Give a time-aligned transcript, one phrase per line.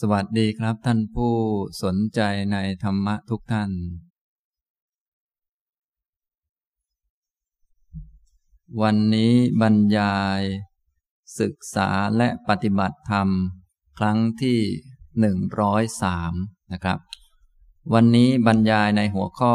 [0.00, 1.34] สวัสดีครับท่านผู้
[1.82, 2.20] สนใจ
[2.52, 3.70] ในธรรมะทุกท่าน
[8.82, 10.40] วันนี้บรรยาย
[11.40, 13.28] ศึกษาและปฏิบัติธรรม
[13.98, 14.60] ครั้งที่
[15.20, 16.32] หนึ่งร้อยสาม
[16.72, 16.98] นะครับ
[17.92, 19.54] วันนี้บรรยายในหัวข้อ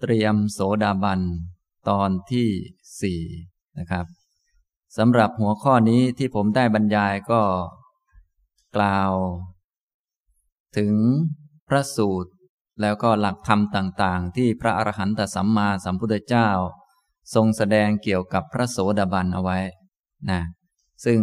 [0.00, 1.20] เตรียมโสดาบัน
[1.88, 2.48] ตอนที่
[3.00, 3.20] สี่
[3.78, 4.06] นะครับ
[4.96, 7.42] สำหรับหัวข้อนี้ที่ผมได้บรรยายก็
[8.76, 9.12] กล่าว
[10.76, 10.94] ถึง
[11.68, 12.30] พระสูตร
[12.80, 16.48] แล้วก็หลักธรรมต่างๆ ที่พระอรหันตสัมมาสัมพุทธเจ้า
[17.34, 19.58] ทรงแสดงเกี่ยวกับพระโสดาบันเอาไว้
[20.30, 20.40] นะ
[21.04, 21.20] ซึ่ง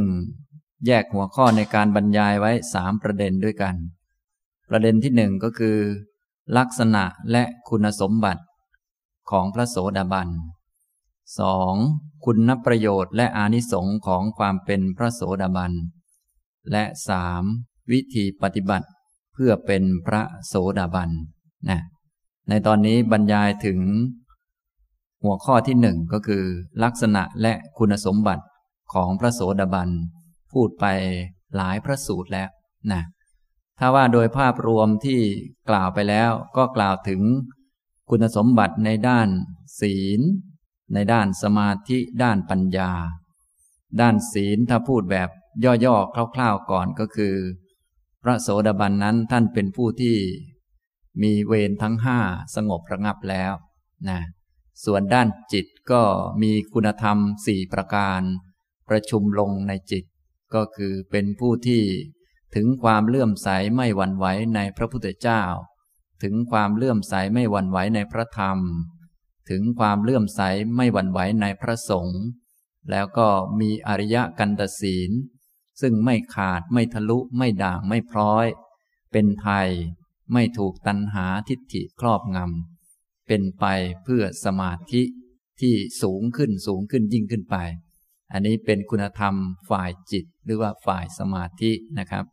[0.87, 3.75] แยกหัวข้อในการบรรยายไว้สามประเด็นด้วยกัน
[4.69, 5.77] ประเด็นที่หนึ่งก็คือ
[6.57, 8.43] ลักษณะและคุณสมบัติ
[9.31, 10.29] ของพระโสดาบัน
[11.39, 11.73] สอง
[12.25, 15.71] คุณประโยชน์และอานิสงค์ของความเป็นพระโสดาบัน
[16.71, 17.43] และสาม
[17.91, 18.87] วิธีปฏิบัติ
[19.33, 21.09] เพื่อเป็นพระโสดาบัน
[21.69, 21.79] นะ
[22.49, 23.79] ในตอนนี้บรรยายถึง
[25.23, 26.43] หัวข้อที่หนึ่งก็คือ
[26.83, 28.43] ลักษณะและคุณสมบัติ
[28.93, 29.89] ของพระโสดาบัน
[30.51, 30.85] พูดไป
[31.55, 32.49] หลายพระสูตรแล้ว
[32.91, 33.01] นะ
[33.79, 35.19] ถ้าว่าโดยภาพรวมที่
[35.69, 37.21] กล่าวไปแล้วก็กล่าวถึง
[38.09, 39.27] คุณสมบัติในด้าน
[39.81, 40.21] ศีล
[40.93, 42.91] ในด้านสมาธิด้านปัญญา
[44.01, 45.29] ด้านศีลถ้าพูดแบบ
[45.85, 47.35] ย่อๆคร่าวๆก่อนก็คือ
[48.23, 50.17] พระโสดาบันนั้นท่านเป็นผู้ที่
[51.23, 52.19] มีเวรทั้งห้า
[52.55, 53.53] สงบระงับแล้ว
[54.09, 54.19] นะ
[54.85, 56.01] ส่วนด้านจิตก็
[56.41, 58.21] มีคุณธรรมสี่ประการ
[58.89, 60.03] ประชุมลงในจิต
[60.53, 61.83] ก็คือเป็นผู้ที่
[62.55, 65.43] ถึงความเลื่อมใสไม่หวั่นไหวในพระพุทธเจ้า
[66.23, 68.57] ถึงความเลื่อมใสไม่หวั่นไหวในพระธรรม
[69.49, 70.41] ถึงความเลื่อมใส
[70.75, 72.21] ไม่หวั่นไหวในพระสงฆ์
[72.89, 75.11] แล้วก็มีอริยกันตศีล
[75.81, 78.45] ซึ่งไม่ขาดไม่ทะลุไม่ด่างไม่พร้อย
[79.11, 79.67] เป็นไทย
[80.33, 83.65] ไม่ถูกตัณหาทิฏฐิครอบงำเป็นไป
[84.03, 85.01] เพื่อสมาธิ
[85.61, 87.55] ที่สูงขึ้นสูงขึ้นยิ่งขึ้นไป
[88.31, 89.33] อันนี้เป็นคุณธรรม
[89.69, 92.25] ฝ่ายจิตหรือว่าฝ่ายสมาธินะครับ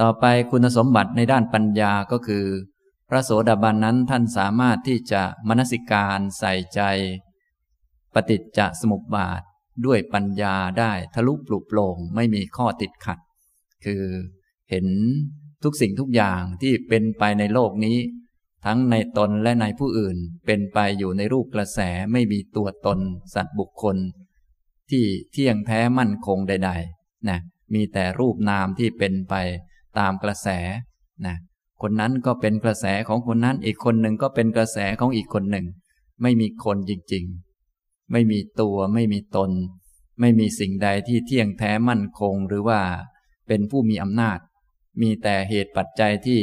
[0.00, 2.44] ต่อไปคุณสมบัติในด้านปัญญาก็คือ
[3.08, 6.80] พระโสดาบันนั้นท่านสามารถที่จะมนสิการใส่ใจ
[8.14, 9.42] ปฏิจจสมุปบาท
[9.86, 13.18] ด้วยปัญญาได้ทะลุปลุกโปร่งไม่มีข้อติดขัด
[13.84, 14.02] คือ
[14.70, 14.86] เห็น
[15.62, 17.98] ทุกสิ่งทุกอย่างที่เป็นไปในโลกนี้
[18.64, 20.16] ทั้งในตนและในผู้อื่น
[20.46, 21.80] เป็นไปอยู่ในรูปกระแส
[22.12, 22.98] ไม่มีตัวตน
[23.34, 23.96] สัตว์บุคคล
[24.90, 27.38] ที่เที่ยงแท้มั่นคงใดๆนะ
[27.74, 29.34] มีแต่รูปนามที่เป็นไป
[29.98, 30.48] ตามกระแส
[31.26, 31.36] นะ
[31.82, 35.66] คนนั้นก็เป็นกระแสของคนนั้นอีกคนหนึ่งก็เป็นกระแสของอีกคนหนึ่ง
[36.22, 37.51] ไม่มีคนจริง ๆ
[38.12, 39.50] ไม่มีตัวไม่มีตน
[40.20, 42.80] ไม่มีสิ่งใดที่เที่ยงแท้มั่นคงหรือว่า
[43.48, 44.38] เป็นผู้มีอำนาจ
[45.00, 46.40] มีแต่เหตุปัจจัยที่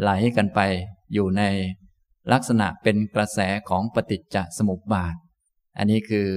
[0.00, 0.60] ไหลกันไป
[1.12, 1.42] อยู่ใน
[2.32, 5.14] ลักษณะเป็นกระแสของปฏิจจสมุปบาท
[5.78, 6.28] อันนี้คือ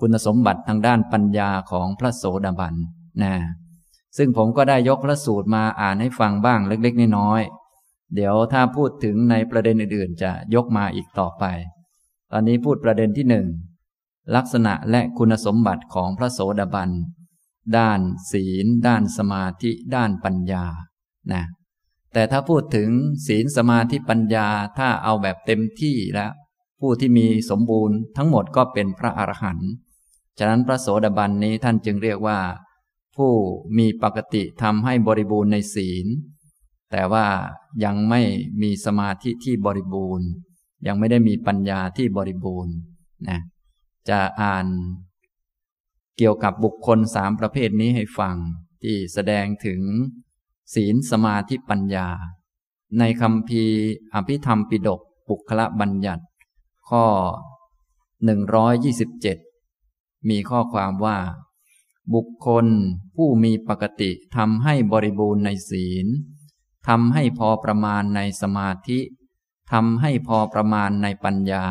[0.00, 2.74] คุณสมบัติทางด้านปัญญาของพระโสดาบัน
[3.22, 3.34] นะ
[4.16, 11.44] ซึ่งผมก็ได้ยกพระสูตรมาอ่านให้ฟังบ้างเล็กๆ น้อยๆ เดี๋ยวถ้าพูดถึงในประเด็นอื่นๆ จะยกมาอีกต่อไป
[12.32, 13.46] ตอนนี้พูดประเด็นที่หนึ่ง
[14.34, 16.90] ลักษณะและคุณสมบัติของพระโสดาบัน
[17.76, 18.00] ด้าน
[18.32, 20.64] ศีล ด้านสมาธิ ด้านปัญญา
[21.32, 21.44] นะ
[22.12, 22.90] แต่ถ้าพูดถึง
[23.26, 26.32] ศีลสมาธิปัญญา ถ้าเอาแบบเต็มที่แล้ว
[26.80, 29.70] ผู้ที่มีสมบูรณ์ทั้งหมดก็เป็นพระอรหันต์
[30.38, 32.38] ฉะนั้นพระโสดาบันนี้ท่านจึงเรียกว่า
[33.16, 33.32] ผู้
[33.78, 36.06] มีปกติทำให้บริบูรณ์ในศีล
[36.92, 37.26] แต่ว่า
[37.84, 38.20] ยังไม่
[38.62, 40.28] มีสมาธิที่บริบูรณ์
[40.86, 42.74] ยังไม่ได้มีปัญญาที่บริบูรณ์
[43.28, 43.40] นะ
[44.10, 44.66] จะอ่าน
[46.16, 48.36] เกี่ยวกับบุคคลสามประเภทนี้ให้ฟัง
[48.82, 49.80] ที่แสดงถึง
[50.74, 52.08] ศีลสมาธิปัญญา
[52.98, 53.64] ในคำพี
[54.14, 56.24] อภิธรรมปิดกปุคละบัญญัติ
[56.88, 57.04] ข้อ
[59.46, 61.18] 127 มีข้อความว่า
[62.14, 62.66] บุคคล
[63.16, 66.06] ผู้มีปกติทำให้บริบูรณ์ในศีล
[66.88, 68.98] ทำให้พอประมาณในสมาธิ
[69.72, 71.66] ทำให้พอประมาณในปัญญา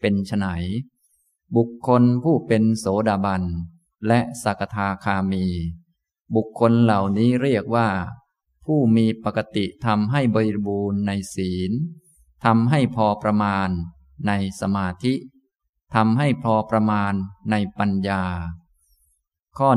[0.00, 0.46] เป็นไฉน
[1.56, 3.42] บุคคลผู้เป็นโสดาบัน
[4.06, 5.46] และสักทาคามี
[6.34, 7.88] บุคคลเหล่านี้เรียกว่า
[8.64, 11.72] ผู้มีปกติทำให้บริบูรณ์ในศีล
[12.44, 13.68] ทำให้พอประมาณ
[14.26, 15.14] ในสมาธิ
[15.94, 17.12] ทำให้พอประมาณ
[17.50, 18.22] ในปัญญา
[19.58, 19.68] ข้อ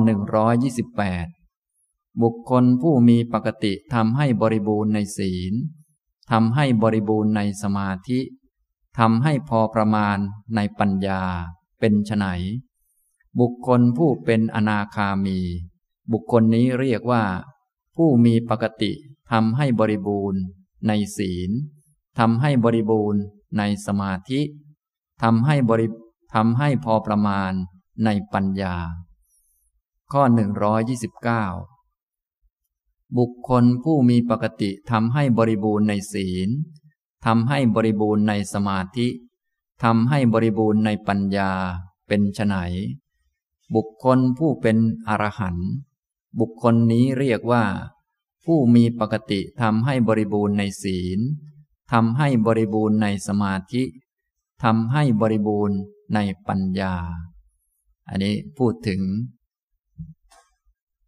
[1.27, 5.53] 128 บุคคลผู้มีปกติทำให้บริบูรณ์ในศีล
[6.31, 8.19] ทำให้บริบูรณ์ในสมาธิ
[8.99, 10.17] ทำให้พอประมาณ
[10.55, 11.23] ในปัญญา
[11.81, 12.25] เป็นไน
[13.39, 15.39] บุคคลผู้เป็นอนาคามี
[16.11, 17.23] บุคคลนี้เรียกว่า
[17.95, 18.91] ผู้มีปกติ
[19.31, 20.41] ทำให้บริบูรณ์
[20.87, 21.51] ในศีล
[22.19, 23.21] ทำให้บริบูรณ์
[23.57, 24.41] ในสมาธิ
[25.23, 25.87] ทำให้บริ
[26.33, 27.51] ทำให้พอประมาณ
[28.05, 28.75] ในปัญญา
[30.11, 30.23] ข้อ
[31.89, 36.49] 129 บุคคลผู้มีปกติทำให้บริบูรณ์ในศีล
[37.25, 39.07] ทำให้บริบูรณ์ในสมาธิ
[39.83, 41.51] ทำให้บริบูรณ์ในปัญญา
[42.07, 42.55] เป็นไฉน
[43.75, 45.69] บุคคลผู้เป็นอรหันต์
[46.39, 47.63] บุคคลนี้เรียกว่า
[48.45, 51.19] ผู้มีปกติทำให้บริบูรณ์ในศีล
[51.91, 53.83] ทำให้บริบูรณ์ในสมาธิ
[54.63, 55.77] ทำให้บริบูรณ์
[56.15, 56.95] ในปัญญา
[58.09, 59.01] อันนี้พูดถึง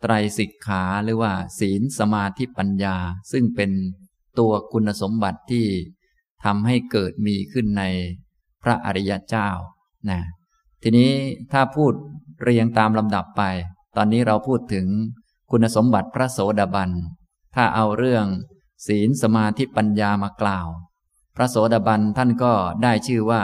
[0.02, 2.96] ไตรสิกขาหรือว่า ศีลสมาธิปัญญา
[3.32, 3.72] ซึ่งเป็น
[4.40, 5.66] ตัวคุณสมบัติที่
[6.44, 7.84] ทำให้เกิดมีขึ้นใน
[8.64, 9.50] พระอริยเจ้า
[10.10, 10.20] นะ
[10.84, 11.12] ทีนี้
[11.52, 11.94] ถ้าพูด
[12.42, 13.44] เรียงตามลำดับไป
[13.96, 14.88] ตอนนี้เราพูดถึง
[15.52, 16.92] คุณสมบัติพระโสดาบัน
[17.56, 18.26] ถ้าเอาเรื่อง
[18.88, 20.68] ศีลสมาธิปัญญามากล่าว
[21.36, 23.42] พระโสดาบันท่านก็ได้ชื่อว่า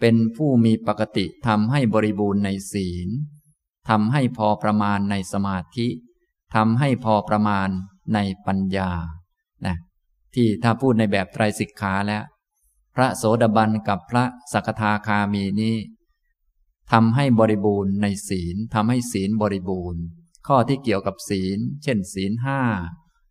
[0.00, 3.08] เป็นผู้มีปกติทำให้บริบูรณ์ในศีล
[3.88, 5.86] ทำให้พอประมาณในสมาธิ
[6.54, 7.68] ทำให้พอประมาณ
[8.14, 8.90] ในปัญญา
[9.66, 9.76] นะ
[10.34, 12.22] ที่ถ้าพูดในแบบไตรสิกขาแล้ว
[12.96, 15.76] พระโสดาบันกับพระสกทาคามีนี้
[16.92, 20.02] ทำให้บริบูรณ์ในศีลทำให้ศีลบริบูรณ์
[20.46, 22.62] ข้อที่เกี่ยวกับศีล เช่น ศีลห้า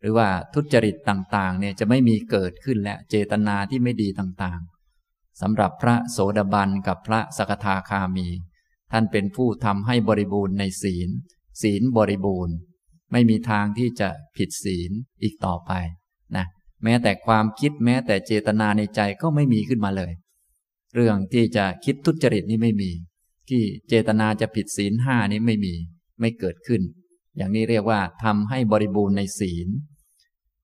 [0.00, 8.28] หรือว่าทุจริตต่างๆเนี่ยจะไม่มีเกิดขึ้นและเจตนาที่ไม่ดีต่างๆสำหรับพระโสดาบันกับพระสกทาคามี
[8.92, 11.08] ท่านเป็นผู้ทำให้บริบูรณ์ในศีล
[11.62, 12.56] ศีลบริบูรณ์
[13.12, 14.90] ไม่มีทางที่จะผิดศีล
[15.22, 15.72] อีกต่อไป
[16.84, 20.12] แม้แต่ความคิดแม้แต่เจตนาในใจก็ไม่มีขึ้นมาเลย
[20.94, 22.90] เรื่องที่จะคิดทุจริตนี่ไม่มี
[23.48, 25.74] ที่เจตนาจะผิดศีลห้านี้ไม่มี
[26.20, 26.82] ไม่เกิดขึ้น
[27.36, 29.68] อย่างนี้เรียกว่าทำให้บริบูรณ์ในศีล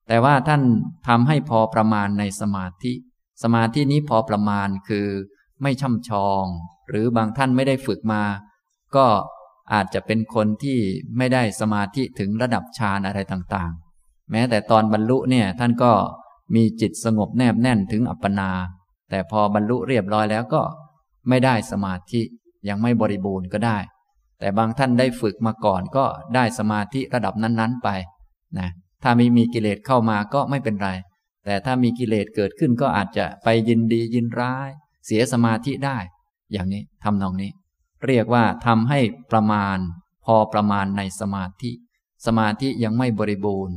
[0.08, 0.62] แต่ว่าท่าน
[1.08, 2.92] ทำให้พอประมาณในสมาธิ
[3.42, 5.06] สมาธินี้พอประมาณคือ
[5.62, 6.44] ไม่ช่ำชอง
[6.88, 8.22] หรือบางท่านไม่ได้ฝึกมา
[8.96, 9.06] ก็
[9.72, 10.78] อาจจะเป็นคนที่
[11.16, 13.72] ไม่ได้สมาธิถึงระดับฌานอะไรต่าง
[14.30, 15.92] แม้แต่ตอนบรรลุเนี่ยท่านก็
[16.54, 18.50] มีจิตสงบแนบแน่นถึงอัปปนา
[19.10, 20.62] แต่พอบรรลุเรียบร้อยแล้วก็
[21.28, 22.22] ไม่ได้สมาธิ
[22.68, 23.78] ยังไม่บริบูรณ์ก็ได้
[24.38, 26.04] แต่บางท่านได้ฝึกมาก่อนก็
[26.34, 27.88] ได้สมาธิระดับนั้นๆไป
[28.58, 28.68] นะ
[29.02, 30.90] ถ้าไม่มีกิเลสเข้ามาก็ไม่เป็นไร
[31.44, 34.68] แต่ถ้ามีกิเลสเกิดขึ้นก็อาจจะไปยินดียินร้าย
[35.06, 35.98] เสียสมาธิได้
[36.52, 37.50] อย่างนี้ทำนองนี้
[38.06, 39.78] เรียกว่าทำให้ประมาณ
[40.24, 41.70] พอประมาณในสมาธิ
[42.26, 43.76] สมาธิยังไม่บริบูรณ์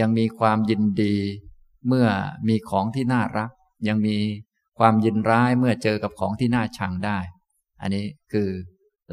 [0.00, 1.14] ยังมีความยินดี
[1.86, 2.06] เมื่อ
[2.48, 3.50] มีของที่น่ารัก
[3.88, 4.16] ยังมี
[4.78, 7.18] ความยินร้ายเมื่อเจอกับของที่น่าชังได้
[7.80, 8.48] อันนี้คือ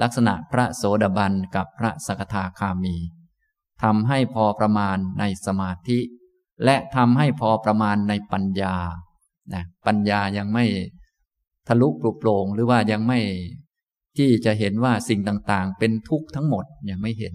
[0.01, 2.95] ลักษณะพระโสดาบันกับพระสกทาคามี
[3.83, 6.00] ทำให้พอประมาณในสมาธิ
[6.63, 8.75] และทำให้พอประมาณในปัญญา
[9.54, 10.66] นะปัญญายังไม่
[11.68, 13.19] ทะลุปลุกโปร่งหรือว่ายังไม่
[14.18, 17.33] ที่จะเห็นว่าสิ่งต่างๆ เป็นทุกข์ทั้งหมดยังไม่เห็น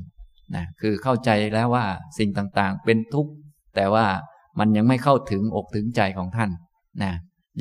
[0.54, 1.86] นะคือเข้าใจแล้วว่า
[2.18, 3.32] สิ่งต่างๆ เป็นทุกข์
[3.76, 4.06] แต่ว่า
[4.58, 6.50] มันยังไม่เข้าถึงอกถึงใจของท่าน
[7.02, 7.12] นะ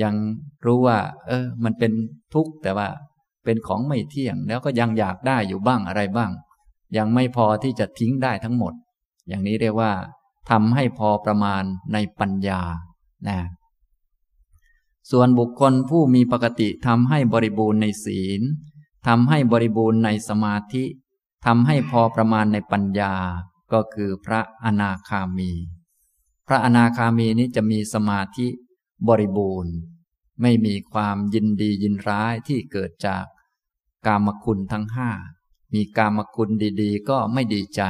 [0.04, 0.14] ยัง
[0.66, 0.98] รู้ว่า
[1.28, 1.92] เออ มันเป็น
[2.34, 2.88] ทุกข์ แต่ว่า
[3.46, 6.32] เป็นของไม่เที่ยง แล้วก็ยังอยากได้อยู่บ้างอะไรบ้าง
[6.98, 8.74] ยังไม่พอที่จะทิ้งได้ทั้งหมด
[9.28, 9.92] อย่างนี้เรียกว่า
[10.50, 11.64] ทำให้พอประมาณ
[11.94, 12.62] ในปัญญา
[13.30, 13.40] นะ
[15.12, 18.42] ส่วนบุคคลผู้มีปกติทำให้บริบูรณ์ในศีล
[19.08, 20.84] ทำให้บริบูรณ์ในสมาธิ
[21.46, 23.14] ทำให้พอประมาณในปัญญา
[23.74, 25.52] ก็คือพระอนาคามี
[26.48, 28.48] พระอนาคามีนี้จะมีสมาธิ
[29.08, 29.74] บริบูรณ์
[30.42, 33.26] ไม่มีความยินดียินร้ายที่เกิดจาก
[34.06, 35.10] กามคุณทั้งห้า
[35.74, 36.50] มีกามคุณ
[36.82, 37.82] ดีๆ ก็ไม่ดีใจ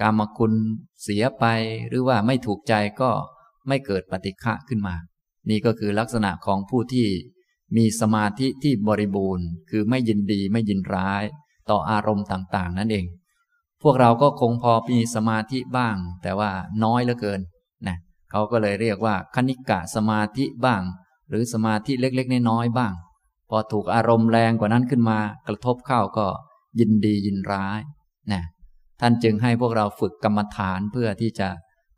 [0.00, 0.52] กามคุณ
[1.02, 1.44] เสียไป
[1.88, 3.10] หรือว่าไม่ถูกใจก็
[3.68, 4.96] ไม่เกิดปฏิฆะขึ้นมา
[5.48, 7.08] นี่ก็คือลักษณะของผู้ที่
[7.76, 11.24] มีสมาธิที่บริบูรณ์ คือไม่ยินดีไม่ยินร้าย
[11.70, 13.06] ต่ออารมณ์ต่างๆ นั่นเอง
[13.82, 16.50] พวกเราก็คงพอมีสมาธิบ้าง แต่ว่า
[16.84, 17.40] น้อยเหลือเกิน
[17.86, 17.96] นะ
[18.30, 20.82] เขาก็เลยเรียกว่าคณิกะสมาธิบ้าง
[21.28, 22.92] หรือสมาธิเล็กๆน้อยๆบ้าง
[23.50, 26.26] พอถูกอารมณ์แรงกว่านั้นขึ้นมา กระทบเข้าก็
[26.80, 27.80] ยินดียินร้าย
[28.32, 28.42] นะ
[29.00, 31.48] ท่านจึงให้พวกเราฝึกกรรมฐานเพื่อที่จะ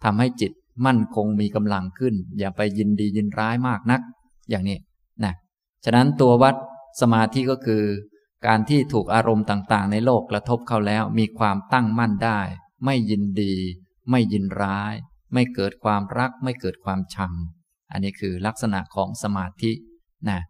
[0.05, 0.53] ทำให้จิต
[0.87, 4.01] มั่นคงมีกำลังขึ้น อย่าไปยินดียินร้ายมากนัก
[4.51, 4.79] อย่างนี้
[5.25, 5.35] นะ
[5.85, 6.55] ฉะนั้นตัววัด
[7.01, 7.83] สมาธิก็คือ
[8.47, 12.41] การที่ถูกอารมณ์ต่างๆ ในโลกกระทบเข้าแล้วมีความตั้งมั่นได้
[12.85, 13.55] ไม่ยินดี
[14.11, 14.95] ไม่ยินร้าย
[15.33, 17.33] ไม่เกิดความรัก ไม่เกิดความชัง
[17.93, 19.73] อันนี้คือลักษณะของสมาธิ
[20.29, 20.41] นะ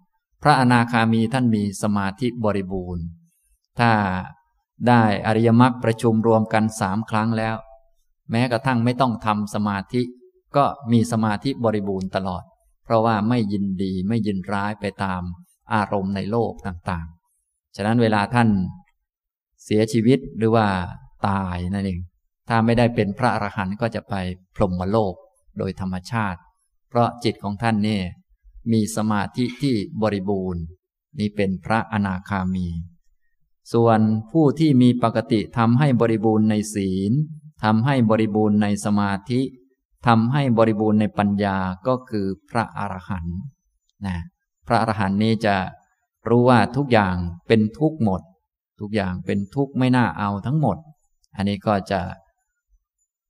[0.42, 3.04] พระอนาคามีท่านมีสมาธิบริบูรณ์
[3.78, 3.90] ถ้า
[4.88, 7.56] ได้อริยมรรคประชุมรวมกันสามครั้งแล้ว
[8.30, 10.02] แม้กระทั่งไม่ต้องทำสมาธิ
[10.56, 12.42] ก็มีสมาธิบริบูรณ์ตลอด
[12.84, 15.22] เพราะว่าไม่ยินดีไม่ยินร้ายไปตาม
[15.74, 17.17] อารมณ์ในโลกต่างๆ
[17.80, 18.48] ฉะนั้นเวลาท่าน
[19.64, 20.66] เสียชีวิตหรือว่า
[21.28, 22.00] ตายนั่นเอง
[22.48, 24.14] ถ้าไม่ได้เป็นพระอรหันต์ก็จะไป
[24.54, 25.14] พรหมโลก
[25.58, 26.40] โดยธรรมชาติ
[26.88, 28.02] เพราะจิตของท่านเนี่ย
[28.72, 30.62] มีสมาธิที่บริบูรณ์
[31.18, 32.68] นี่เป็นพระอนาคามี
[33.72, 34.00] ส่วน
[34.32, 37.12] ผู้ที่มีปกติทำให้บริบูรณ์ในศีล
[37.64, 39.40] ทำให้บริบูรณ์ในสมาธิ
[40.06, 43.38] ทำให้บริบูรณ์ในปัญญาก็คือพระอรหันต์
[44.06, 44.18] นะ
[44.66, 45.56] พระอรหันต์นี้จะ
[46.28, 47.14] รู้ว่าทุกอย่าง
[47.48, 48.22] เป็นทุกหมด
[48.80, 50.76] ทุกอย่างเป็นทุกไม่น่าเอาทั้งหมด
[51.36, 52.00] อันนี้ก็จะ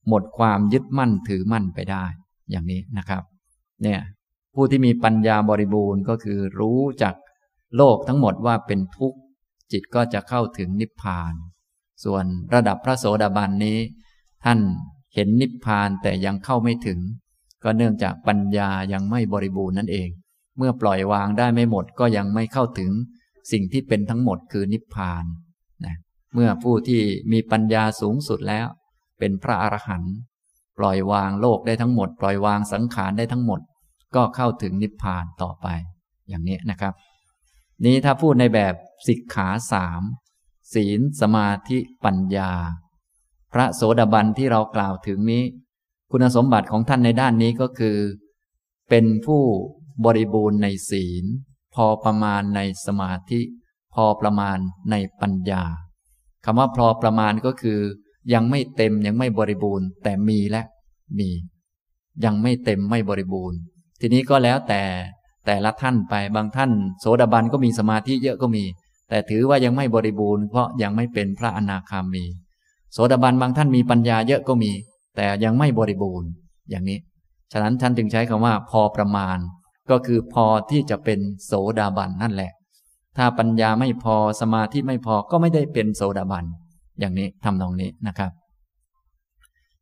[0.08, 2.04] หมดความยึดมั่นถือมั่นไปได้
[2.50, 3.22] อย่างนี้นะครับ
[3.82, 4.00] เนี่ย
[4.54, 7.14] ผู้ที่มีปัญญาบริบูรณ์ก็คือรู้จัก
[7.76, 9.18] โลกทั้งหมดว่าเป็นทุกข์
[9.72, 11.34] จิตก็จะเข้าถึงนิพพาน
[12.04, 13.78] ส่วนระดับพระโสดาบันนี้
[14.44, 14.58] ท่าน
[15.14, 16.98] เห็นนิพพานแต่ยังเข้าไม่ถึง
[17.62, 20.08] ก็เนื่องจากปัญญายังไม่บริบูรณ์นั่นเอง
[20.58, 22.90] เมื่อปล่อยวางได้ไม่หมดก็ยังไม่เข้าถึง
[23.52, 25.24] สิ่งที่เป็นทั้งหมดคือนิพพาน
[25.84, 25.96] นะ
[26.34, 28.66] เมื่อผู้ที่มีปัญญาสูงสุดแล้ว
[29.18, 30.14] เป็นพระอรหันต์
[30.78, 33.60] ปล่อยวางโลกได้ทั้งหมด ปล่อยวางสังขารได้ทั้งหมด
[34.16, 35.66] ก็เข้าถึงนิพพานต่อไป
[36.28, 36.94] อย่างนี้นะครับ
[37.84, 38.74] นี้ถ้าพูดในแบบ
[39.08, 40.02] สิกขาสาม
[40.74, 42.52] ศีลสมาธิปัญญา
[43.52, 45.42] พระโสดาบันที่เรากล่าวถึงนี้
[46.10, 47.96] คุณสมบัติของท่านในด้านนี้ก็คือ
[48.88, 49.42] เป็นผู้
[50.04, 51.24] บริบูรณ์ในศีล
[51.74, 53.40] พอประมาณในสมาธิ
[53.94, 54.58] พอประมาณ
[54.90, 55.62] ในปัญญา
[56.44, 57.78] คำว่าพอประมาณก็คือ
[58.34, 60.62] ยังไม่เต็มยังไม่บริบูรณ์ แต่มีและ
[61.18, 61.30] มี
[62.24, 63.58] ยังไม่เต็มไม่บริบูรณ์
[64.00, 64.82] ทีนี้ก็แล้วแต่
[65.46, 68.64] แต่ละท่านไปบางท่าน โสดาบันก็มีสมาธิเยอะก็มี
[69.08, 72.24] แต่ถือว่ายังไม่บริบูรณ์เพราะยังไม่เป็นพระอนาคามี
[72.92, 74.72] โสดาบันบางท่านมีปัญญาเยอะก็มี
[75.16, 76.28] แต่ยังไม่บริบูรณ์
[76.70, 76.98] อย่างนี้
[77.52, 79.38] ฉะนั้นท่านจึงใช้คำว่าพอประมาณ
[79.90, 82.52] ก็คือพอที่จะเป็นโสดาบันนั่นแหละ
[83.16, 86.44] ถ้าปัญญาไม่พอสมาธิไม่พอก็ไม่ได้เป็นโสดาบัน
[87.00, 88.30] อย่างนี้ทำนองนี้นะครับ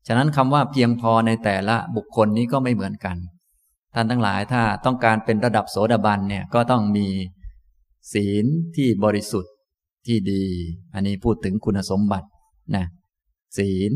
[0.06, 3.16] ฉะนั้นคำว่าเพียงพอในแต่ละบุคคลนี้ก็ไม่เหมือนกัน
[3.94, 7.06] ท่านทั้งหลายถ้าต้องการเป็นระดับโสดาบันเนี่ยก็ต้องมี
[8.12, 8.44] ศีล
[8.76, 9.52] ที่บริสุทธิ์
[10.06, 10.44] ที่ดี
[10.94, 12.28] อันนี้พูดถึงคุณสมบัติ
[12.76, 12.86] นะ
[13.58, 13.92] ศีล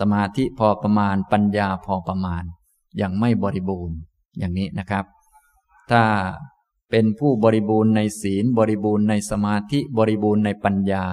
[0.00, 2.42] สมาธิพอประมาณปัญญาพอประมาณ
[3.02, 3.98] ยังไม่บริบูรณ์
[4.38, 5.04] อย่างนี้นะครับ
[5.92, 6.04] ถ้า
[6.90, 11.04] เป็นผู้บริบูรณ์ในศีลบริบูรณ์ในสมาธิบริบูรณ์ในปัญญา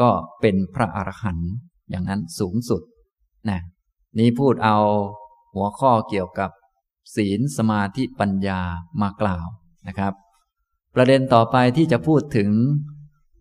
[0.00, 0.10] ก็
[0.40, 1.50] เป็นพระอรหันต์
[1.90, 2.82] อย่างนั้นสูงสุด
[3.48, 3.60] นะ
[4.18, 4.78] นี้พูดเอา
[5.54, 6.50] หัวข้อเกี่ยวกับ
[7.16, 8.60] ศีลสมาธิปัญญา
[9.00, 9.46] มากล่าว
[9.88, 10.12] นะครับ
[10.94, 12.50] ประเด็นต่อไปที่จะพูดถึง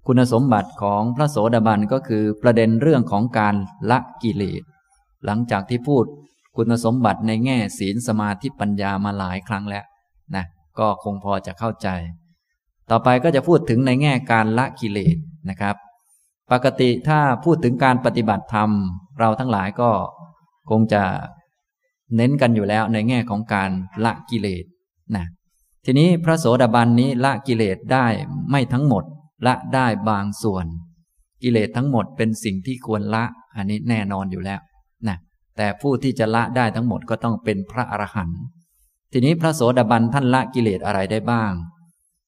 [0.07, 3.55] คุณสมบัติของพระโสดาบันก็คือประเด็นเรื่องของการ
[3.91, 4.63] ละกิเลส
[5.25, 6.05] หลังจากที่พูด
[6.55, 9.85] คุณสมบัติในแง่ศีลสมาธิปัญญามาหลายครั้งแล้ว
[10.79, 11.87] ก็คงพอจะเข้าใจ
[12.89, 15.17] ต่อไปก็จะพูดถึงในแง่การละกิเลส
[15.49, 15.75] นะครับ
[16.51, 18.69] ปกติถ้าพูดถึงการปฏิบัติธรรม
[19.19, 19.89] เราทั้งหลายก็
[20.69, 21.03] คงจะ
[22.15, 23.69] เน้นกันอยู่แล้วในแง่ของการ
[24.05, 24.65] ละกิเลส
[25.15, 25.25] นะ
[25.85, 28.05] ทีนี้พระโสดาบันนี้ละกิเลสได้
[28.51, 29.03] ไม่ทั้งหมด
[29.47, 30.65] ละได้บางส่วน
[31.43, 33.23] กิเลสทั้งหมดเป็นสิ่งที่ควรละ
[33.55, 34.59] อันนี้แน่นอนอยู่แล้ว
[35.07, 35.17] นะ
[35.57, 38.39] แต่ผู้ที่จะละได้ทั้งหมดก็ต้องเป็นพระอรหันต์
[39.11, 41.51] ทีนี้พระโสดาบันท่านละกิเลสอะไรได้บ้าง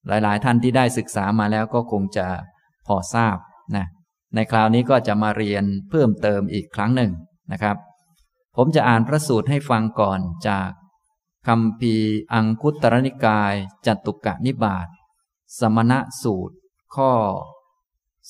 [0.07, 2.27] หลายๆ ท่านที่ได้ศึกษามาแล้วก็คงจะ
[2.87, 3.37] พอทราบ
[3.75, 3.85] นะ
[4.35, 7.11] ในคราวนี้ก็จะมาเรียนเพิ่มเติมอีกครั้งหนึ่ง
[7.51, 7.77] นะครับ
[8.55, 10.69] ผมจะอ่านพระสูตรให้ฟังก่อนจาก
[11.47, 11.95] คำพี
[12.33, 13.53] อังคุตรนิกาย
[13.85, 14.87] จัตุกะนิบาต
[15.59, 16.55] สมณะสูตร
[16.95, 17.11] ข้อ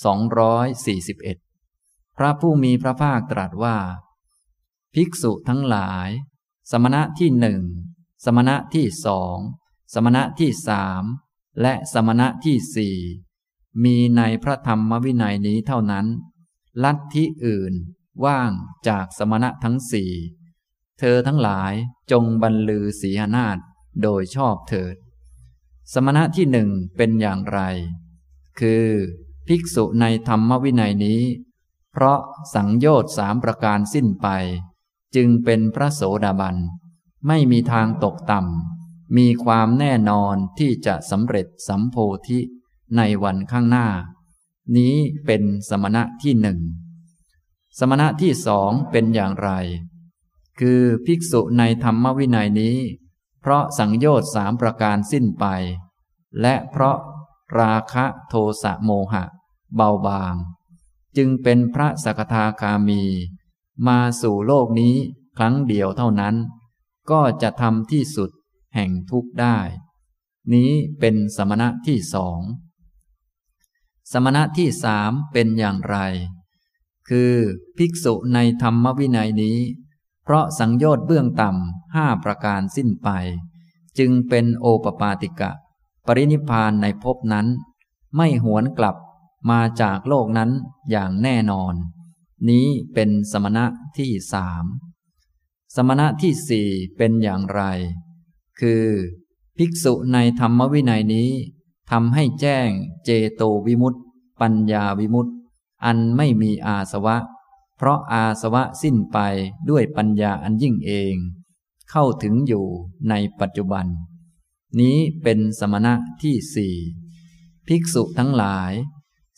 [0.09, 3.77] 241 พระผู้มีพระภาคตรัสว่า
[4.93, 6.09] ภิกษุทั้งหลาย
[6.71, 7.61] สมณะที่หนึ่ง
[8.25, 9.37] สมณะที่สอง
[9.93, 11.03] สมณะที่สาม
[11.61, 12.97] และสมณะที่สี่
[13.83, 16.05] มีในพระธรรมวินัยนี้เท่านั้น
[16.83, 17.73] ลัทธิอื่น
[18.25, 18.51] ว่าง
[18.87, 20.11] จากสมณะทั้งสี่
[20.99, 21.73] เธอทั้งหลาย
[22.11, 23.57] จงบรรลือสีหนาฏ
[24.03, 24.95] โดยชอบเถิด
[25.93, 27.59] สมณะที่หนึ่งเป็นอย่างไร
[28.59, 28.87] คือ
[29.47, 31.21] ภิกษุในธรรมวินัยนี้
[31.91, 32.19] เพราะ
[32.53, 34.27] สังโยชน์สามประการสิ้นไป
[35.15, 36.55] จึงเป็นพระโสดาบัน
[37.27, 41.95] ไม่มีทางตกต่ำ มีความแน่นอนที่จะสำเร็จสัมโพ
[42.27, 42.39] ธิ
[42.97, 43.87] ในวันข้างหน้า
[44.77, 44.95] นี้
[45.25, 46.59] เป็นสมณะที่หนึ่ง
[47.79, 49.49] สมณะที่สองเป็นอย่างไร
[50.59, 52.77] คือภิกษุในธรรมวินัยนี้
[53.41, 55.45] เพราะสังโยชน์สามประการสิ้นไป
[56.41, 56.97] และเพราะ
[57.59, 59.23] ราคะโทสะโมหะ
[59.75, 60.35] เบาบาง
[61.17, 63.03] จึงเป็นพระสกทาคามี
[63.87, 64.95] มาสู่โลกนี้
[65.37, 66.35] ครั้งเดียวเท่านั้น
[67.11, 68.29] ก็จะทำที่สุด
[68.75, 69.57] แห่งทุกข์ได้
[70.53, 72.39] นี้เป็นสมณะที่สอง
[74.11, 75.97] สมณะที่สามเป็นอย่างไร
[77.09, 77.33] คือ
[77.77, 79.57] ภิกษุในธรรมวินัยนี้
[80.23, 83.09] เพราะสังโยชน์เบื้องต่ำห้าประการสิ้นไป
[83.97, 85.51] จึงเป็นโอปปาติกะ
[86.05, 87.47] ปรินิพานในภพนั้น
[88.15, 88.95] ไม่หวนกลับ
[89.49, 90.51] มาจากโลกนั้น
[90.89, 91.73] อย่างแน่นอน
[92.49, 93.65] นี้เป็นสมณะ
[93.97, 94.65] ที่สาม
[95.75, 97.61] สมณะที่สี่เป็นอย่างไร
[98.59, 98.85] คือ
[99.57, 101.29] ภิกษุในธรรมวินัยนี้
[101.91, 102.69] ทำให้แจ้ง
[103.05, 103.99] เจโตวิมุตติ
[104.41, 105.31] ปัญญาวิมุตติ
[105.85, 107.17] อันไม่มีอาสวะ
[107.77, 109.17] เพราะอาสวะสิ้นไป
[109.69, 111.15] ด้วยปัญญาอันยิ่งเอง
[111.89, 112.65] เข้าถึงอยู่
[113.09, 113.85] ในปัจจุบัน
[114.79, 116.75] นี้เป็นสมณะที่สี่
[117.67, 118.71] ภิกษุทั้งหลาย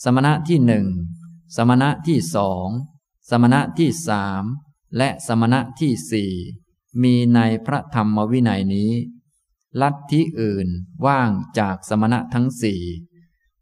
[0.03, 0.85] สมณะที่หนึ่ง
[1.55, 2.67] สมณะที่สอง
[3.29, 4.43] สมณะที่สาม
[4.97, 6.31] และสมณะที่สี่
[7.03, 8.91] มีในพระธรรมวินัยนี้
[9.81, 10.67] ลัทธิอื่น
[11.05, 11.29] ว่าง
[11.59, 12.81] จากสมณะทั้งสี่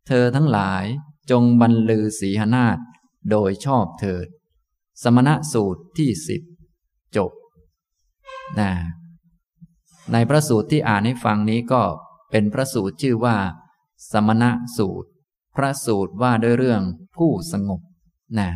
[0.08, 0.84] เธอทั้งหลาย
[1.32, 2.78] จงบรรลือสีหนาฏ
[3.32, 4.28] โดยชอบเถิด
[5.04, 6.42] สมณะสูตรที่สิบ
[7.16, 7.32] จบ
[8.60, 8.72] นะ
[10.12, 11.84] ในพระสูตรที่อ่านให้ฟังนี้ก็
[12.32, 13.38] เป็นพระสูตรชื่อว่า
[14.12, 15.10] สมณะสูตร
[15.56, 16.82] พระสูตรว่าด้วยเรื่อง
[17.18, 17.82] ผู้สงบ
[18.40, 18.50] นะ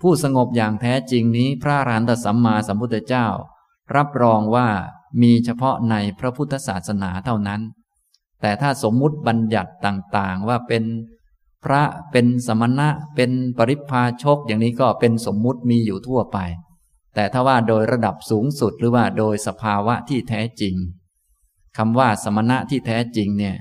[0.00, 3.26] ผู้สงบอย่างแท้จริงนี้พระรานตสัมมาสัมพุทธเจ้า
[3.96, 4.68] รับรองว่า
[5.22, 7.60] มีเฉพาะในพระพุทธศาสนาเท่านั้น
[8.40, 10.84] แต่ถ้าสมมุติบัญญัติต่างๆว่าเป็น
[11.64, 16.38] พระเป็นสมณะเป็นปริพาชกอย่างนี้ก็เป็นสมมุติมีอยู่ทั่วไป
[17.14, 20.74] แต่ถ้าว่าโดยระดับสูงสุดหรือว่าโดยสภาวะที่แท้จริง
[21.76, 23.56] คำว่าสมณะที่แท้จริงเนี่ย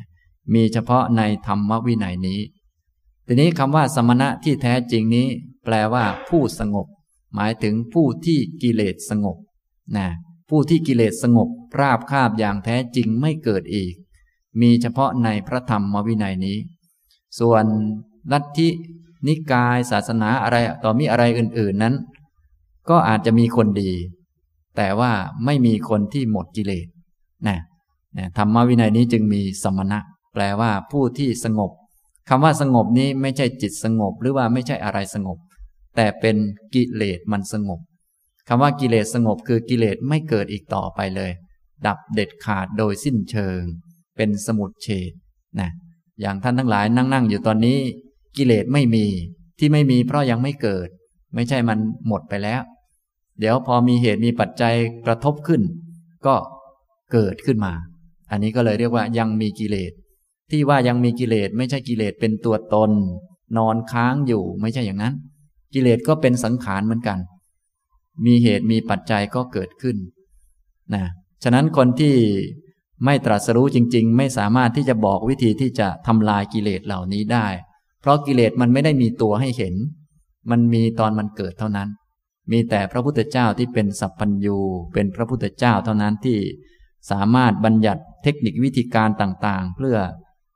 [0.54, 2.40] มีเฉพาะในธรรมวินัยนี้
[3.28, 5.28] ทีนี้คำว่าสมณะที่แท้จริงนี้
[5.70, 6.88] แปลว่าผู้สงบ
[7.36, 9.38] หมายถึงผู้ที่กิเลสสงบ
[9.98, 10.08] นะ
[10.50, 11.48] ผู้ที่กิเลสสงบ
[11.80, 13.94] ราบคาบอย่างแท้จริงไม่เกิดอีก
[14.62, 16.58] มีเฉพาะในพระธรรมวินัยนี้
[17.40, 17.66] ส่วน
[18.32, 18.70] ลัทธิ
[19.28, 21.96] นิกายศาสนาอะไรต่อมีอะไรอื่น ๆนั้น
[22.90, 23.92] ก็อาจจะมีคนดี
[24.78, 25.12] แต่ว่า
[25.46, 26.88] ไม่มีคนที่หมดกิเลส
[27.48, 27.58] นะ
[28.18, 30.00] นะธรรมวินัยนี้จึงมีสมณะ
[30.34, 31.72] แปลว่าผู้ที่สงบ
[32.30, 35.38] คำว่าสงบนี้ไม่ใช่จิตสงบ หรือว่าไม่ใช่อะไรสงบ
[35.96, 36.36] แต่เป็น
[36.74, 37.80] กิเลสมันสงบ
[38.48, 41.32] คำว่ากิเลสสงบคือกิเลสไม่เกิดอีกต่อไปเลย
[41.88, 43.62] ดับเด็ดขาดโดยสิ้นเชิง
[44.18, 45.12] เป็นสมุดเฉด
[45.60, 45.70] นะ
[46.22, 47.78] อย่างท่านทั้งหลายนั่งนั่งอยู่ตอนนี้
[48.38, 49.06] กิเลสไม่มี
[49.60, 50.88] ที่ไม่มีเพราะยังไม่เกิด
[51.36, 52.62] ไม่ใช่มันหมดไปแล้ว
[53.40, 54.76] เดี๋ยวพอมีเหตุมีปัจจัย
[55.06, 55.62] กระทบขึ้น
[56.26, 56.36] ก็
[57.14, 57.74] เกิดขึ้นมา
[58.32, 59.92] อันนี้ก็เลยเรียกว่ายังมีกิเลส
[60.52, 62.92] ที่ว่ายังมีกิเลสไม่ใช่กิเลสเป็นตัวตน
[63.58, 65.14] นอนค้างอยู่ไม่ใช่อย่างนั้น
[65.74, 67.20] กิเลสก็เป็นสังขารเหมือนกัน
[68.26, 69.98] มีเหตุมีปัจจัยก็เกิดขึ้น
[70.94, 71.06] นะ
[71.44, 72.16] ฉะนั้นคนที่
[73.06, 77.48] ไม่ตรัสรู้จริง ๆ ไม่สามารถที่จะบอกวิธีที่จะทำลายกิเลสเหล่านี้ได้
[78.02, 79.76] เพราะกิเลสมันไม่ได้มีตัวให้เห็น
[80.52, 81.90] มันมีตอนมันเกิดเท่านั้น
[82.52, 84.58] มีแต่พระพุทธเจ้าที่เป็นสัพพัญญู
[84.94, 86.38] เป็นพระพุทธเจ้าเท่านั้นที่
[87.12, 89.98] สามารถบัญญัติเทคนิควิธีการต่างๆ เพื่อ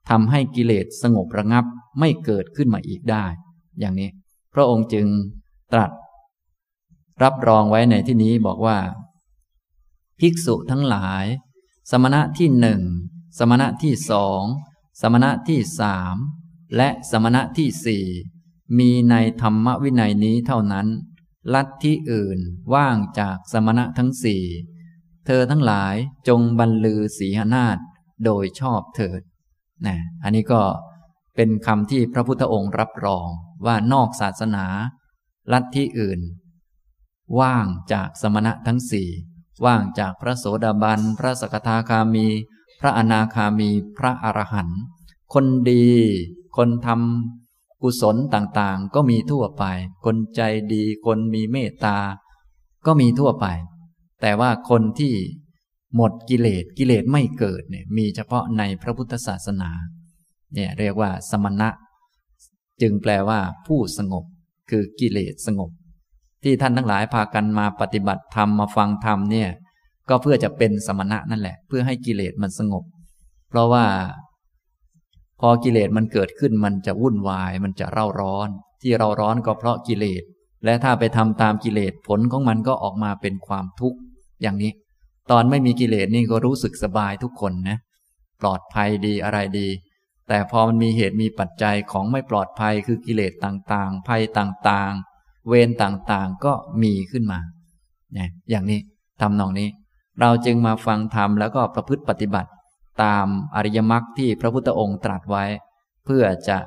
[0.09, 1.65] ทำให้กิเลสสงบระงับ
[1.99, 3.25] ไม่เกิดขึ้นมาอีกได้
[3.79, 4.09] อย่างนี้
[4.53, 5.07] พระองค์จึง
[5.73, 5.91] ตรัส
[7.23, 8.77] รับรองไว้ในที่นี้บอกว่า
[10.19, 11.25] ภิกษุทั้งหลาย
[11.91, 12.81] สมณะที่หนึ่ง
[13.39, 14.41] สมณะที่สอง
[15.01, 16.15] สมณะที่สาม
[16.75, 18.05] และสมณะที่สี่
[18.77, 20.87] มีในธรรมวินัยนี้เท่านั้น
[21.53, 22.39] ลัทธิอื่น
[22.73, 24.43] ว่างจากสมณะทั้งสี่
[25.25, 25.95] เธอทั้งหลาย
[26.27, 27.77] จงบรรลือสีหนาฏ
[28.25, 29.21] โดยชอบเถิด
[29.85, 30.61] นะอันนี้ก็
[31.35, 33.27] เป็นคำที่พระพุทธองค์รับรอง
[33.65, 34.65] ว่านอกศาสนา
[35.51, 36.21] ลัทธิอื่น
[37.39, 39.09] ว่างจากสมณะทั้งสี่
[39.65, 42.27] ว่างจากพระโสดาบัน พระสกทาคามี
[42.79, 44.79] พระอนาคามี พระอรหันต์
[45.33, 45.87] คนดี
[46.57, 49.63] คนทำกุศลต่างๆ ก็มีทั่วไป
[50.05, 50.41] คนใจ
[50.73, 51.97] ดีคนมีเมตตา
[52.85, 53.45] ก็มีทั่วไป
[54.21, 55.13] แต่ว่าคนที่
[55.95, 59.71] หมดกิเลสกิเลสไม่เกิดเนี่ยมีเฉพาะในพระพุทธศาสนา
[60.53, 61.69] เนี่ยเรียกว่าสมณะ
[62.81, 64.23] จึงแปลว่า ผู้สงบ
[64.69, 65.69] คือกิเลสสงบ
[66.43, 69.49] ที่ท่านทั้งหลายพากันมาปฏิบัติธรรมมาฟังธรรมเนี่ย
[70.09, 72.83] ก็เพื่อจะเป็นสมณะนั่นแหละ เพื่อให้กิเลสมันสงบ
[73.49, 73.85] เพราะว่า
[75.39, 78.49] พอกิเลสมันเกิดขึ้นมันจะวุ่นวาย มันจะเร่าร้อน
[78.81, 80.23] ที่เราร้อนก็เพราะกิเลส
[80.65, 83.97] และถ้าไปทำตามกิเลสผลของมันก็ออกมาเป็นความทุกข์
[84.41, 84.71] อย่างนี้
[85.31, 87.77] ตอนไม่มีกิเลสนี่ก็รู้สึกสบายทุกคนนะ
[88.41, 89.67] ปลอดภัยดีอะไรดี
[90.27, 97.39] แต่พอมันมีเหตุมีปัจจัยของไม่ปลอดภัยคือกิเลสต่างๆ ภัยต่างๆ เวรต่างๆก็มีขึ้นมา
[98.13, 98.79] เนี่ยอย่างนี้
[99.21, 99.69] ทำนองนี้
[100.21, 102.49] เราจึงมาฟังธรรมแล้วก็ประพฤติปฏิบัติ
[103.03, 105.45] ตามอริยมรรคที่พระพุทธองค์ตรัสไว้
[106.05, 106.57] เพื่อจะ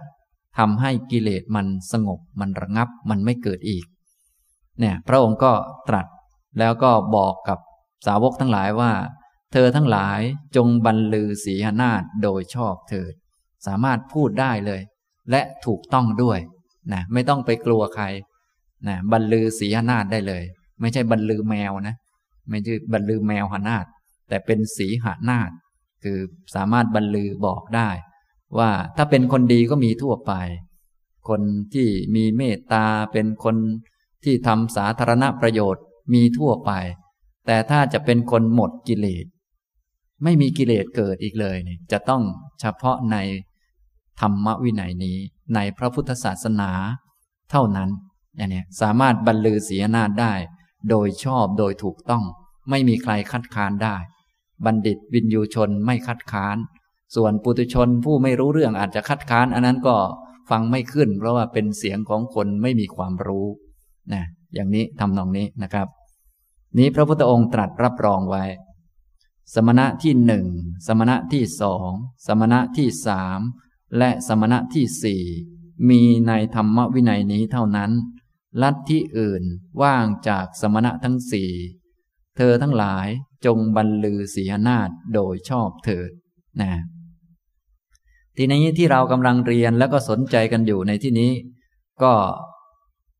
[0.59, 3.85] ทำให้กิเลสมันสงบมันระงับมันไม่เกิดอีก
[4.81, 5.53] เนี่ยพระองค์ก็
[5.89, 6.07] ตรัส
[6.59, 7.59] แล้วก็บอกกับ
[8.07, 8.93] สาวกทั้งหลายว่า
[9.53, 10.21] เธอทั้งหลาย
[10.57, 13.13] จงบรรลือศีหนาฏโดยชอบเถิด
[13.67, 14.81] สามารถพูดได้เลย
[15.31, 16.39] และถูกต้องด้วย
[16.93, 18.05] นะไม่ต้องไปกลัวใคร
[18.89, 20.43] นะบรรลือศีหนาฏได้เลย
[20.81, 21.95] ไม่ใช่บรรลือแมวนะ
[22.51, 23.87] ไม่ใช่บรรลือแมวหนาฏ
[24.29, 25.51] แต่เป็นสีหนาฏ
[26.05, 26.19] คือ
[26.55, 27.91] สามารถบรรลือบอกได้
[28.59, 30.33] ว่าถ้าเป็นคนดีก็มีทั่วไป
[31.29, 31.43] คน
[31.75, 33.57] ที่มีเมตตาเป็นคน
[34.25, 36.73] ที่ทำสาธารณประโยชน์มีทั่วไป
[37.47, 39.27] แต่ถ้าจะเป็นคนหมดกิเลส
[40.25, 42.23] ไม่มีกิเลสเกิดอีกเลยเนี่ยจะต้อง
[42.61, 43.17] เฉพาะใน
[44.21, 45.17] ธรรมวินัยนี้
[45.55, 46.71] ในพระพุทธศาสนา
[47.51, 47.91] เท่านั้น
[48.37, 50.35] อย่างนี้สามารถบรรลือศีนาฏได้
[50.91, 52.25] โดยชอบโดยถูกต้อง
[52.71, 53.97] ไม่มีใครคัดค้านได้
[54.65, 56.57] บัณฑิตวินยูชนไม่คัดค้าน
[57.17, 59.97] ส่วนปุถุชนผู้ไม่รู้เรื่องอาจจะคัดค้าน อันนั้นก็
[60.51, 63.47] ฟังไม่ขึ้น เพราะว่าเป็นเสียงของคนไม่มีความรู้
[64.13, 64.25] นะ
[64.55, 65.89] อย่างนี้ทำนองนี้นะครับ
[66.79, 68.45] นี้พระพุทธองค์ตรัสรับรองไว้
[69.55, 70.47] สมณะที่หนึ่ง
[70.87, 71.91] สมณะที่สอง
[72.27, 73.41] สมณะที่สาม
[73.99, 75.23] และสมณะที่สี่
[75.89, 77.91] มีในธรรมวินัยนี้เท่านั้น
[78.63, 79.43] ลัทธิอื่น
[79.83, 81.51] ว่างจากสมณะทั้งสี่
[82.37, 83.07] เธอทั้งหลาย
[83.47, 86.11] จงบรรลือศีหนาฏโดยชอบเถิด
[86.61, 86.73] นะ
[88.37, 91.31] ทีนี้ที่เรากำลังเรียนแล้วก็สนใจกันอยู่ในที่นี้
[92.03, 92.13] ก็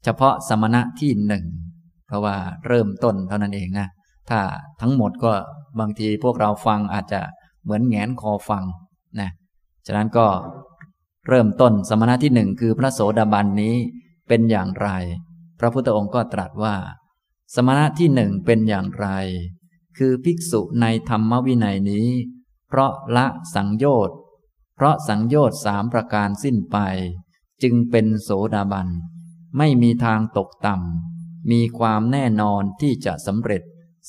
[0.05, 1.45] เฉพาะสมณะที่หนึ่ง
[2.07, 2.37] เพราะว่า
[2.67, 3.89] เริ่มต้นเท่านั้นเองนะ
[4.31, 4.41] ถ้า
[4.81, 5.33] ทั้งหมดก็
[5.79, 7.21] บางทีพวกเราฟังอาจจะ
[7.63, 8.65] เหมือนแงนคอฟัง
[9.21, 9.31] นะ
[9.87, 10.27] ฉะนั้นก็
[11.29, 13.75] เริ่มต้นสมณะที่หนึ่งคือพระโสดาบันนี้
[14.29, 14.89] เป็นอย่างไร
[15.59, 16.75] พระพุทธองค์ก็ตรัสว่า
[17.55, 19.09] สมณะที่หนึ่งเป็นอย่างไร
[19.99, 22.09] คือภิกษุในธรรมวินัยนี้
[22.69, 24.17] เพราะละสังโยชน์
[24.77, 26.79] เพราะสังโยชน์สามประการสิ้นไป
[27.63, 28.89] จึงเป็นโสดาบัน
[29.59, 33.63] ไม่มีทางตกต่ำมีความแน่นอนที่จะสำเร็จ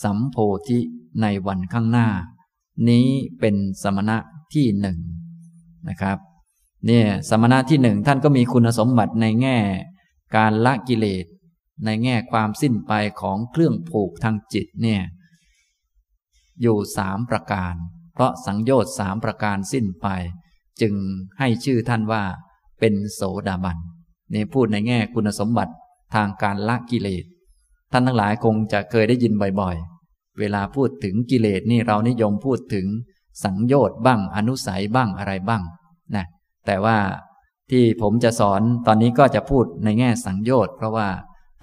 [0.04, 0.80] สัมโพธิ
[1.22, 2.08] ในวันข้างหน้า
[2.90, 3.08] นี้
[3.40, 4.18] เป็นสมณะ
[4.54, 4.98] ที่หนึ่ง
[5.90, 6.18] นะครับ
[6.88, 9.58] เนี่ยสมณะที่หนึ่งท่านก็มีคุณสมบัติในแง่
[10.38, 11.26] การละกิเลส
[11.86, 15.02] ในแง่ความสิ้นไปของเครื่องผูกทางจิตเนี่ย
[16.62, 17.74] อยู่สามประการ
[18.14, 20.08] เพราะสังโยชน์สามประการสิ้นไป
[20.82, 20.94] จึง
[21.40, 22.24] ให้ชื่อท่านว่า
[22.80, 23.78] เป็นโสดาบัน
[24.34, 25.74] นี่พูดในแง่คุณสมบัติ
[26.16, 27.24] ทางการละกิเลส
[27.92, 29.97] ท่านทั้งหลายคงจะเคยได้ยินบ่อยๆ
[30.40, 32.86] เวลาพูดถึงกิเลสนี่เรานิยมพูดถึง
[33.44, 35.64] สังโยชน์บ้างอนุสัยบ้างอะไรบ้าง
[36.16, 36.26] นะ
[36.66, 36.98] แต่ว่า
[37.72, 41.08] ที่ผมจะสอนตอนนี้ก็จะพูดในแง่สังโยชน์เพราะว่า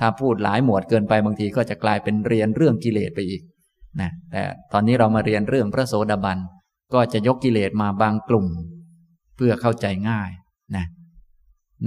[0.01, 3.43] ถ้าพูดหลายหมวดเกินไปบางทีก็จะกลายเป็นเรียนเรื่องกิเลสไปอีก
[4.01, 6.39] นะแต่ตอนนี้เรามาเรียนเรื่องพระโสดาบัน
[6.95, 8.47] ก็จะยกกิเลสมาบางกลุ่ม
[9.37, 10.31] เพื่อเข้าใจง่าย
[10.77, 10.87] นะ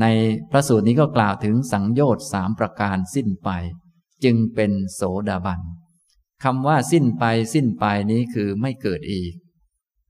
[0.01, 0.05] ใน
[0.51, 3.49] พระสูตรนี้ก็กล่าวถึงสังโยชน์สามประการสิ้นไป
[4.23, 5.59] จึงเป็นโสดาบัน
[6.43, 7.23] คำว่าสิ้นไป
[7.53, 9.33] สิ้นไปนี้คือไม่เกิดอีก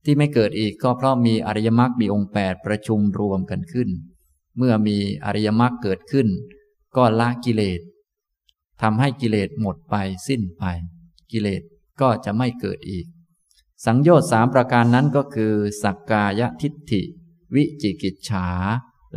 [0.03, 3.89] ที่ไม่เกิดอีกก็เพราะมีอริยมรรคมีองค์แปดประชุมรวมกันขึ้น
[4.57, 6.27] เมื่อมีอริยมรรคเกิดขึ้น
[6.95, 7.81] ก็ละกิเลส
[8.81, 9.95] ทำให้กิเลสหมดไป
[10.27, 10.63] สิ้นไป
[11.31, 11.61] กิเลส
[12.01, 13.05] ก็จะไม่เกิดอีก
[13.85, 17.01] สังโยชน์สามประการนั้นก็คือ สักกายทิฏฐิ
[17.55, 18.47] วิจิกิจฉา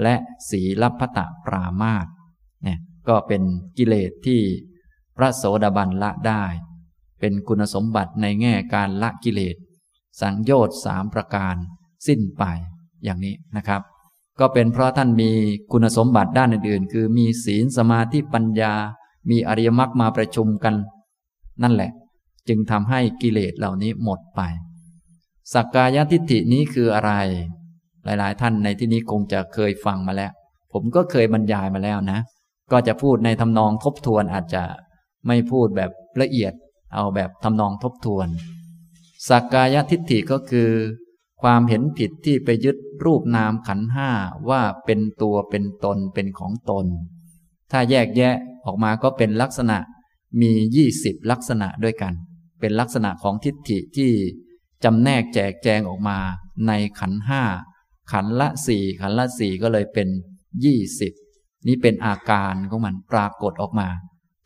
[0.03, 0.14] และ
[0.51, 2.07] สีลัพตะปรามาต
[2.62, 3.42] เนี่ยก็เป็น
[3.79, 4.40] กิเลสที่
[5.16, 6.44] พระโสดาบันละได้
[7.21, 9.57] เป็นคุณสมบัติในแง่การละกิเลส
[10.21, 11.57] สังโยชน์สามประการ
[12.07, 12.45] สิ้นไป
[13.05, 13.83] อย่างนี้นะครับ
[14.41, 15.31] ก็เป็นเพราะท่านมี
[15.73, 18.73] คุณสมบัติด้านอื่นๆ คือมีศีลสมาธิปัญญา
[19.31, 20.75] มีอริยมรรคมาประชุมกัน
[21.63, 21.91] นั่นแหละ
[22.49, 24.41] จึงทำให้กิเลสเหล่านี้หมดไป
[25.53, 27.13] สักกายทิฏฐินี้คืออะไร
[28.05, 30.33] หลายๆ ท่านในที่นี้คงจะเคยฟังมาแล้ว
[30.73, 32.21] ผมก็เคยบรรยายมาแล้วนะ
[32.73, 34.63] ก็จะพูดในทำนองทบทวนอาจจะ
[35.27, 36.53] ไม่พูดแบบละเอียด
[36.94, 38.29] เอาแบบทำนองทบทวน
[39.29, 40.70] สักกายทิฏฐิก็คือ
[41.42, 44.11] ความเห็นผิดที่ไปยึดรูปนามขันห้า
[44.48, 46.87] ว่าเป็นตัวเป็นตนเป็นของตน
[47.70, 49.79] ถ้าแยกแยะออกมาก็เป็นลักษณะ
[50.40, 52.12] มียี่สิบลักษณะด้วยกัน
[52.61, 54.11] เป็นลักษณะของทิฏฐิที่
[54.85, 56.18] จำแนกแจกแจงออกมา
[56.66, 57.42] ในขันห้า
[58.12, 60.09] ขันละสี่ขันละสี่ก็เลยเป็น
[60.64, 61.12] ยี่สิบ
[61.66, 63.88] นี่เป็นอาการของมันปรากฏออกมา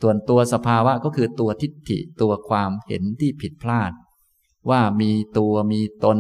[0.03, 3.93] ส่วนตัวสภาวะก็คือตัวทิฏฐิตัวความเห็นที่ผิดพลาด
[4.71, 6.19] ว่ามีตัวมีตน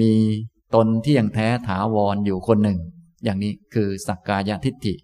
[0.00, 0.14] มี
[0.74, 2.78] ตนที่ยังแท้ถาวรออยู่คนหนึ่ง
[3.24, 4.94] อย่างนี้คือสักกายทิฏฐิ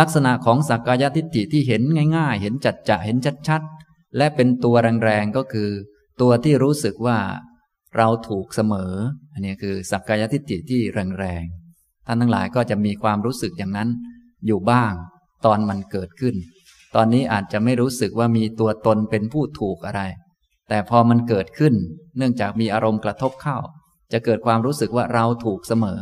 [0.00, 1.82] ลักษณะของสักกายทิฏฐิที่เห็น
[2.16, 3.16] ง่ายๆ เห็นจัดจะเห็น
[3.48, 4.74] ชัดๆ และเป็นตัว
[5.04, 5.70] แรงๆก็คือ
[6.20, 7.18] ตัวที่รู้สึกว่า
[7.96, 8.92] เราถูกเสมอ
[9.32, 10.80] อันนี้คือสักกายทิฏฐิที่
[11.18, 13.88] แรงๆท่านทั้งหลายก็จะมีความรู้สึกอย่างนั้น
[14.46, 14.92] อยู่บ้าง
[15.44, 16.34] ตอนมันเกิดขึ้น
[16.94, 20.02] ตอนนี้อาจจะไม่รู้สึกว่ามีตัวตนเป็นผู้ถูกอะไร
[20.68, 21.74] แต่พอมันเกิดขึ้น
[22.16, 23.58] เนื่องจากมีอารมณ์กระทบเข้า
[24.12, 25.98] จะเกิดความรู้สึกว่าเราถูกเสมอ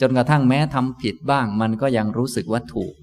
[0.00, 2.94] จนกระทั่งแม้ทำผิดบ้างมันก็ยังรู้สึกว่าถูก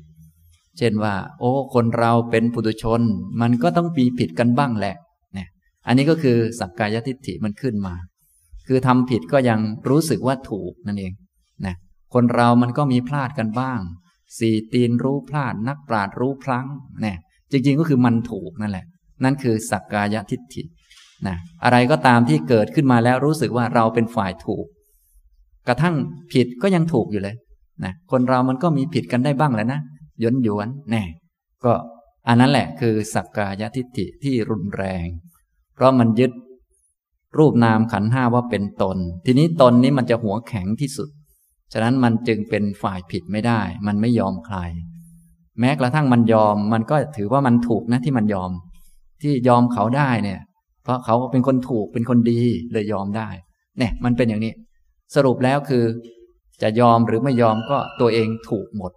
[0.77, 3.01] เช่นว่า โอ้ คนเราเป็นปุถุชน
[3.41, 4.95] มันก็ต้องมีผิดกันบ้างแหละ
[5.33, 5.47] เนี่ย
[5.87, 7.95] อันนี้ก็คือสักกายทิฏฐิมันขึ้นมา
[8.67, 11.13] คือทำผิดก็ยังรู้สึกว่าถูกนั่นเอง
[11.65, 11.75] นะ
[12.13, 13.79] คนเรามันก็มีพลาดกันบ้าง
[14.37, 16.67] สี่ตีนรู้พลาด นักปราดรู้พลั้ง
[17.01, 17.17] เนี่ย
[17.51, 18.85] จริงๆก็คือมันถูกนั่นแหละ
[19.23, 20.61] นั่นคือสักกายทิฏฐิ
[21.27, 24.65] นะอะไรก็ตามที่เกิดขึ้นมาแล้วรู้สึกว่าเราเป็นฝ่ายถูก
[25.67, 25.95] กระทั่ง
[26.31, 27.35] ผิดก็ยังถูกอยู่เลย
[27.83, 29.79] นะคนเรามันก็มีผิดกันได้บ้างแหละนะ
[30.23, 31.03] ย้อนยวนแน่
[31.63, 31.73] ก็
[32.27, 35.05] อันนั้นแหละคือสักกายทิฏฐิที่รุนแรง
[35.75, 36.31] เพราะมันยึด
[37.37, 41.09] รูปนามขันห้าว่าเป็นตน ทีนี้ตนนี้มันจะหัวแข็งที่สุด
[41.73, 44.57] ฉะนั้นมันจึงเป็นฝ่ายผิดไม่ได้ มันไม่ยอมใคร
[45.59, 48.51] แม้กระทั่งมันยอม มันก็ถือว่ามันถูกนะที่มันยอม
[49.21, 50.39] ที่ยอมเขาได้เนี่ย
[50.83, 53.29] เพราะเขาเป็นคนถูกเป็นคนดีเลยยอมได้
[53.77, 54.53] เนี่ยมันเป็นอย่างนี้
[55.15, 55.83] สรุปแล้วคือ
[56.61, 58.91] จะยอมหรือไม่ยอมก็ตัวเองถูกหมด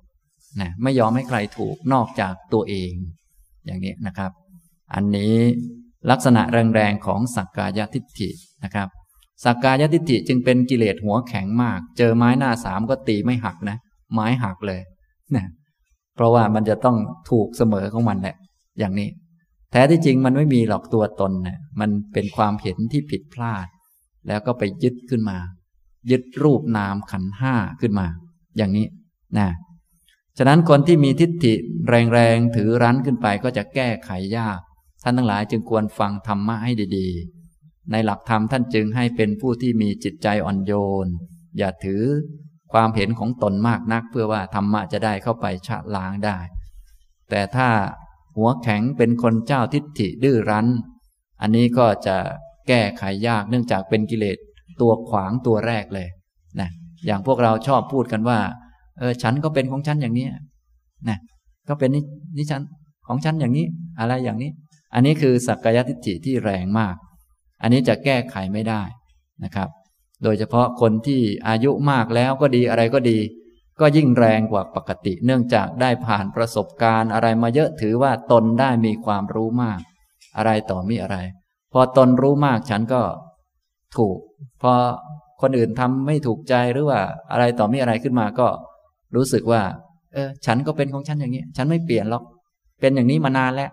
[0.61, 2.91] นะไม่ยอมให้ใครถูกนอกจากตัวเอง
[3.67, 4.31] อย่างนี้นะครับ
[4.95, 5.35] อันนี้
[6.11, 6.43] ลักษณะ
[6.75, 8.31] แรงๆของสักกายทิฏฐิ
[8.65, 8.89] นะครับ
[9.44, 13.76] สักกายทิฏฐิจึงเป็นกิเลสหัวแข็งมาก เจอไม้หน้าสามก็ตีไม่หักนะ
[14.12, 14.81] ไม้หักเลย
[15.37, 15.46] นะ
[16.14, 16.96] เพราะว่ามันจะต้อง
[17.31, 18.37] ถูกเสมอของมันแหละ
[18.78, 19.09] อย่างนี้
[19.70, 23.66] แท้ที่จริงมันไม่มีหรอกตัวตนนะมันเป็นความเห็นที่ผิดพลาด
[24.28, 25.38] แล้วก็ไปยึดขึ้นมา
[26.11, 28.07] ยึดรูปนามขันห้าขึ้นมา
[28.57, 28.87] อย่างนี้
[29.38, 29.48] นะ
[30.38, 31.55] ฉะนั้นคนที่มีทิฏฐิ
[31.88, 34.59] แรงๆถือรั้นขึ้นไปก็จะแก้ไขยาก
[35.02, 37.41] ท่านทั้งหลายจึงควรฟังธรรมะให้ดี ๆ
[37.90, 40.73] ในหลักธรรมท่านจึงให้เป็นผู้ที่มีจิตใจอ่อนโย
[41.05, 41.07] น
[41.59, 42.03] อย่าถือ
[42.73, 46.38] ความเห็นของตนมากนักเพื่อว่าธรรมะจะได้เข้าไปชะล้างได้
[47.31, 47.68] แต่ถ้า
[48.37, 50.66] หัวแข็งเป็นคนเจ้าทิฏฐิดื้อรั้น
[51.40, 52.16] อันนี้ก็จะ
[52.68, 54.37] แก้ไขยากเนื่องจากเป็นกิเลส
[54.81, 56.09] ตัวขวางตัวแรกเลย
[56.61, 56.71] นะ
[57.07, 58.38] อย่างพวกเราชอบพูดกันว่า
[58.99, 60.27] เออฉันก็เป็นของฉันอย่างนี้
[61.09, 61.18] นะ
[61.68, 62.05] ก็เป็นนี่
[62.37, 62.62] นี่ฉัน
[63.09, 63.66] ของฉันอย่างนี้
[64.01, 64.51] อะไรอย่างนี้
[64.95, 66.95] อันนี้คือสักกายทิฏฐิที่แรงมาก
[67.62, 68.83] อันนี้จะแก้ไขไม่ได้
[69.44, 69.68] นะครับ
[70.22, 73.18] โดยเฉพาะคนที่อายุมากแล้วก็ดีอะไรก็ดี
[73.81, 79.81] ก็ยิ่งแรงกว่าปกติ เนื่องจากได้ผ่านประสบการณ์อะไรมาเยอะถือว่าตนได้มีความรู้มาก
[80.37, 81.16] อะไรต่อมีอะไร
[81.72, 83.03] พอตนรู้มากฉันก็
[83.96, 84.18] ถูก
[84.62, 84.72] พอ
[85.42, 87.01] คนอื่นทำไม่ถูกใจหรือว่า
[87.33, 88.48] อะไรต่อมีอะไรขึ้นมาก็
[89.16, 89.62] รู้สึกว่า
[90.14, 92.22] เออ ฉันก็เป็นของฉันอย่างนี้ ฉันไม่เปลี่ยนหรอก
[92.81, 93.70] เป็นอย่างนี้มานานแล้ว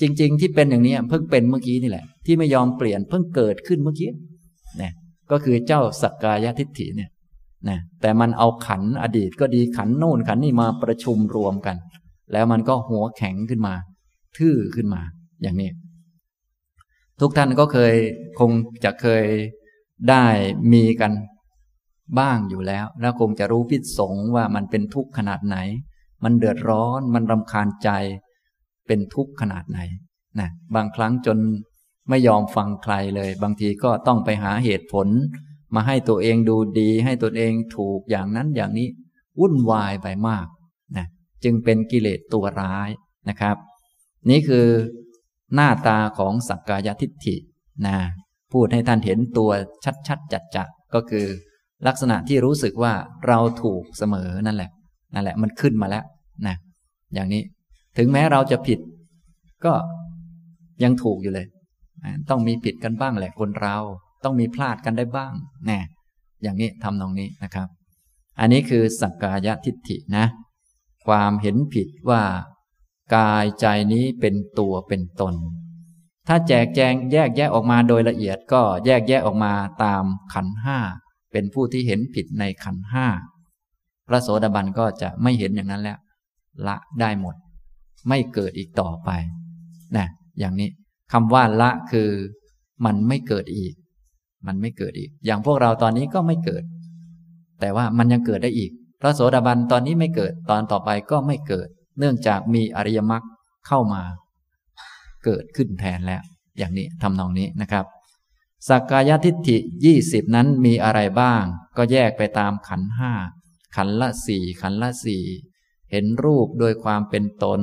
[0.00, 4.10] จริง ๆ ที่เป็นอย่างนี้เพิ่งเป็นเมื่อกี้นี่แหละ ที่ไม่ยอมเปลี่ยนเพิ่งเกิดขึ้นเมื่อกี้
[4.80, 4.90] นี่
[5.30, 7.10] ก็คือเจ้าสักกายทิฏฐิเนี่ย
[7.68, 11.76] นะแต่มันเอาขันอดีตก็ดีขันโน่นขันนี่มาประชุมรวมกัน
[12.32, 13.74] แล้วมันก็หัวแข็งขึ้นมา
[14.36, 15.02] ทื่อขึ้นมา
[15.42, 15.70] อย่างนี้
[17.20, 17.94] ทุกท่านก็เคย
[18.38, 18.50] คง
[18.84, 19.24] จะเคย
[20.10, 20.24] ได้
[20.72, 21.12] มีกัน
[22.18, 25.56] บ้างอยู่แล้ว แล้วคงจะรู้พิษสงว่ามันเป็นทุกข์ขนาดไหน
[26.24, 27.90] มันเดือดร้อนมันรำคาญใจ
[28.86, 29.78] เป็นทุกข์ขนาดไหน
[30.40, 31.38] นะบางครั้งจน
[32.08, 35.08] ไม่ยอมฟังใครเลย บางทีก็ต้องไปหาเหตุผล
[35.74, 38.88] มาให้ตัวเองดูดี ให้ตัวเองถูกอย่างนั้นอย่างนี้
[39.40, 40.46] วุ่นวายไปมาก
[40.96, 41.06] นะ
[41.44, 42.90] จึงเป็นกิเลสตัวร้าย
[43.28, 43.56] นะครับ
[44.30, 44.66] นี่คือ
[45.54, 47.36] หน้าตาของสักกายทิฏฐิ
[47.86, 47.96] นะ
[48.52, 49.50] พูดให้ท่านเห็นตัว
[50.08, 51.26] ชัดๆจัดๆก็คือ
[51.86, 52.92] ลักษณะที่รู้สึกว่า
[53.26, 54.70] เราถูกเสมอนั่นแหละ
[55.14, 56.04] นั่นแหละมันขึ้นมาแล้ว
[56.46, 56.56] นะ
[57.14, 57.42] อย่างนี้
[57.96, 58.78] ถึงแม้เราจะผิด
[59.64, 59.72] ก็
[60.82, 61.46] ยังถูกอยู่เลย
[62.30, 63.76] ต้องมีผิดกันบ้างแหละคนเรา
[64.24, 65.32] ต้องมีพลาดกันได้บ้าง
[65.66, 65.78] แน่
[66.42, 67.68] อย่างนี้ทำตรงนี้นะครับ
[68.40, 70.26] อันนี้คือสักกายทิฏฐินะ
[71.06, 72.22] ความเห็นผิดว่า
[73.16, 75.34] กายใจนี้เป็นตัวเป็นตน
[76.28, 79.52] ถ้าแจกแจงแยกแยะออกมาโดยละเอียดก็แยกแยะออกมา
[79.84, 80.04] ตาม
[80.34, 80.78] ขันห้า
[81.32, 83.06] เป็นผู้ที่เห็นผิดในขันห้า
[84.08, 85.98] พระโสดาบันก็จะไม่เห็นอย่างนั้นแล้ว
[86.66, 87.34] ละได้หมด
[88.08, 89.10] ไม่เกิดอีกต่อไป
[89.96, 90.06] นะ
[90.38, 90.68] อย่างนี้
[91.12, 92.10] คำว่าละคือ
[92.84, 93.74] มันไม่เกิดอีก
[94.46, 96.64] มันไม่เกิดอีก อย่างพวกเราตอนนี้ก็ไม่เกิด
[97.60, 103.22] แต่ว่ามันยังเกิดได้อีก พระโสดาบันตอนนี้ไม่เกิดตอนต่อไปก็ไม่เกิด เนื่องจากมีอริยมรรค
[103.66, 104.02] เข้ามา
[105.24, 106.22] เกิดขึ้นแทนแล้ว
[106.58, 107.84] อย่างนี้ทำนองนี้นะครับ
[108.68, 111.42] สักกายทิฏฐิยี่สิบนั้นมีอะไรบ้าง
[111.76, 113.12] ก็แยกไปตามขันห้า
[113.76, 115.24] ขันละสี่ขันละสี่
[115.90, 117.62] เห็นรูปโดยความเป็นตน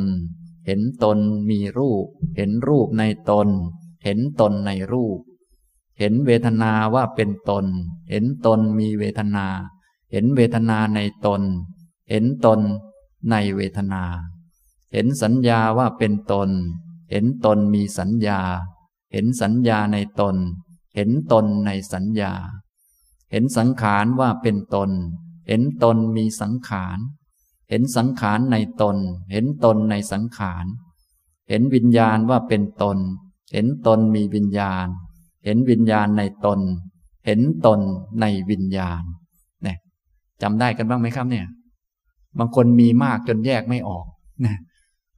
[0.66, 2.06] เห็นตนมีรูป
[2.38, 3.48] เห็นรูปในตน
[4.04, 5.20] เห็นตนในรูป
[6.00, 7.66] เห็นเวทนาว่าเป็นตน
[8.10, 9.48] เห็นตนมีเวทนา
[10.12, 11.42] เห็นเวทนาในตน
[12.10, 12.60] เห็นตน
[13.30, 14.04] ในเวทนา
[14.94, 16.50] เห็นสัญญาว่าเป็นตน
[17.12, 18.40] เห็นตนมีสัญญา
[19.12, 20.36] เห็นสัญญาในตน
[20.96, 22.34] เห็นตนในสัญญา
[23.32, 24.92] เห็นสังขารว่าเป็นตน
[25.48, 28.98] เห็นตนมีสังขารเเห็นสังขารในตน
[29.32, 30.66] เห็นตนในสังขาร
[31.50, 32.98] เห็นวิญญาณว่าเป็นตน
[33.54, 34.88] เห็นตนมีวิญญาณ
[35.46, 36.60] เห็นวิญญาณในตน
[37.26, 37.80] เห็นตน
[38.22, 39.02] ในวิญญาณ
[39.64, 39.78] เนี่ย
[40.42, 41.46] จำได้กันบ้างไหมครับเนี่ย
[42.40, 44.06] บางคนมีมากจนแยกไม่ออก
[44.46, 44.58] นะ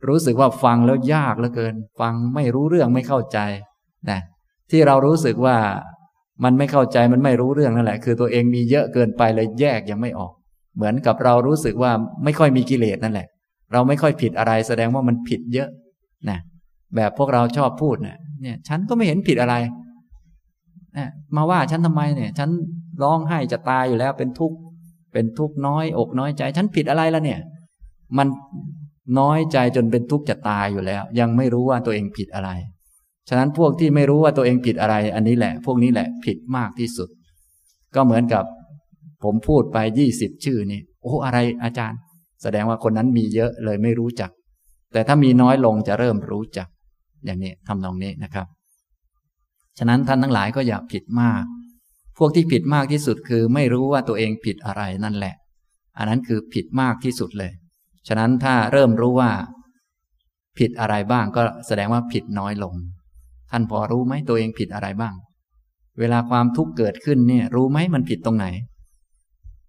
[0.07, 3.39] รู้สึกว่าฟังแล้วยากเหลือเกิน ฟังไม่รู้เรื่องไม่เข้าใจ
[4.09, 4.19] นะ
[4.71, 5.57] ที่เรารู้สึกว่า
[6.43, 10.33] มันไม่เข้าใจมันไม่รู้เรื่องนั่นแหละ คือตัวเองมีเยอะเกินไปเลยแยกยังไม่ออก
[10.75, 11.91] เหมือนกับเรารู้สึกว่า
[12.23, 13.27] ไม่ค่อยมีกิเลสนั่นแหละ
[13.73, 15.69] เราไม่ค่อยผิดอะไรแสดงว่ามันผิดเยอะ
[16.29, 16.39] นะ
[16.95, 19.55] แบบพวกเราชอบพูดเนี่ยเนี่ยฉันก็ไม่เห็นผิดอะไร
[20.97, 22.49] นะมาว่าฉันทำไมเนี่ย ฉัน
[23.03, 24.57] ร้องไห้จะตายอยู่แล้วเป็นทุกข์
[25.13, 27.39] เป็นทุกข์น้อย อกน้อยใจ ฉันผิดอะไรแล้วเนี่ย
[28.17, 28.27] มัน
[29.19, 32.49] น้อยใจจนเป็นทุกข์จะตายอยู่แล้ว ยังไม่รู้ว่าตัวเองผิดอะไร
[33.29, 37.09] ฉะนั้นพวกที่ไม่รู้ว่าตัวเองผิดอะไร อันนี้แหละ พวกนี้แหละผิดมากที่สุด
[37.95, 38.43] ก็เหมือนกับ
[39.23, 41.99] ผมพูดไปยี่สิบชื่อนี่โอ้อะไรอาจารย์
[42.41, 44.31] แสดงว่าคนนั้นมีเยอะเลยไม่รู้จัก
[44.93, 46.67] แต่ถ้ามีน้อยลงจะเริ่มรู้จัก
[47.25, 48.47] อย่างนี้ทำนองนี้นะครับ
[49.77, 51.43] ฉะนั้นท่านทั้งหลายก็อย่าผิดมาก
[52.17, 55.35] พวกที่ผิดมากที่สุดคือไม่รู้ว่าตัวเองผิดอะไรนั่นแหละ
[55.97, 57.51] อันนั้นคือผิดมากที่สุดเลย
[58.07, 59.31] ฉะนั้นถ้าเริ่มรู้ว่า
[60.57, 62.73] ผิดอะไรบ้างก็แสดงว่าผิดน้อยลง
[63.51, 65.13] ท่านพอรู้ไหมตัวเองผิดอะไรบ้าง
[65.99, 68.45] เวลาความทุกข์เกิดขึ้นเนี่ย รู้ไหมมันผิดตรงไหน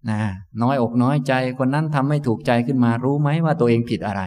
[0.09, 0.19] นะ
[0.61, 4.21] น้อยอกน้อยใจคนนั้นทำไม่ถูกใจขึ้นมารู้ไหมว่าตัวเองผิดอะไร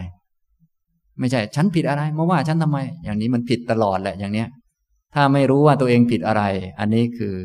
[1.19, 4.47] ไม่ใช่ฉันผิดอะไรมาว่าฉันทำไม อย่างนี้มันผิดตลอดแหละอย่างเนี้ย
[5.15, 6.43] ถ้าไม่รู้ว่าตัวเองผิดอะไร
[6.79, 7.35] อันนี้คือ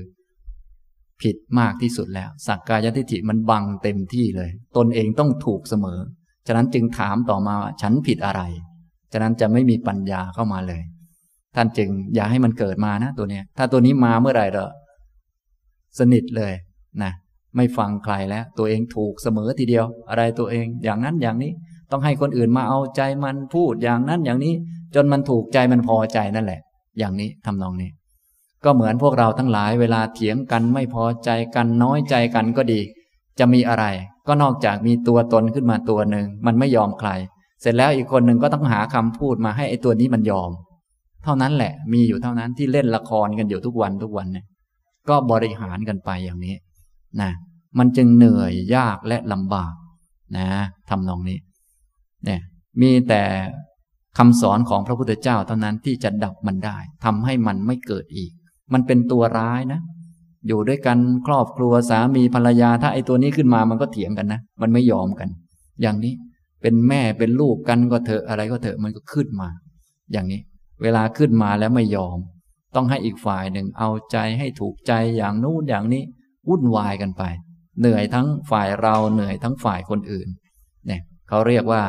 [1.23, 5.99] ผิดมากที่สุดแล้ว สักกายทิฏฐิมันบังเต็มที่เลย ตนเองต้องถูกเสมอ
[6.47, 8.43] ฉะนั้นจึงถามต่อมาว่าฉันผิดอะไร
[9.13, 10.83] ฉะนั้นจะไม่มีปัญญาเข้ามาเลย
[11.57, 14.65] ท่านจึงอย่าให้มันเกิดมานะตัวเนี้ย ถ้าตัวนี้มาเมื่อไหร่เรา
[15.99, 16.53] สนิทเลย
[17.03, 17.13] นะ
[17.57, 21.53] ไม่ฟังใครแล้ว ตัวเองถูกเสมอทีเดียว อะไรตัวเองอย่างนั้นอย่างนี้
[21.91, 24.55] ต้องให้คนอื่นมาเอาใจมันพูดอย่างนั้นอย่างนี้
[24.95, 26.61] จนมันถูกใจมันพอใจนั่นแหละ
[26.99, 27.91] อย่างนี้ทำนองนี้
[28.65, 32.81] ก็เหมือนพวกเราทั้งหลายเวลาเถียงกันไม่พอใจกันน้อยใจกันก็ดี
[33.39, 33.85] จะมีอะไร
[34.27, 37.11] ก็นอกจากมีตัวตนขึ้นมาตัวหนึ่งมันไม่ยอมใคร
[37.61, 40.51] เสร็จแล้วอีกคนหนึ่งก็ต้องหาคำพูดมาให้ไอ้ตัวนี้มันยอม
[41.25, 44.45] เท่านั้นแหละ มีอยู่เท่านั้นที่เล่นละครกันอยู่ทุกวันทุกวันเนี่ย
[45.09, 46.55] ก็บริหารกันไปอย่างนี้
[47.23, 47.31] นะ
[47.79, 49.75] มันจึงเหนื่อยยากและลำบาก
[50.37, 50.47] นะ
[50.91, 51.39] ทำนองนี้
[52.25, 52.41] เนี่ย
[52.81, 53.23] มีแต่
[54.19, 58.33] คำสอนของพระพุทธเจ้าเท่านั้นที่จะดับมันได้ทำให้มันไม่เกิดอีก
[58.73, 59.81] มันเป็นตัวร้ายนะ
[60.47, 65.29] อยู่ด้วยกันครอบครัวสามีภรรยา ถ้าไอ้ตัวนี้ขึ้นมามันก็เถียงกันนะ มันไม่ยอมกัน
[65.83, 66.15] อย่างนี้
[66.63, 69.49] เป็นแม่เป็นลูกกันก็เถอะอะไรก็เถอะมันก็ขึ้นมา
[70.13, 70.41] อย่างนี้
[70.83, 72.19] เวลาขึ้นมาแล้วไม่ยอม
[72.75, 76.03] ต้องให้อีกฝ่ายหนึ่งเอาใจให้ถูกใจอย่างนู้นอย่างนี้
[76.49, 77.23] วุ่นวายกันไป
[77.81, 80.29] เหนื่อยทั้งฝ่ายเราเหนื่อยทั้งฝ่ายคนอื่น
[80.87, 81.85] เนี่ยเขาเรียกว่า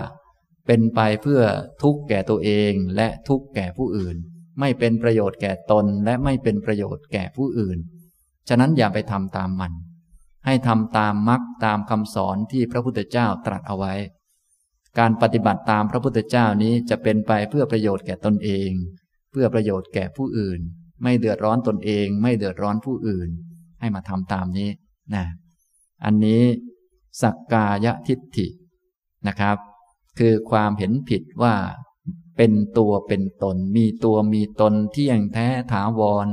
[0.68, 1.42] เป็นไปเพื่อ
[1.82, 4.16] ทุกข์แก่ตัวเองและทุกข์แก่ผู้อื่น
[4.60, 7.78] ไม่เป็นประโยชน์แก่ตนและไม่เป็นประโยชน์แก่ผู้อื่น
[8.50, 9.74] ฉะนั้นอย่าไปทำตามมัน
[10.46, 13.94] ให้ทำตามมรรคตามคำสอนที่พระพุทธเจ้าตรัสเอาไว้
[15.00, 18.72] การปฏิบัติตามพระพุทธเจ้านี้จะเป็นไปเพื่อประโยชน์แก่ตนเอง
[19.32, 20.60] เพื่อประโยชน์แก่ผู้อื่น
[21.04, 23.30] ไม่เดือดร้อนตนเอง ไม่เดือดร้อนผู้อื่น
[23.86, 24.70] ให้มาทำตามนี้
[25.16, 25.26] นะ
[26.06, 26.44] อันนี้
[27.22, 28.48] สักกายทิฏฐิ
[29.28, 29.58] นะครับ
[30.20, 31.56] คือความเห็นผิดว่า
[32.38, 36.28] เป็นตัวเป็นตน มีตัวมีตนเที่ยงแท้ถาวร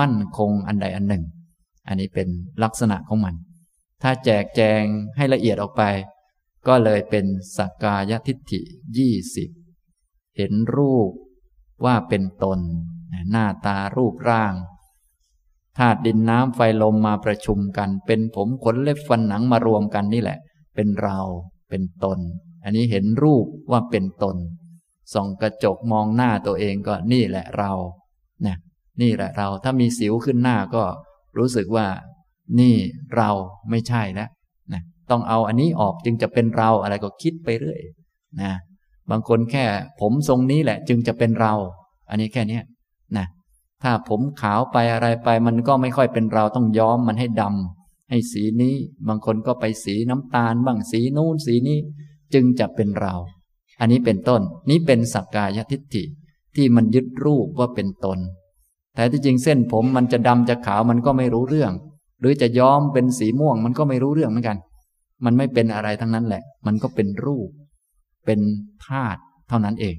[0.00, 1.24] มั่นคงอันใดอันหนึ่ง
[1.88, 2.28] อันนี้เป็น
[2.62, 3.34] ลักษณะของมัน
[4.02, 4.82] ถ้าแจกแจง
[5.16, 5.82] ให้ละเอียดออกไป
[6.66, 7.24] ก็เลยเป็น
[7.56, 8.60] สักกายทิฏฐิ
[8.98, 9.48] ยี่สิบ
[10.36, 11.10] เห็นรูป
[11.84, 12.58] ว่าเป็นตน
[13.30, 14.54] หน้าตารูปร่าง
[15.78, 20.38] ธาตุดินน้ำไฟลมมาประชุมกัน เป็นผมขนเล็บฟันหนังมารวมกันนี่แหละ
[20.74, 21.18] เป็นเรา
[21.68, 22.18] เป็นตน
[22.64, 24.36] อันนี้เห็นรูปว่าเป็นตน
[25.14, 27.72] ส่องกระจกมองหน้าตัวเองก็นี่แหละเรา
[28.42, 28.56] เนี่ย
[29.00, 30.82] นี่แหละเราถ้ามีสิวขึ้นหน้าก็
[31.38, 31.86] รู้สึกว่า
[32.60, 32.74] นี่
[33.16, 33.30] เรา
[33.70, 34.28] ไม่ใช่แล้ว
[34.72, 37.80] นะต้องเอาอันนี้ออกจึงจะเป็นเราอะไรก็คิดไปเรื่อย
[38.42, 38.52] นะ
[39.10, 39.64] บางคนแค่
[40.00, 41.54] ผมทรงนี้แหละ จึงจะเป็นเรา
[42.10, 42.60] อันนี้แค่นี้
[43.82, 48.74] ถ้าผมขาวไปอะไรไป มันก็ไม่ค่อยเป็นเราต้องย้อมมันให้ดำให้สีนี้
[49.08, 51.78] บางคนก็ไปสีน้ำตาลบ้างสีนู้นสีนี้
[52.32, 53.14] จจึงจะเป็นเรา
[53.80, 56.04] อันนี้เป็นต้น นี้เป็นสักกายทิฏฐิ
[56.56, 58.18] ที่มันยึดรูปว่าเป็นตน
[58.94, 61.72] แต่ที่จริงเส้นผมมันจะดำจะขาวมันก็ไม่รู้เรื่อง
[62.20, 64.58] หรือจะย้อมเป็นสีม่วง มันก็ไม่รู้เรื่องเหมือนกัน
[65.24, 67.48] มันไม่เป็นอะไรทั้งนั้นแหละ มันก็เป็นรูป
[68.26, 68.40] เป็น
[68.86, 69.96] ธาตุเท่านั้นเอง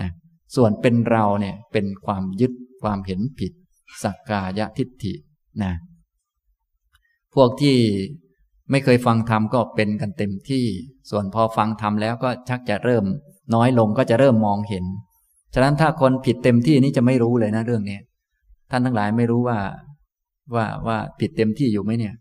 [0.00, 0.10] นะ
[0.54, 2.52] ส่วนเป็นเราเนี่ยเป็นความยึด
[2.84, 3.52] ความเห็นผิด
[4.02, 5.14] สักกายทิฏฐิ
[5.62, 5.72] นะ
[7.34, 7.76] พวกที่
[8.70, 10.64] ไม่เคยฟังธรรมก็เป็นกันเต็มที่
[11.10, 13.04] ส่วนพอฟังธรรมแล้วก็ชักจะเริ่ม
[13.54, 14.84] น้อยลงก็จะเริ่มมองเห็น
[15.54, 17.98] ฉะนั้นถ้าคนผิดเต็มที่นี่จะไม่รู้เลยนะเรื่องนี้
[18.70, 19.58] ท่านทั้งหลายไม่รู้ว่า
[20.54, 22.14] ว่าว่าผิดเต็มที่อยู่ไหมเนี่ย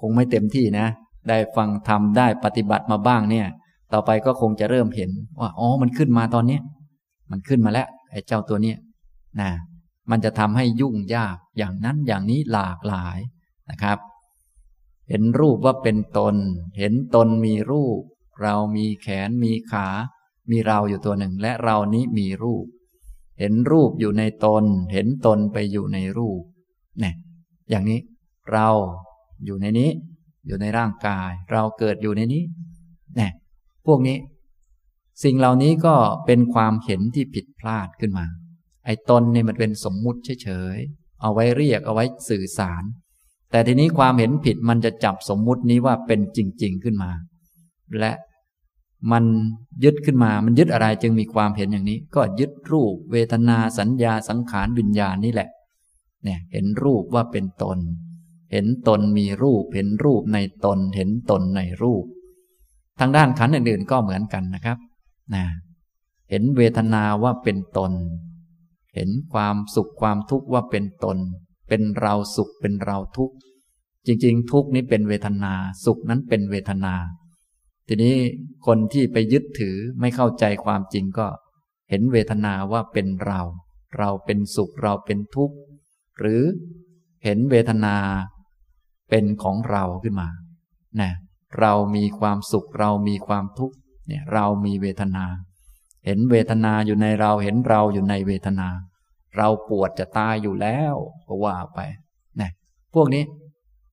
[0.00, 0.86] คงไม่เต็มที่นะ
[1.28, 3.46] ได้ฟังธรรมได้ปฏิบัติมาบ้างเนี่ย
[3.92, 5.10] ต่อไปก็คงจะเริ่มเห็น
[5.40, 6.60] ว่าอ๋อมันขึ้นมาตอนเนี้ย
[7.30, 8.76] มันขึ้นมาแล้วไอ้เจ้าตัวเนี้ย
[9.40, 9.50] นะ
[10.10, 13.18] มันจะทำให้ยุ่งยากอย่างนั้นอย่างนี้หลากหลาย
[13.70, 13.98] นะครับ
[15.08, 16.34] เห็นรูปว่าเป็นตน
[16.78, 18.00] เห็นตนมีรูป
[18.42, 19.88] เรามีแขนมีขา
[20.50, 22.66] มีเราอยู่ตัวหนึ่ง และเรานี้มีรูป
[23.38, 26.42] เห็นรูปอยู่ในตน เห็นตนไปอยู่ในรูป
[27.00, 27.14] เนี่ย
[27.70, 28.00] อย่างนี้
[28.52, 28.68] เรา
[29.44, 29.90] อยู่ในนี้
[30.46, 32.42] อยู่ในร่างกาย เราเกิดอยู่ในนี้
[33.16, 33.32] เนี่ย
[33.86, 34.16] พวกนี้
[35.24, 35.94] สิ่งเหล่านี้ก็
[36.26, 38.26] เป็นความเห็นที่ผิดพลาดขึ้นมา
[38.84, 42.84] ไอ้ตนนี่มันเป็นสมมุติเฉยๆ เอาไว้เรียกเอาไว้สื่อสาร
[43.50, 47.10] แต่ทีนี้ความเห็นผิดมันจะจับสมมุตินี้ว่าเป็นจริง ๆขึ้นมา
[47.98, 48.12] และ
[49.12, 49.24] มัน
[49.84, 55.48] ยึดขึ้นมา มันยึดอะไรจึงมีความเห็นอย่างนี้ ก็ยึดรูป เวทนาสัญญาสังขารวิญญาณนี่แหละ
[56.24, 57.78] เนี่ย เห็นรูปว่าเป็นตน
[58.52, 62.04] เห็นตนมีรูป เห็นรูปในตน เห็นตนในรูป
[63.00, 64.78] ทางด้านขันอื่นๆก็เหมือนกันนะครับ
[65.34, 65.44] นะ
[66.30, 67.92] เห็นเวทนาว่าเป็นตน
[68.94, 71.18] เห็นความสุขความทุกข์ว่าเป็นตน
[71.68, 73.34] เป็นเราสุขเป็นเราทุกข์
[74.06, 75.52] จริง ๆ ทุกข์นี้เป็นเวทนา
[75.84, 76.94] สุขนั้นเป็นเวทนา
[77.88, 78.16] ทีนี้
[78.66, 81.26] คนที่ไปยึดถือไม่เข้าใจความจริงก็
[81.90, 83.40] เห็นเวทนาว่าเป็นเรา
[83.98, 85.56] เราเป็นสุขเราเป็นทุกข์
[86.18, 86.42] หรือ
[87.24, 87.96] เห็นเวทนา
[89.10, 90.28] เป็นของเราขึ้นมา
[91.00, 91.12] นะ
[91.60, 93.76] เรามีความสุขเรามีความทุกข์
[94.06, 95.24] เนี่ยเรามีเวทนา
[96.06, 98.68] เห็นเวทนาอยู่ในเราเห็นเราอยู่ในเวทนา
[99.36, 100.94] เราปวดจะตายอยู่แล้ว
[101.28, 101.80] ก็ว่าไป
[102.40, 102.50] นะ
[102.94, 103.24] พวกนี้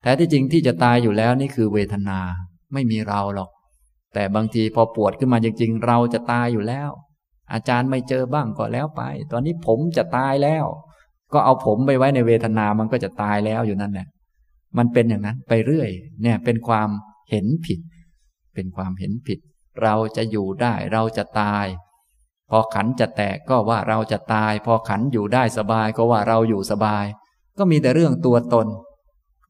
[0.02, 2.18] แท้ที่จริงที่จะตายอยู่แล้วนี่คือเวทนา
[2.72, 3.50] ไม่มีเราหรอก
[4.14, 6.90] แต่บางทีพอปวดขึ้นมาจริง ๆ เราจะตายอยู่แล้ว
[7.52, 10.64] อาจารย์ไม่เจอบ้างก็แล้วไป ตอนนี้ผมจะตายแล้ว
[11.32, 14.08] ก็เอาผมไปไว้ในเวทนามันก็จะตายแล้วอยู่นั่นแหละ
[14.78, 15.90] มันเป็นอย่างนั้นไปเรื่อย
[16.22, 16.88] เนี่ยเป็นความ
[17.30, 17.80] เห็นผิด
[18.54, 19.38] เป็นความเห็นผิด
[19.82, 21.66] เราจะอยู่ได้เราจะตาย
[22.50, 27.04] พอขันจะแตกก็ว่าเราจะตาย พอขันอยู่ได้สบายก็ว่าเราอยู่สบาย
[27.58, 28.66] ก็มีแต่เรื่องตัวตน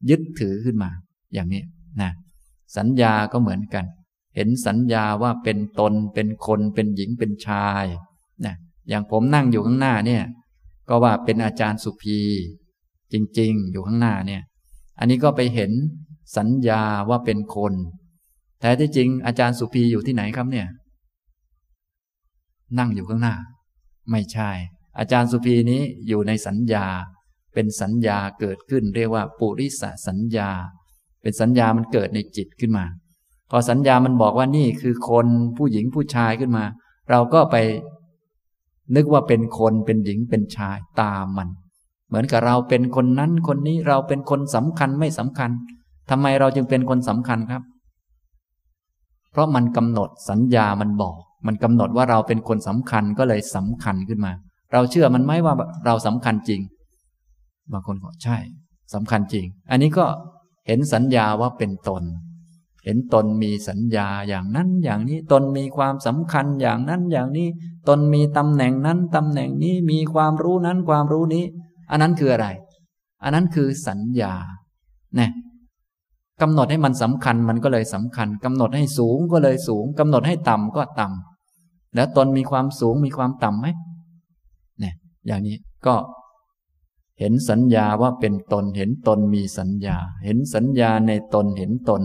[0.09, 0.91] ยึดถือขึ้นมา
[1.33, 1.63] อย่างนี้
[2.01, 2.11] นะ
[2.77, 3.85] สัญญาก็เหมือนกัน
[4.35, 7.85] เห็นสัญญาว่าเป็นตนเป็นคนเป็นหญิงเป็นชาย
[8.45, 8.55] นะ
[8.89, 10.23] อย่างผมนั่งอยู่ข้างหน้าเนี่ย
[10.89, 12.19] ก็ว่าเป็นอาจารย์สุภี
[13.13, 14.41] จริง ๆ อยู่ข้างหน้าเนี่ย
[14.99, 15.71] อันนี้ก็ไปเห็น
[16.37, 17.73] สัญญาว่าเป็นคน
[18.61, 20.67] แต่ที่จริงอาจารย์สุภีอยู่ที่ไหนครับเนี่ย
[22.79, 23.35] นั่งอยู่ข้างหน้า
[24.11, 24.49] ไม่ใช่
[24.99, 26.85] อาจารย์สุภีนี้อยู่ในสัญญา
[27.53, 30.49] เป็นสัญญาเกิดขึ้น เรียกว่าปุริสสัญญา
[31.21, 32.85] เป็นสัญญามันเกิดในจิตขึ้นมา
[33.51, 36.65] พอสัญญามันบอกว่านี่คือคนผู้หญิงผู้ชายขึ้นมา
[37.09, 37.55] เราก็ไป
[38.95, 41.49] นึกว่าเป็นคนเป็นหญิงเป็นชายตามมัน
[42.07, 45.51] เหมือนกับเราเป็นคนนั้นคนนี้เราเป็นคนสำคัญไม่สำคัญ
[46.09, 47.63] ทำไมเราจึงเป็นคนสำคัญครับ
[49.31, 54.31] เพราะมันกำหนดสัญญามันบอก มันกำหนดว่าเราเป็นคนสำคัญก็เลยสำคัญขึ้นมา
[54.73, 55.53] เราเชื่อมันไหมว่า
[55.85, 56.61] เราสำคัญจริง
[57.71, 58.37] บางคนบอกใช่
[58.93, 60.05] สำคัญจริง อันนี้ก็
[60.67, 62.03] เห็นสัญญาว่าเป็นตน
[62.85, 67.47] เห็นตนมีสัญญาอย่างนั้นอย่างนี้ ตนมีความสำคัญอย่างนั้นอย่างนี้
[67.87, 71.45] ตนมีตำแหน่งนั้นตำแหน่งนี้มีความรู้นั้นความรู้นี้
[71.91, 72.47] อันนั้นคืออะไร
[73.23, 74.33] อันนั้นคือสัญญา
[75.15, 75.31] เนี่ย
[76.41, 81.30] กำหนดให้มันสำคัญมันก็เลยสำคัญกำหนดให้สูงก็เลยสูงกำหนดให้ต่ำก็ต่ำ
[81.95, 83.67] แล้วตนมีความสูงมีความต่ำไหม
[84.79, 84.93] เนี่ย
[85.27, 85.95] อย่างนี้ก็
[87.19, 92.01] เห็นสัญญาว่าเป็นตน เห็นตนมีสัญญา เห็นสัญญาในตนเห็นตน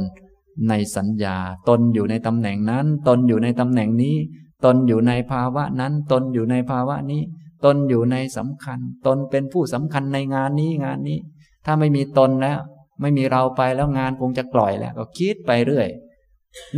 [0.69, 1.37] ในสัญญา
[1.69, 4.17] ตนอยู่ในตำแหน่งนั้น ตนอยู่ในตำแหน่งนี้
[4.65, 7.23] ตนอยู่ในภาวะนั้น ตนอยู่ในภาวะนี้
[7.65, 11.19] ตนอยู่ในสำคัญ ตนเป็นผู้สำคัญในงานนี้งานนี้
[11.65, 12.59] ถ้าไม่มีตนแล้ว
[13.01, 15.89] ไม่มีเราไปแล้วงานคงจะกล่อยแล้ว ก็คิดไปเรื่อย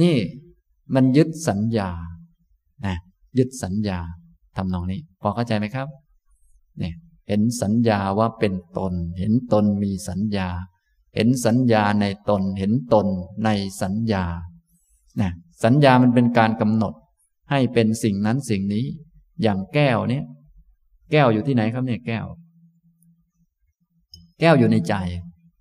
[0.02, 0.16] นี่
[0.94, 1.90] มันยึดสัญญา
[2.86, 2.96] นะ
[3.38, 3.98] ยึดสัญญา
[4.56, 5.88] ทำนองนี้ พอเข้าใจไหมครับ
[6.78, 6.94] เนี่ย
[7.28, 10.48] เห็นสัญญาว่าเป็นตน เห็นตนมีสัญญา
[11.14, 13.06] เห็นสัญญาในตน เห็นตน
[13.44, 13.48] ใน
[13.82, 14.24] สัญญา
[15.20, 15.30] นะ
[15.64, 16.94] สัญญามันเป็นการกำหนด
[17.50, 18.84] ให้เป็นสิ่งนั้นสิ่งนี้
[19.42, 20.24] อย่างแก้วเนี่ย
[21.12, 22.26] แก้วอยู่ที่ไหนครับเนี่ยแก้ว
[24.40, 24.94] แก้วอยู่ในใจ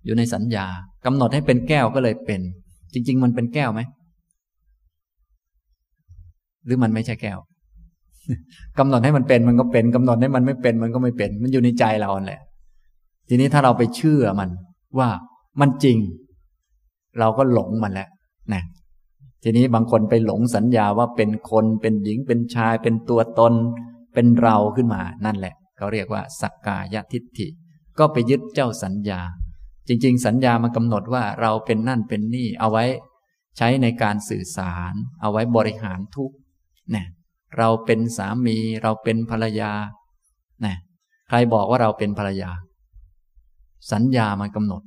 [0.04, 0.66] อยู่ในสัญญา
[1.04, 2.40] กำหนดให้เป็นแก้วก็เลยเป็น
[2.92, 3.80] จริง ๆ มันเป็นแก้วไหม
[6.68, 7.38] หรือมันไม่ใช่แก้ว
[8.78, 12.40] กำหนดให้มันเป็นมันก็เป็นกำหนดให้มันไม่เป็นมันก็ไม่เป็น มันอยู่ในใจเราแหละ
[13.28, 14.50] ทีนี้ถ้าเราไปเชื่อมัน
[14.98, 15.08] ว่า
[15.60, 15.98] มันจริง
[17.18, 18.08] เราก็หลงมันแล้ว
[18.54, 18.62] นะ
[19.42, 23.54] ทีนี้บางคนไปหลงสัญญาว่าเป็นคนเป็นหญิงเป็นชาย เป็นตัวตน
[24.14, 27.48] เป็นเราขึ้นมานั่นแหละเขาเรียกว่าสักกายทิฏฐิ
[27.98, 29.20] ก็ไปยึดเจ้าสัญญา
[29.88, 32.84] จริง ๆ สัญญามันกำหนดว่าเราเป็นนั่นเป็นนี่เอาไว้
[33.56, 36.32] ใช้ในการสื่อสาร เอาไว้บริหารทุก
[36.94, 37.06] นี่ย
[37.58, 39.72] เราเป็นสามีเราเป็นภรรยา
[40.64, 40.74] นะ
[41.28, 42.50] ใครบอกว่าเราเป็นภรรยา
[43.92, 44.82] สัญญามันกำหนด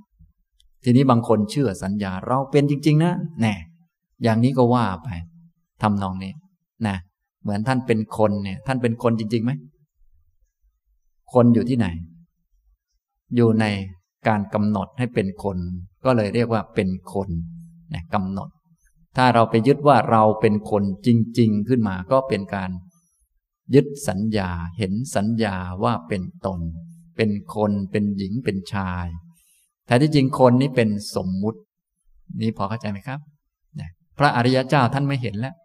[0.84, 3.54] ทีนี้บางคนเชื่อสัญญาเราเป็นจริง ๆ นะแน่
[4.24, 5.10] อย่างนี้ก็ว่าไป
[5.82, 6.34] ทำนองนี้
[6.88, 6.96] นะ
[7.42, 9.52] เหมือนท่านเป็นคนเนี่ย ท่านเป็นคนจริงๆไหม
[11.34, 11.88] คนอยู่ที่ไหน
[13.36, 13.66] อยู่ใน
[14.28, 15.58] การกำหนดให้เป็นคน
[16.06, 17.30] ก็เลยเรียกว่าเป็นคน
[17.94, 18.50] นะกำหนด
[19.18, 21.08] ถ้าเราไปยึดว่าเราเป็นคนจ
[21.40, 22.72] ริง ๆ ขึ้นมาก็เป็นการ
[23.76, 26.62] ยึดสัญญาเห็นสัญญาว่าเป็นตน
[27.18, 29.08] เป็นคนเป็นหญิงเป็นชาย
[29.88, 31.60] แต่ที่จริงคนนี้เป็นสมมุติ
[32.42, 33.20] นี่พอเข้าใจไหมครับ
[34.18, 35.56] พระอริยเจ้าท่านไม่เห็นแล้ว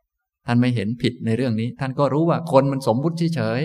[0.47, 3.61] ท่านไม่เห็นผิดในเรื่องนี้ ท่านก็รู้ว่าคนมันสมมุติเฉย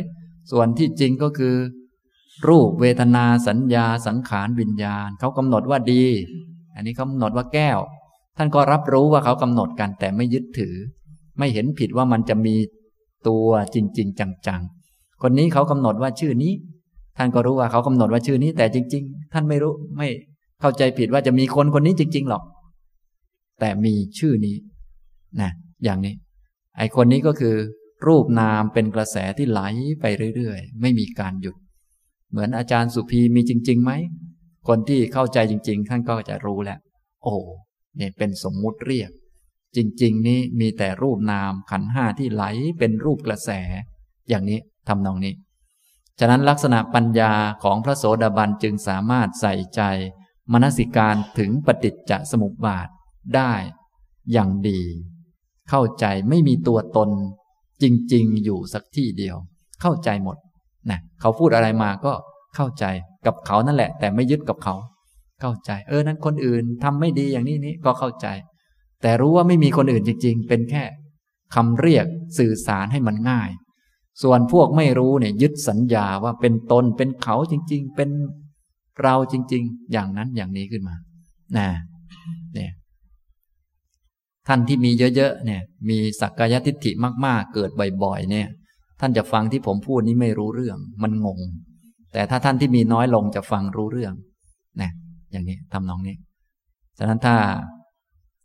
[0.51, 1.55] ส่วนที่จริงก็คือ
[2.47, 6.05] รูปเวทนาสัญญาสังขารวิญญาณ เขากำหนดว่าดี
[6.75, 7.79] อันนี้เขากำหนดว่าแก้ว
[8.37, 10.75] ท่านก็รับรู้ว่าเขากำหนดกันแต่ไม่ยึดถือ
[11.37, 12.55] ไม่เห็นผิดว่ามันจะมี
[13.27, 16.53] ตัวจริง ๆ จังๆ คนนี้เขากำหนดว่าชื่อนี้
[17.17, 20.07] ท่านก็รู้ว่าเขากำหนดว่าชื่อนี้ แต่จริง ๆ ท่านไม่รู้ไม่
[20.61, 22.43] เข้าใจผิดว่าจะมีคนคนนี้จริง ๆ หรอก
[23.59, 24.55] แต่มีชื่อนี้
[25.41, 25.51] นะ
[25.83, 26.13] อย่างนี้
[26.77, 27.55] ไอคนนี้ก็คือ
[28.07, 29.61] รูปนามเป็นกระแสที่ไหล
[30.01, 30.05] ไป
[30.35, 31.55] เรื่อยๆ ไม่มีการหยุด
[32.31, 33.91] เหมือนอาจารย์สุภีมีจริงๆไหม
[34.67, 36.79] คนที่เข้าใจจริง ๆ ท่านก็จะรู้แล้ว
[37.23, 37.35] โอ้
[37.99, 39.11] นี่เป็นสมมุติเรียก
[39.75, 42.43] จริง ๆ นี้มีแต่รูปนามขันห้าที่ไหล
[42.79, 43.49] เป็นรูปกระแส
[44.29, 45.33] อย่างนี้ทำนองนี้
[46.19, 47.33] ฉะนั้นลักษณะปัญญา
[47.63, 49.81] ของพระโสดาบันจึงสามารถใส่ใจ
[50.51, 52.87] มนสิการถึงปฏิจจสมุปบาท
[53.35, 53.53] ได้
[54.31, 54.81] อย่างดี
[55.69, 57.09] เข้าใจไม่มีตัวตน
[57.81, 59.37] จริง ๆ อยู่สักที่เดียว
[59.81, 60.37] เข้าใจหมด
[60.89, 62.13] นะเขาพูดอะไรมาก็
[62.55, 62.85] เข้าใจ
[63.25, 64.75] กับเขานั่นแหละ แต่ไม่ยึดกับเขา
[65.41, 68.27] เข้าใจ เออนั้นคนอื่นทำไม่ดีอย่างนี้นี้ก็เข้าใจ
[69.01, 70.83] แต่รู้ว่าไม่มีคนอื่นจริง ๆ เป็นแค่
[71.55, 72.05] คำเรียก
[72.37, 73.49] สื่อสารให้มันง่าย
[74.21, 78.09] ส่วนพวกไม่รู้เนี่ยยึดสัญญาว่าเป็นตนเป็นเขาจริง ๆ เป็น
[79.01, 80.95] เราจริง ๆ อย่างนั้นอย่างนี้ขึ้นมา
[81.57, 81.69] นะ
[82.53, 82.71] เนี่ย
[84.47, 86.91] ท่านที่มีเยอะๆเนี่ยมีสักกายทิฏฐิ
[87.25, 87.69] มาก ๆ เกิด
[88.03, 88.47] บ่อยๆเนี่ย
[88.99, 91.39] ท่านจะฟังที่ผมพูดนี้ไม่รู้เรื่อง มันงง
[92.13, 94.13] แต่ถ้าท่านที่มีน้อยลงจะฟังรู้เรื่อง
[94.81, 94.91] นะ
[95.31, 96.15] อย่างนี้ทำนองนี้
[96.97, 97.35] ฉะนั้นถ้า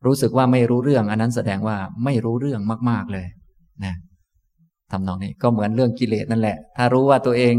[0.07, 2.61] รู้สึกว่าไม่รู้เรื่อง อันนั้นแสดงว่าไม่รู้เรื่อง
[2.91, 3.26] มาก ๆเลย
[3.84, 3.95] นะ
[4.93, 7.55] ทำนองนี้ก็เหมือนเรื่องกิเลสนั่นแหละ ถ้ารู้ว่าตัวเอง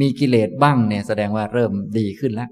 [0.00, 2.50] มีกิเลสบ้างเนี่ยแสดงว่าเริ่มดีขึ้นแล้ว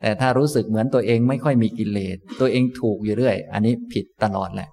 [0.00, 4.68] แต่ถ้ารู้สึกเหมือนตัวเองไม่ค่อยมีกิเลส ตัวเองถูกอยู่เรื่อย อันนี้ผิดตลอดแหละ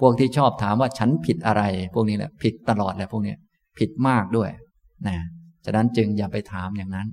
[0.00, 1.62] พวกที่ชอบถามว่าฉันผิดอะไร
[1.94, 3.34] พวกนี้แหละ ผิดตลอดแหละพวกนี้
[3.78, 4.50] ผิดมากด้วย
[5.06, 5.16] นะ
[5.64, 7.08] ฉะนั้นจึงอย่าไปถามอย่างนั้น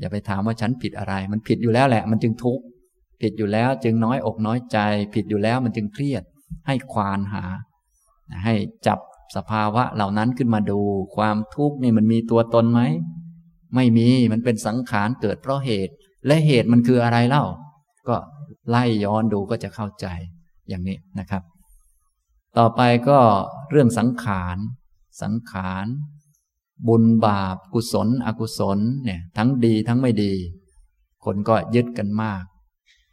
[0.00, 2.64] อย่าไปถามว่าฉันผิดอะไร มันผิดอยู่แล้วแหละ มันจึงทุกข์
[3.22, 4.78] ผิดอยู่แล้วจึงน้อยอกน้อยใจ
[5.14, 6.22] ผิดอยู่แล้วมันจึงเครียด
[6.66, 7.44] ให้ควานหา
[8.44, 8.54] ให้
[8.86, 8.98] จับ
[9.36, 10.80] สภาวะเหล่านั้นขึ้นมาดู
[11.16, 12.80] ความทุกข์นี่มันมีตัวตนไหม
[13.74, 15.92] ไม่มีมันเป็นสังขารเกิดเพราะเหตุ
[16.26, 17.44] และเหตุมันคืออะไรเล่า
[18.08, 18.16] ก็
[18.68, 20.06] ไล่ย้อนดูก็จะเข้าใจ
[20.68, 21.42] อย่างนี้นะครับ
[22.58, 23.18] ต่อไปก็
[23.70, 24.56] เรื่องสังขาร
[25.22, 25.86] สังขาร
[26.88, 30.32] บุญบาป กุศล อกุศลเนี่ย ทั้งดีทั้งไม่ดี
[31.24, 32.44] คนก็ยึดกันมาก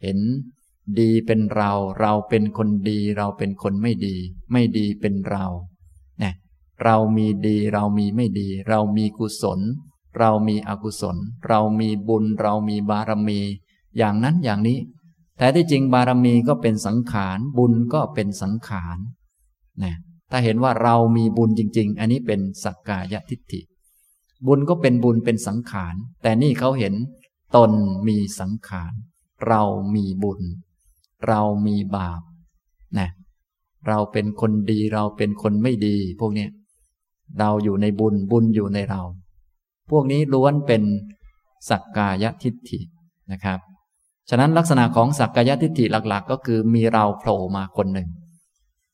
[0.02, 0.18] เห็น
[0.98, 4.16] ดีเป็นเรา เราเป็นคนดี เราเป็นคนไม่ดี
[4.52, 5.46] ไม่ดีเป็นเรา
[6.20, 6.34] เนี่ย
[6.84, 9.60] เรามีดีเรามีไม่ดี เรามีกุศล
[10.18, 11.16] เรามีอกุศล
[11.48, 13.40] เรามีบุญ เรามีบารมี
[13.96, 14.78] อย่างนั้นอย่างนี้
[15.38, 18.98] แต่ที่จริงบารมีก็เป็นสังขาร บุญก็เป็นสังขาร
[19.82, 19.96] นะ
[20.34, 23.60] ถ้าเห็นว่าเรามีบุญจริง ๆ อันนี้เป็นสักกายทิฏฐิ
[24.46, 26.94] บุญก็เป็นบุญเป็นสังขาร แต่นี่เขาเห็น
[27.56, 27.70] ตน
[28.08, 28.92] มีสังขาร
[29.48, 29.62] เรา
[29.94, 30.40] มีบุญ
[31.28, 32.22] เรามีบาป
[32.98, 33.08] นะ
[33.88, 36.46] เราเป็นคนดีเราเป็นคนไม่ดี พวกนี้
[37.38, 39.02] เราอยู่ในบุญบุญอยู่ในเรา
[39.90, 40.82] พวกนี้ล้วนเป็น
[41.68, 42.80] สักกายทิฏฐิ
[43.32, 43.58] นะครับ
[44.30, 48.08] ฉะนั้นลักษณะของสักกายทิฏฐิหลัก ๆ ก็คือมีเราโผล่มาคนหนึ่ง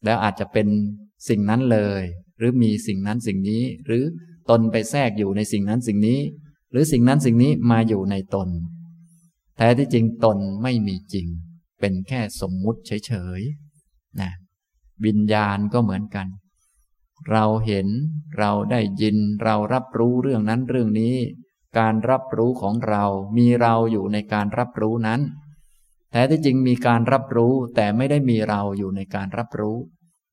[0.05, 0.68] แล้วอาจจะเป็น
[1.29, 2.03] สิ่งนั้นเลย
[2.39, 4.05] หรือมีสิ่งนั้นสิ่งนี้ หรือ
[4.51, 6.21] ตนไปแทรกอยู่ในสิ่งนั้นสิ่งนี้
[6.71, 8.49] หรือสิ่งนั้นสิ่งนี้มาอยู่ในตน
[9.57, 11.27] แท้ที่จริงตนไม่มีจริง
[11.81, 14.31] เป็นแค่สมมุติเฉยๆนะ
[15.05, 16.27] วิญญาณก็เหมือนกัน
[17.31, 17.89] เราเห็น
[18.39, 21.16] เราได้ยินเรารับรู้เรื่องนั้นเรื่องนี้
[21.79, 23.05] การรับรู้ของเรา
[23.37, 25.21] มีเราอยู่ในการรับรู้นั้น
[26.11, 29.77] แท้ที่จริงมีการรับรู้แต่ไม่ได้มีเราอยู่ในการรับรู้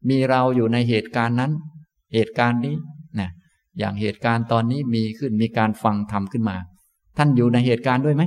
[0.10, 1.52] มีเราอยู่ในเหตุการณ์นั้น
[2.14, 2.76] เหตุการณ์นี้
[3.20, 3.30] นะ
[3.80, 6.58] อย่างเหตุการณ์ตอนนี้มีขึ้นมีการฟังธรรมขึ้นมา
[7.18, 8.24] ท่านอยู่ในเหตุการณ์ด้วยไหม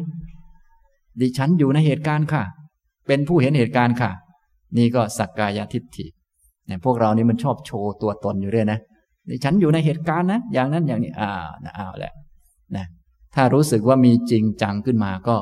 [1.20, 2.43] ดิฉันอยู่ในเหตุการณ์ค่ะ
[3.07, 4.11] เป็นผู้เห็นเหตุการณ์ค่ะ
[4.76, 6.07] นี่ก็สักกายทิฏฐิ
[6.66, 8.81] เนี่ยพวกเรานี่มันชอบโชว์ตัวตนอยู่เรื่อยนะ
[9.29, 12.12] ดิฉันอยู่ในเหตุการณ์นะอย่างนั้นอย่างนี้อ้าวนะอ้าวแหละ
[12.76, 12.87] นะ
[13.35, 15.37] ถ้ารู้สึกว่ามีจริงจังขึ้นมาก็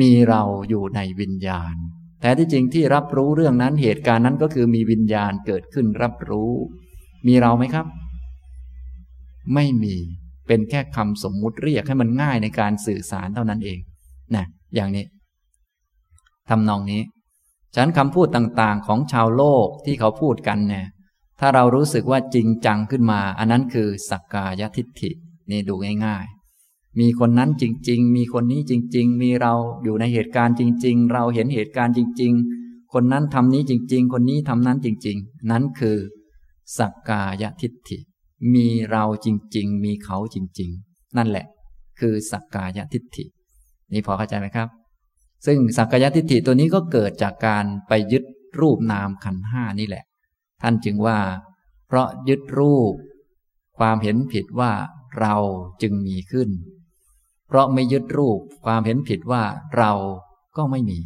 [0.00, 1.74] มีเราอยู่ในวิญญาณ
[2.22, 6.52] แต่ที่จริงที่รับรู้เรื่องนั้นเหตุการณ์นั้นก็คือมีวิญญาณเกิดขึ้นรับรู้
[7.26, 7.86] มีเราไหมครับ
[9.54, 9.96] ไม่มี
[10.46, 13.78] เป็นแค่คำสมมุติเรียกให้มันง่ายในการสื่อสารเท่านั้นเอง
[14.36, 14.44] นะ
[14.74, 15.04] อย่างนี้
[16.48, 17.02] ทำนองนี้
[17.74, 20.86] ฉะนั้นคำพูดต่างๆ ของชาวโลกที่เขาพูดกันเนี่ย
[21.40, 25.10] ถ้าเรารู้สึกว่าจริงจังขึ้นมา อันนั้นคือสักกายทิฏฐิ
[25.50, 25.74] นี่ดู
[26.06, 26.26] ง่าย
[27.00, 32.32] มีคนนั้นจริง ๆ มีคนนี้จริง ๆ มีเราอยู่ในเหตุการณ์จริง ๆ เราเห็นเหตุการณ์จริง
[32.62, 35.96] ๆ คนนั้นทำนี้จริง ๆ คนนี้ทำนั้นจริง ๆ นั้นคือ
[36.78, 37.98] สักกายทิฏฐิ
[38.54, 41.46] มีเราจริง ๆ มีเขาจริง ๆ นั่นแหละ
[42.00, 43.24] คือสักกายทิฏฐิ
[43.92, 44.68] นี่พอเข้าใจไหมครับ
[45.46, 48.24] ซึ่งสักกายทิฏฐิตัวนี้ก็เกิดจากการไปยึด
[48.60, 50.04] รูปนามขันห้านี่แหละ
[50.62, 51.18] ท่านจึงว่า
[51.86, 52.94] เพราะยึดรูป
[53.78, 54.72] ความเห็นผิดว่า
[55.20, 55.34] เรา
[55.82, 56.48] จึงมีขึ้น
[57.52, 59.42] เพราะไม่ยึดรูปความเห็นผิดว่า
[59.76, 59.92] เรา
[60.56, 60.98] ก็ไม่มี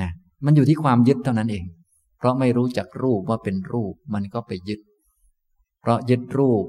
[0.00, 0.10] นะ
[0.44, 1.64] มันอยู่ที่ความยึดเท่านั้นเอง
[2.18, 4.80] เพราะไม่รู้จักรูปว่าเป็นรูปมันก็ไปยึด
[5.80, 6.64] เพราะยึดรูป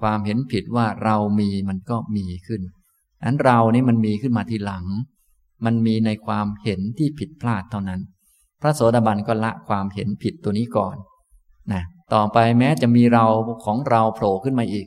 [0.00, 2.62] ความเห็นผิดว่าเรามีมันก็มีขึ้น
[3.24, 4.84] อันเรานี่มันมีขึ้นมาทีหลัง
[5.64, 8.00] มันมีในความเห็นที่ผิดพลาดเท่านั้น
[8.60, 10.96] พระโสดาบันก็ละความเห็นผิดตัวนี้ก่อน
[11.72, 11.82] นะ
[12.14, 13.26] ต่อไปแม้จะมีเรา
[13.64, 14.86] ของเราโผล่ขึ้นมาอีก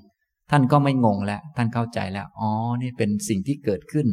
[0.51, 4.07] ท่านก็ไม่งงแล้ว ท่านเข้าใจแล้ว อ๋อ นี่เป็นสิ่งที่เกิดขึ้น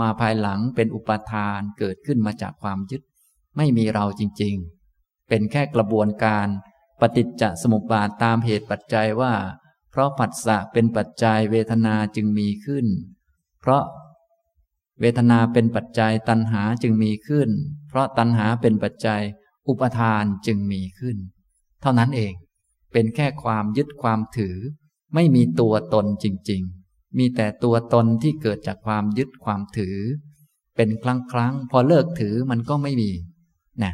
[0.00, 3.02] มาภายหลังเป็นอุปทานเกิดขึ้นมาจากความยึด
[3.56, 4.54] ไม่มีเราจริง
[4.92, 6.46] ๆ เป็นแค่กระบวนการ
[7.00, 9.34] ปฏิจจสมุปบาทตามเหตุปัจจัยว่า
[9.90, 12.86] เพราะผัสสะเป็นปัจจัยเวทนาจึงมีขึ้น
[13.60, 13.84] เพราะ
[15.00, 17.50] เวทนาเป็นปัจจัยตัณหาจึงมีขึ้น
[17.88, 19.22] เพราะตัณหาเป็นปัจจัย
[19.68, 21.16] อุปทานจึงมีขึ้น
[21.80, 22.32] เท่านั้นเอง
[22.92, 24.56] เป็นแค่ความยึดความถือ
[25.14, 29.96] ไม่มีตัวตนจริง ๆ มีแต่ตัวตนที่เกิดจากความยึดความถือ
[30.76, 33.10] เป็นครั้งครั้งพอเลิกถือมันก็ไม่มี
[33.82, 33.92] นะ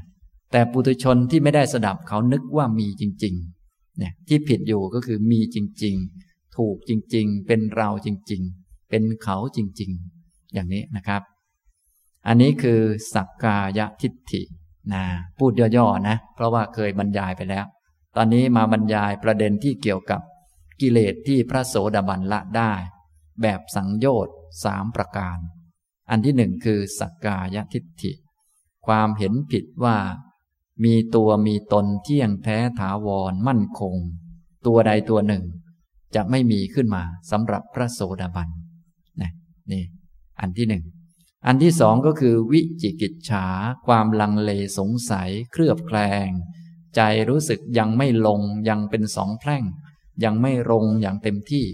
[0.52, 5.96] แต่ปุถุชนที่ไม่ได้สดับเขานึกว่ามีจริงๆเนี่ยที่ผิดอยู่ก็คือมีจริง
[6.26, 9.90] ๆ ถูกจริง ๆ เป็นเราจริง ๆ เป็นเขาจริง
[10.22, 11.22] ๆ อย่างนี้นะครับ
[12.26, 12.80] อันนี้คือ
[13.14, 14.42] สักกายทิฏฐิ
[14.92, 15.04] นะ
[15.38, 17.64] พูดย่อๆนะ เพราะว่าเคยบรรยายไปแล้ว
[18.16, 20.20] ตอนนี้มาบรรยายประเด็นที่เกี่ยวกับ
[20.80, 22.72] กิเลสที่พระโสดาบันละได้
[23.42, 25.38] แบบสังโยชน์สามประการ
[26.10, 28.12] อันที่หนึ่งคือสักกายทิฏฐิ
[28.86, 29.96] ความเห็นผิดว่า
[30.84, 33.94] มีตัวมีตนเที่ยงแท้ถาวรมั่นคง
[34.66, 35.44] ตัวใดตัวหนึ่ง
[36.14, 38.48] จะไม่มีขึ้นมาสำหรับพระโสดาบัน
[39.22, 39.32] นะ
[39.72, 39.84] นี่
[40.40, 40.84] อันที่หนึ่ง
[41.46, 43.46] อันที่สองก็คือวิจิกิจฉา
[43.86, 46.28] ความลังเลสงสัยเครือบแคลง
[46.96, 49.64] ใจรู้สึกยังไม่ลงยังเป็นสองแพร่ง
[50.24, 51.64] ยังไม่ลงอย่างเต็มที่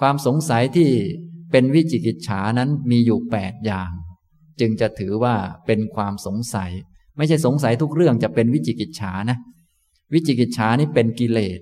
[0.00, 0.90] ความสงสัยที่
[1.52, 3.90] เป็นวิจิกิจฉานั้นมีอยู่แปดอย่าง
[4.60, 5.34] จึงจะถือว่า
[5.66, 6.70] เป็นความสงสัย
[7.16, 9.38] ไม่ใช่สงสัยทุกเรื่องจะเป็นวิจิกิจฉานะ
[10.12, 11.60] วิจิกิจฉานี่เป็นกิเลส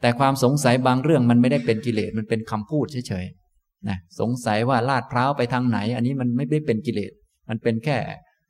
[0.00, 7.12] แต่ความสงสัยบางเรื่องมันไม่ได้เป็นกิเลสมันเป็นคำพูดเฉยๆนะสงสัยว่าลาดพร้าวไปทางไหน อันนี้มันไม่ได้เป็นกิเลส
[7.48, 7.96] มันเป็นแค่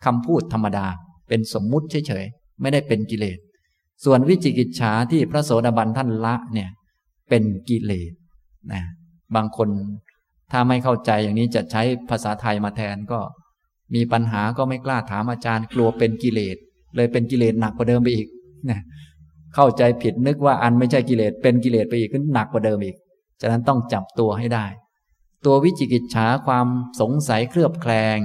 [0.04, 0.86] คำพูดธรรมดา
[1.28, 3.38] เป็นสมมุติเฉยๆไม่ได้เป็นกิเลส
[4.04, 6.70] ส่วนวิจิกิจฉาที่พระโสดาบันท่านละเนี่ย
[7.28, 8.12] เป็นกิเลส
[8.72, 8.82] นะ
[9.36, 9.68] บางคน
[10.52, 13.20] ถ้าไม่เข้าใจอย่างนี้จะใช้ภาษาไทยมาแทนก็
[13.94, 16.56] มีปัญหาก็ไม่กล้าถามอาจารย์กลัวเป็นกิเลส
[16.96, 18.28] เลยเป็นกิเลสหนักกว่าเดิมไปอีก
[18.70, 18.80] นะ
[19.54, 22.96] เข้าใจผิดนึกว่าอันไม่ใช่กิเลสเป็นกิเลสไปอีกก็หนักกว่าเดิมอีก
[23.40, 24.66] ฉะนั้นต้องจับตัวให้ได้
[25.46, 26.66] ตัววิจิกิจฉาความ
[27.00, 28.18] สงสัยเครือบแคลง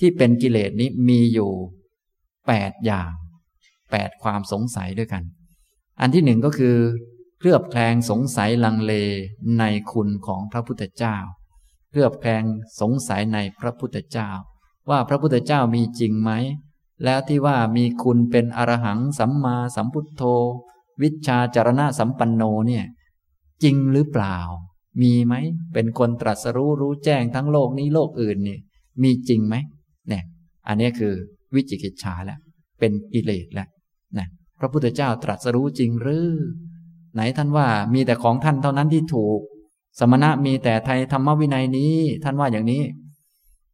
[0.00, 1.50] ที่เป็นกิเลสนี้มีอยู่
[2.46, 3.10] แปดอย่าง
[3.90, 5.22] แปดความสงสัยด้วยกัน
[6.00, 6.76] อันที่หนึ่งก็คือ
[7.42, 8.92] เคลือบแคลงสงสัยลังเล
[9.58, 11.16] ในคุณของพระพุทธเจ้า
[11.90, 12.44] เคลือบแคลง
[12.80, 14.30] สงสัยในพระพุทธเจ้า
[14.90, 16.30] ว่าพระพุทธเจ้ามีจริงไหม
[17.04, 20.22] แล้วที่ว่ามีคุณเป็นอรหังสัมมาสัมพุทโธ
[21.02, 22.84] วิชาจารณะสัมปันโนเนี่ย
[23.62, 24.38] จริงหรือเปล่า
[25.02, 25.34] มีไหม
[25.74, 28.58] เป็นคนตรัสรู้รู้แจ้งทั้งโลกนี้โลกอื่นนี่
[29.02, 29.54] มีจริงไหม
[30.08, 30.24] เนี่ย
[30.68, 31.14] อันนี้คือ
[31.54, 32.38] วิจิกิจฉาแล้ว
[32.78, 33.68] เป็นกิเลสแล้ว
[34.18, 34.26] นะ
[34.60, 36.28] พระพุทธเจ้าตรัสรู้จริงหรือ
[37.14, 39.38] ไหนท่านว่ามีแต่ของท่านเท่านั้นที่ถูก
[39.98, 41.94] สมณะมีแต่ไทยธรรมวินัยนี้
[42.24, 42.82] ท่านว่าอย่างนี้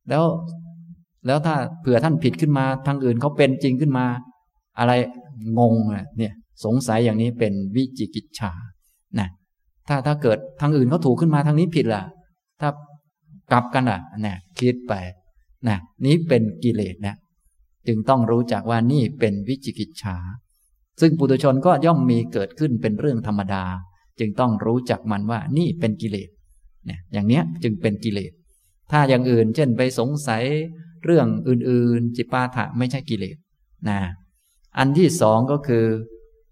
[0.08, 0.24] แล้ว
[1.26, 4.06] แล้วถ้าเผื่อท่านผิดขึ้นมาทางอื่นเขาเป็นจริงขึ้นมา
[4.78, 4.92] อะไร
[5.58, 5.74] งง
[6.18, 6.34] เนี่ย
[6.64, 8.52] สงสัยอย่างนี้เป็นวิจิกิจฉา
[9.18, 9.28] นะ
[9.88, 12.02] ถ้าถ้าเกิดทางอื่นเขาถูกขึ้นมาทางนี้ผิดล่ะ
[12.60, 12.68] ถ้า
[13.50, 14.94] กลับกันอะเนี่ยคิดไป
[15.68, 17.16] นะนี้เป็นกิเลสนะ
[17.86, 20.16] จึงต้องรู้จักว่านี่เป็นวิจิกิจฉา
[21.00, 23.64] ซึ่งปุถุชนก็ย่อมมีเกิดขึ้นเป็นเรื่องธรรมดา
[24.18, 26.28] จึงต้องรู้จักมันว่านี่เป็นกิเลส
[26.86, 28.32] เนี่ยอย่างเนี้ยจึงเป็นกิเลส
[28.90, 30.42] ถ้าอย่างอื่น เช่นไปสงสัย
[31.04, 33.36] เรื่องอื่น ๆ จิปาถะไม่ใช่กิเลส
[33.88, 34.00] นะ
[34.78, 35.84] อันที่สองก็คือ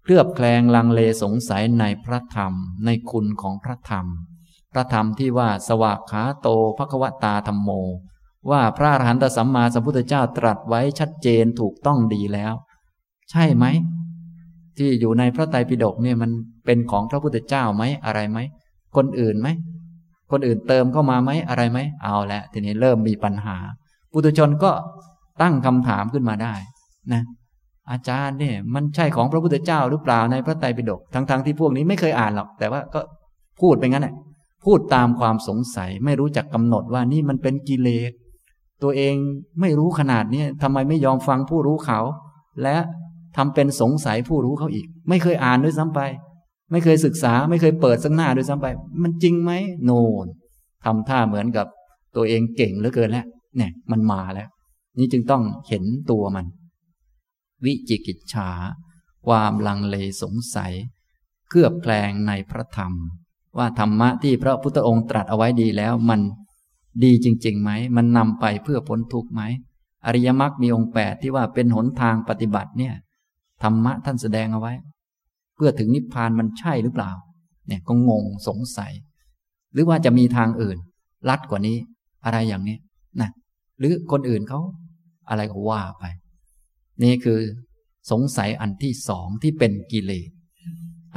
[0.03, 2.53] เคลือบแคลงลังเลสงสัยในพระธรรม
[2.85, 4.05] ในคุณของพระธรรม
[4.71, 7.69] พระธรรมที่ว่าสวากขาโตภควตาธรรมโม
[8.51, 12.53] ว่าพระอรหันตสัมมาสัมพุทธเจ้าตรัสไว้ชัดเจนถูกต้องดีแล้ว
[13.31, 13.65] ใช่ไหม
[14.77, 16.31] ที่อยู่ในพระไตรปิฎกเนี่ยมัน
[16.65, 18.39] เป็นของพระพุทธเจ้าไหมอะไรไหม
[18.95, 19.47] คนอื่นไหม
[20.31, 23.57] คนอื่นเติมเข้ามาไหมอะไรไหม เอาละทีนี้เริ่มมีปัญหา
[24.11, 24.71] ปุถุชนก็
[25.41, 26.53] ตั้งคำถามขึ้นมาได้
[27.13, 27.21] นะ
[27.91, 32.99] อาจารย์เนี่ยมันใช่ของพระพุทธเจ้าหรือเปล่าในพระไตรปิฎกทั้งๆทที่พวกนี้ไม่เคยอ่านหรอก แต่ว่าก็
[33.61, 34.15] พูดไปงั้นแหละ
[34.65, 38.11] พูดตามความสงสัยไม่รู้จักกำหนดว่านี่มันเป็นกิเลส
[38.83, 39.15] ตัวเอง
[39.61, 41.99] ไม่รู้ขนาดนี้ทำไมไม่ยอมฟังผู้รู้เขา
[42.63, 42.77] และ
[43.37, 46.01] ทำเป็นสงสัยผู้รู้เขาอีก ไม่เคยอ่านด้วยซ้ำไป
[46.71, 48.67] ไม่เคยศึกษาไม่เคยเปิดสักหน้าด้วยซ้ำไป
[49.03, 49.51] มันจริงไหม
[49.85, 49.91] โน
[50.23, 50.25] น
[50.85, 51.67] ทำท่าเหมือนกับ
[52.15, 53.25] ตัวเองเก่งเหลือเกินแล้ว
[53.57, 54.49] เนี่ย มันมาแล้ว
[54.97, 56.45] นี่จึงต้องเห็นตัวมัน
[57.65, 58.49] วิจิกิจฉา
[59.27, 60.73] ความลังเลสงสัย
[61.49, 62.93] เคลือบแคลงในพระธรรม
[63.57, 66.21] ว่าธรรมะที่พระพุทธองค์ตรัสเอาไว้ดีแล้วมัน
[67.03, 69.41] ดีจริงๆไหม มันนำไปเพื่อพ้นทุกข์ไหม
[70.05, 72.93] อริยมรรคมีองค์แปดที่ว่าเป็นหนทางปฏิบัติเนี่ย
[73.63, 74.73] ธรรมะท่านแสดงเอาไว้
[75.55, 77.11] เพื่อถึงนิพพานมันใช่หรือเปล่า
[77.67, 78.93] เนี่ยก็งงสงสัย
[79.73, 80.77] หรือว่าจะมีทางอื่น
[81.29, 81.77] ลัดกว่านี้
[82.25, 82.77] อะไรอย่างนี้
[83.21, 83.29] นะ
[83.79, 84.59] หรือคนอื่นเขา
[85.29, 86.03] อะไรก็ว่าไป
[87.03, 87.39] นี่คือ
[88.11, 90.29] สงสัยอันที่สองที่เป็นกิเลส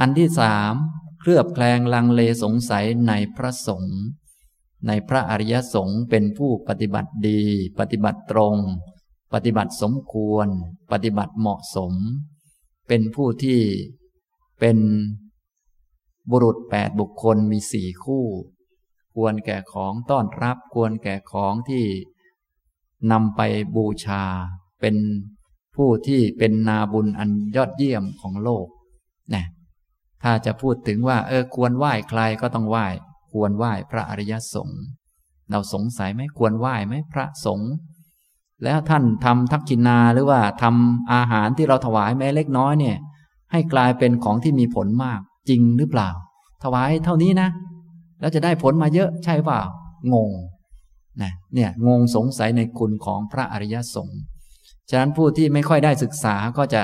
[0.01, 0.75] อันที่สาม
[1.21, 3.99] เคลือบแคลงลังเลสงสัยในพระสงฆ์
[4.87, 7.43] ในพระอริยสงฆ์เป็นผู้ปฏิบัติดี
[7.79, 8.57] ปฏิบัติตรง
[9.33, 10.49] ปฏิบัติสมควร
[10.93, 11.93] ปฏิบัติเหมาะสม
[12.93, 13.61] เป็นผู้ที่
[14.61, 14.79] เป็น
[16.31, 18.25] บุรุษแปดบุคคลมีสี่คู่
[19.15, 21.85] ควรแก่ของต้อนรับ ควรแก่ของที่
[23.13, 23.41] นำไป
[23.77, 24.25] บูชา
[24.81, 24.97] เป็น
[25.77, 28.67] ผู้ที่เป็นนาบุญอันยอดเยี่ยมของโลก
[29.35, 29.45] นะ
[30.23, 32.87] ถ้าจะพูดถึงว่า เออ ควรไหว้ใครก็ต้องไหว้
[33.33, 34.83] ควรไหว้พระอริยสงฆ์
[35.51, 37.73] เราสงสัยไหมควรไหว้ไหมพระสงฆ์
[38.65, 42.97] แล้วท่านทำทักกินาหรือว่าทำอาหารที่เราถวายแม้เล็กน้อยเนี่ย
[43.53, 46.09] ให้กลายเป็นของที่มีผลมากจริงหรือเปล่า
[46.65, 47.49] ถวายเท่านี้นะ
[48.21, 49.63] แล้วจะได้ผลมาเยอะใช่เปล่า
[50.13, 50.31] งง
[51.23, 54.21] นะเนี่ยงงสงสัยในคุณของพระอริยสงฆ์
[54.91, 56.83] ฉะนั้นผู้ที่ไม่ค่อยได้ศึกษาก็จะ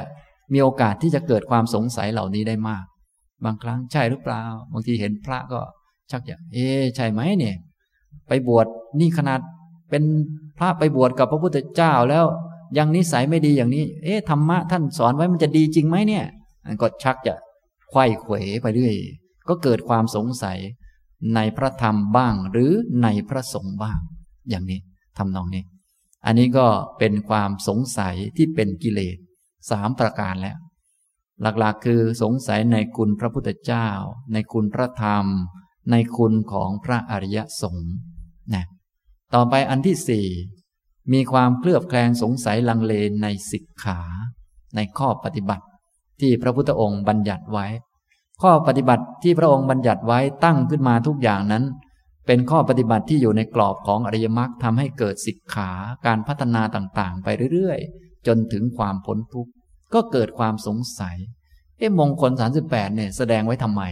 [0.52, 2.84] มีโอกาสที่จะเกิดความสงสัยเหล่านี้ได้มาก
[3.44, 5.60] บางครั้งใช่หรือเปล่า บางทีเห็นพระก็
[6.10, 6.66] ชักอยากเอ๊
[6.96, 7.56] ใช่ไหมเนี่ย
[8.28, 8.66] ไปบวช
[9.00, 9.40] นี่ขนาด
[9.90, 10.02] เป็น
[10.58, 12.26] พระไปบวชกับพระพุทธเจ้าแล้ว
[12.76, 16.24] ยังนิสัยไม่ดีอย่างนี้ เอ๊ะธรรมะท่านสอนไว้มันจะดีจริงไหมเนี่ย
[16.82, 17.34] ก็ชักจะ
[17.90, 18.94] ไขว้เขวไปเรื่อย
[19.48, 20.58] ก็เกิดความสงสัย
[21.34, 23.98] ในพระธรรมบ้างหรือในพระสงฆ์บ้าง
[24.48, 24.80] อย่างนี้
[25.18, 25.64] ทำนองนี้
[26.26, 26.66] อันนี้ก็
[26.98, 29.16] เป็นความสงสัยที่เป็นกิเลส
[29.70, 30.56] สามประการแล้ว
[31.42, 33.88] หลักๆคือสงสัยในคุณพระพุทธเจ้า
[34.32, 35.24] ในคุณพระธรรม
[35.90, 37.92] ในคุณของพระอริยสงฆ์
[38.54, 38.64] นะ
[39.34, 40.26] ต่อไปอันที่สี่
[41.12, 44.00] มีความเคลือบแคลงสงสัยลังเลในสิกขา
[44.74, 45.66] ในข้อปฏิบัติ
[46.20, 47.66] ที่พระพุทธองค์บัญญัติไว้
[48.42, 51.64] ข้อปฏิบัติที่พระองค์บัญญัติไว้ตั้งขึ้นมาทุกอย่างนั้น
[52.26, 55.70] เป็นข้อปฏิบัติที่อยู่ในกรอบของอริยมรรคทำให้เกิดสิกขา
[56.06, 59.50] การพัฒนาต่างๆ ไปเรื่อยๆ จนถึงความพ้นทุกข์
[59.94, 61.16] ก็เกิดความสงสัย
[61.78, 63.82] เอ๊ะมงคลสาสิบแปดเนี่ยแสดงไว้ทำไม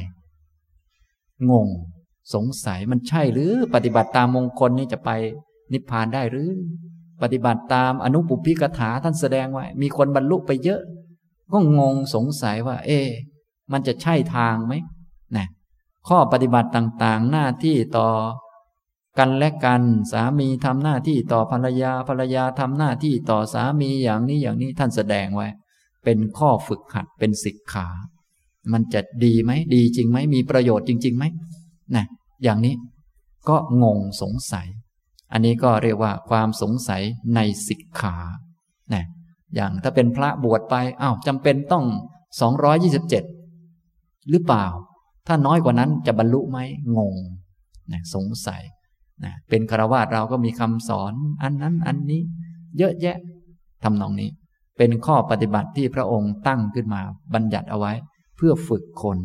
[1.50, 1.68] งง
[2.34, 5.10] สงสัยมันใช่หรือปฏิบัติตามมงคลนี่จะไป
[5.72, 6.50] นิพพานได้หรือ
[7.22, 10.80] ปฏิบัติตามอนุปุพิกถาท่านแสดงไว้มีคนบรรลุไปเยอะ
[11.52, 13.00] ก็งงสงสัยว่า เอ๊
[13.72, 14.74] มันจะใช่ทางไหม
[15.36, 15.46] นะ
[16.08, 18.08] ข้อปฏิบัติต่างๆ หน้าที่ต่อ
[19.18, 25.48] กันและกันสามีทำหน้าที่ต่อภรรยาภรรยาทำหน้าที่ต่อสามีอย่างนี้อย่างนี้ท่านแสดงไว้
[26.04, 27.88] เป็นข้อฝึกหัดเป็นสิกขา
[28.72, 31.24] มันจะดีไหมดีจริงไหมมีประโยชน์จริงๆไหม
[31.96, 32.06] นะ
[32.42, 32.74] อย่างนี้
[33.48, 34.68] ก็งงสงสัย
[35.32, 37.02] อันนี้ก็เรียกว่าความสงสัย
[37.34, 38.16] ในสิกขา
[38.94, 39.04] นะ
[39.54, 41.84] อย่างถ้าเป็นพระบวชไปอ้าวจำเป็นต้อง
[42.40, 43.24] สองร้อยยี่สิบเจ็ด
[44.30, 44.66] หรือเปล่า
[45.26, 46.58] ถ้าน้อยกว่านั้นจะบรรลุไหม
[46.98, 47.14] งง
[47.92, 48.62] นะสงสัย
[49.24, 51.12] นะเป็นคารวะเราก็มีคำสอน
[51.42, 52.22] อันนั้นอันนี้
[52.78, 53.16] เยอะแยะ
[53.84, 54.30] ทำนองนี้
[54.78, 57.00] เป็นข้อปฏิบัติที่พระองค์ตั้งขึ้นมา
[57.34, 57.92] บัญญัติเอาไว้
[58.36, 59.18] เพื่อฝึกคน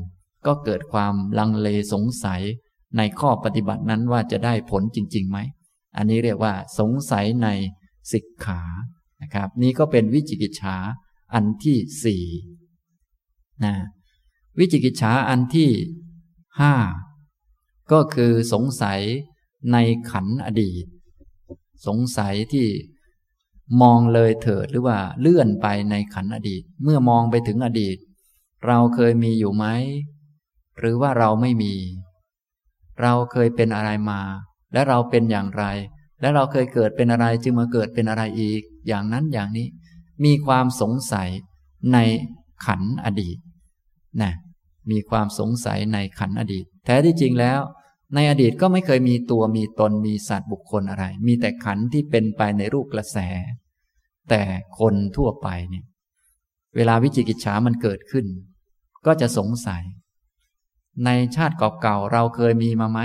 [0.45, 2.41] ก็เกิดความลังเลสงสัย
[2.97, 5.37] ในข้อปฏิบัตินั้นว่าจะได้ผลจริงๆไหม
[5.97, 7.47] อันนี้เรียกว่าสงสัยใน
[8.11, 8.61] สิกขา
[9.21, 10.75] นะครับ นี่ก็เป็นวิจิกิจฉา
[11.33, 12.25] อันที่สี่
[13.63, 13.73] นะ
[14.59, 15.71] วิจิกิจฉาอันที่
[16.59, 16.73] ห้า
[17.91, 18.99] ก็คือสงสัย
[19.71, 19.77] ใน
[20.11, 20.85] ขันอดีต
[21.87, 22.67] สงสัยที่
[23.81, 27.97] มองเลยเถิดหรือว่าเลื่อนไปในขันอดีต เมื่อมองไปถึงอดีต
[28.67, 29.65] เราเคยมีอยู่ไหม
[30.79, 31.73] หรือว่าเราไม่มี
[33.01, 34.21] เราเคยเป็นอะไรมา
[34.73, 35.63] และเราเป็นอย่างไร
[36.21, 39.67] และเราเคยเกิดเป็นอะไรจึงมาเกิดเป็นอะไรอีก อย่างนั้นอย่างนี้
[40.25, 41.29] มีความสงสัย
[41.93, 41.97] ใน
[42.65, 43.37] ขันอดีต
[44.21, 44.33] นะ
[44.91, 47.59] มีความสงสัยในขันอดีต แท้ที่จริงแล้ว
[48.15, 53.17] ในอดีตก็ไม่เคยมีตัวมีตนมีสัตว์บุคคลอะไร มีแต่ขันที่เป็นไปในรูปกระแส
[54.29, 54.41] แต่
[54.79, 55.85] คนทั่วไปเนี่ย
[56.75, 58.25] เวลาวิจิกิจฉามันเกิดขึ้น
[59.05, 59.83] ก็จะสงสัย
[61.05, 62.99] ในชาติเก่าๆเราเคยมีมาไหม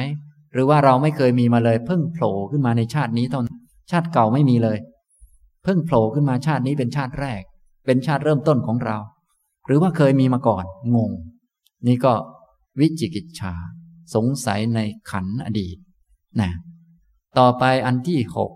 [0.52, 3.44] หรือว่าเราไม่เคยมีมาเลย เพิ่งโผล่ขึ้นมาในชาตินี้ตอน
[3.90, 4.78] ชาติเก่าไม่มีเลย
[5.62, 7.42] เพิ่งโผล่ขึ้นมาชาตินี้เป็นชาติแรก
[7.86, 8.98] เป็นชาติเริ่มต้นของเรา
[9.66, 10.64] หรือว่าเคยมีมาก่อน
[10.94, 11.10] งง
[11.86, 12.14] นี่ก็
[12.80, 13.54] วิจิกิจฉา
[14.14, 14.80] สงสัยใน
[15.10, 15.76] ขันอดีต
[16.40, 16.50] นะ
[17.38, 18.52] ต่อไปอันที่หก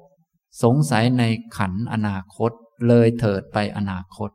[0.62, 1.22] สงสัยใน
[1.56, 2.52] ขันอนาคต
[2.88, 4.30] เลยเถิดไปอนาคต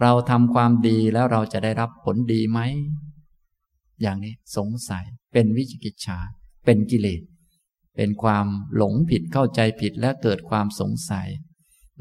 [0.00, 2.60] เราทำความดีแล้วเราจะได้รับผลดีไหม
[4.02, 6.18] อย่างนี้สงสัยเป็นวิจิกิจฉา
[6.64, 7.22] เป็นกิเลส
[7.96, 8.46] เป็นความ
[8.76, 11.28] หลงผิดเข้าใจผิดและเกิดความสงสัย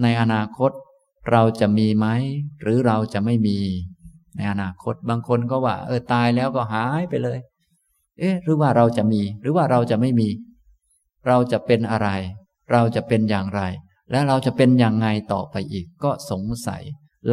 [0.01, 0.71] ในอนาคต
[1.31, 2.07] เราจะมีไหม
[2.61, 3.57] หรือเราจะไม่มี
[4.35, 7.39] ในอนาคตบางคนก็ว่า เออตายแล้วก็หายไปเลย
[8.19, 10.29] เอ๊ะ หรือว่าเราจะมี หรือว่าเราจะไม่มี
[11.27, 12.09] เราจะเป็นอะไร
[12.71, 13.61] เราจะเป็นอย่างไร
[14.11, 16.83] และเราจะเป็นอย่างไงต่อไปอีก ก็สงสัย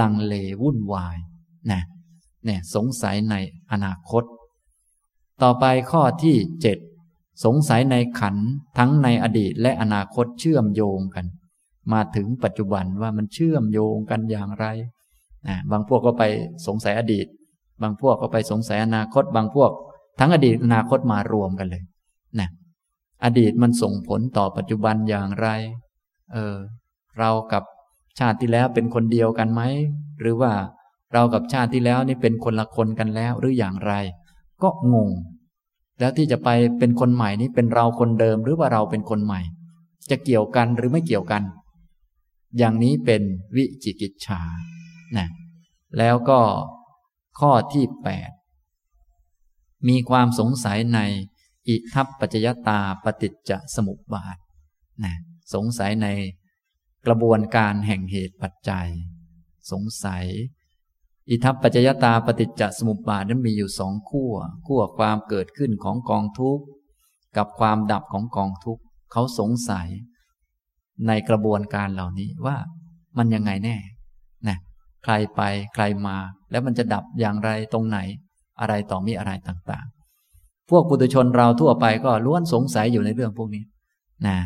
[0.00, 1.16] ลังเลวุ่นวาย
[1.72, 1.82] นะ
[2.44, 3.34] เนี่ยสงสัยใน
[3.72, 4.22] อนาคต
[5.42, 6.78] ต่อไปข้อที่เจ็ด
[7.44, 8.36] สงสัยในขัน
[8.78, 11.26] ทั้งในอดีตและอนาคตเชื่อมโยงกัน
[11.92, 14.66] มาถึงปัจจุบันว่ามันเชื่อมโยงกันอย่างไร
[15.46, 16.24] นะบางพวกก็ไป
[16.66, 17.26] สงสัยอดีต
[17.82, 19.70] บางพวกก็ไปสงสัยอนาคต บางพวก
[20.18, 21.82] ทั้งอดีตอนาคตมารวมกันเลย
[22.40, 22.48] นะ
[23.24, 25.48] อดีตมันส่งผลต่อปัจจุบันอย่างไร
[26.32, 26.56] เออ
[27.18, 27.62] เรากับ
[28.18, 29.62] ชาติที่แล้วเป็นคนเดียวกันไหม
[30.20, 30.52] หรือว่า
[31.12, 33.92] เรากับชาติที่แล้วนี่เป็นคนละคนกันแล้วหรืออย่างไร
[34.62, 35.10] ก็งง
[35.98, 36.48] แล้วที่จะไป
[36.78, 39.40] เป็นคนใหม่นี้เป็นเราคนเดิมหรือว่าเราเป็นคนใหม่
[40.10, 41.42] จะเกี่ยวกันหรือไม่เกี่ยวกัน
[42.58, 43.22] อย่างนี้เป็น
[43.56, 44.42] วิจิกิจฉา
[45.16, 45.28] นะ
[45.98, 46.40] แล้วก็
[47.40, 48.30] ข้อที่แปด
[49.88, 51.00] มีความสงสัยใน
[51.68, 54.36] อิทัปปัจจยตาปฏิจจสมุปบาท
[55.04, 55.14] นะ
[55.54, 56.08] สงสัยใน
[57.06, 58.88] กระบวนการแห่งเหตุปัจจัย
[59.70, 60.24] สงสัย
[61.30, 64.34] อิทัปปัจจยตาปฏิจจสมุปบาทนั้นมีอยู่สองขั้ว
[64.66, 66.64] ขั้วความเกิดขึ้นของกองทุกข์
[67.36, 69.88] กับความดับของกองทุกข์เขาสงสัย
[71.06, 72.56] ในกระบวนการเหล่านี้ว่า
[73.18, 73.76] มันยังไงแน่
[74.48, 74.58] นะ
[75.04, 75.40] ใครไป
[75.74, 76.16] ใครมา
[76.50, 77.98] แล้วมันจะดับอย่างไรตรงไหน
[78.60, 83.64] อะไรต่อมีอะไรต่างๆ พวกปุถุชนเราทั่วไปก็ล้วนสงสัยอยู่ในเรื่องพวกนี้
[84.26, 84.38] นะ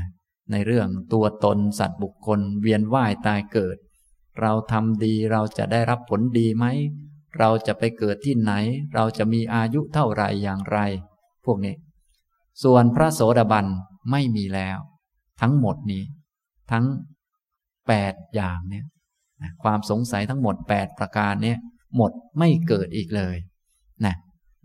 [0.52, 3.76] ในเรื่องตัวตนสัตว์บุคคล เวียนว่ายตายเกิด
[4.40, 6.66] เราทำดีเราจะได้รับผลดีไหม
[7.38, 8.52] เราจะไปเกิดที่ไหน
[8.94, 10.78] เราจะมีอายุเท่าไรอย่างไร
[11.44, 11.74] พวกนี้
[12.62, 13.66] ส่วนพระโสดาบัน
[14.10, 14.78] ไม่มีแล้ว
[15.40, 16.02] ทั้งหมดนี้
[16.70, 16.84] ทั้ง
[17.88, 18.84] แปดอย่างเนี่ย
[19.62, 21.58] ความสงสัยทั้งหมดแปดประการเนี่ย
[21.96, 23.36] หมดไม่เกิดอีกเลย
[24.04, 24.14] นะ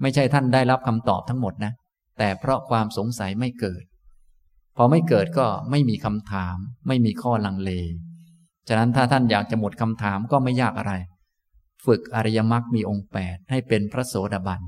[0.01, 1.72] ไม่ใช่ท่านได้รับคำตอบทั้งหมดนะ
[2.18, 3.84] แต่เพราะความสงสัยไม่เกิด
[4.78, 6.57] พอไม่เกิดก็ไม่มีคำถาม
[6.88, 7.72] ไม่มีข้อลังเล
[8.68, 10.93] ฉะนั้นถ้าท่านอยากจะหมดคำถามก็ไม่ยากอะไร
[11.86, 14.61] ฝึกอริยมรรคมีองค์แปดให้เป็นพระโสดาบัน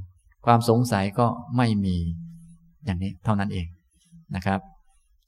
[0.45, 1.27] ความสงสัยก็
[1.57, 1.97] ไม่มี
[2.85, 3.67] อย่างนี้เท่านั้นเอง
[4.35, 4.59] นะครับ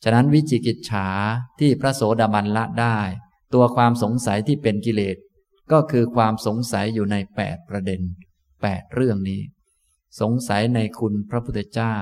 [0.03, 1.07] ฉะนั้นวิจิกิจฉา
[1.59, 2.97] ที่พระโสดาบันละได้
[3.53, 5.17] ตัวความสงสัยที่เป็นกิเลส
[5.71, 8.01] ก็คือความสงสัยอยู่ในแปดประเด็น
[8.61, 9.41] แปดเรื่องนี้
[10.21, 11.95] สงสัยในคุณพระพุทธเจ้า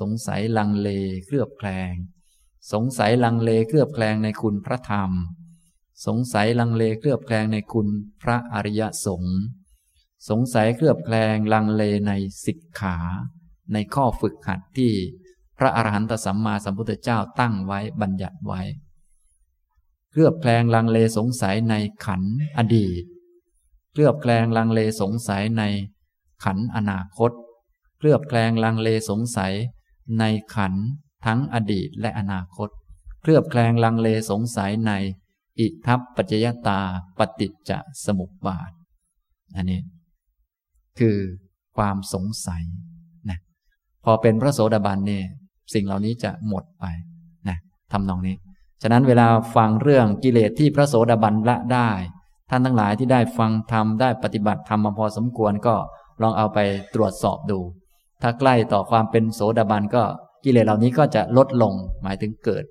[0.00, 0.88] สงสัยลังเล
[1.24, 1.94] เคลือบแคลง
[2.72, 5.10] สงสัยลังเลเคลือบแคลงในคุณพระธรรม
[6.06, 7.88] สงสัยลังเลเคลือบแคลงในคุณ
[8.22, 9.38] พระอริยสงฆ์
[10.28, 12.12] สงสัยเคลือบแคลงลังเลใน
[12.44, 12.96] สิกขา
[13.72, 14.92] ในข้อฝึกหัดที่
[15.58, 18.60] พระอรหันตสัมมาสัมพุทธเจ้าตั้งไว้บัญญัติไว้
[20.10, 21.74] เคลือบแคลงลังเลสงสัยใน
[22.04, 22.22] ขัน
[22.58, 23.04] อดีต
[23.92, 25.62] เคลือบแคลงลังเลสงสัยใน
[26.44, 27.32] ขันอนาคต
[27.98, 29.54] เคลือบแคลงลังเลสงสัย
[30.18, 30.24] ใน
[30.54, 30.74] ขัน
[31.24, 32.68] ทั้งอดีตและอนาคต
[33.20, 34.92] เคลือบแคลงลังเลสงสัยใน
[35.60, 36.80] อิทัปปัจจยตา
[37.18, 37.70] ปฏิจจ
[38.04, 38.70] สมุปบาท
[39.56, 39.80] อันนี้
[40.98, 41.16] คือ
[41.76, 42.62] ความสงสัย
[43.30, 43.38] นะ
[44.04, 45.24] พอเป็นพระโสดาบันเนี่ย
[45.74, 46.84] สิ่งเหล่านี้จะหมดไป
[47.48, 47.58] นะ
[47.92, 48.36] ทำนองนี้
[48.82, 51.90] ฉะนั้นเวลาฟังเรื่องกิเลสที่พระโสดาบันละได้
[52.50, 55.74] ท่านทั้งหลายที่ได้ฟังธรรมได้ปฏิบัติธรรมมาพอสมควรก็
[56.22, 56.58] ลองเอาไป
[56.94, 57.58] ตรวจสอบดู
[58.22, 60.02] ถ้าใกล้ต่อความเป็นโสดาบันก็
[60.44, 62.64] กิเลสเหล่านี้ก็จะลดลง หมายถึงเกิด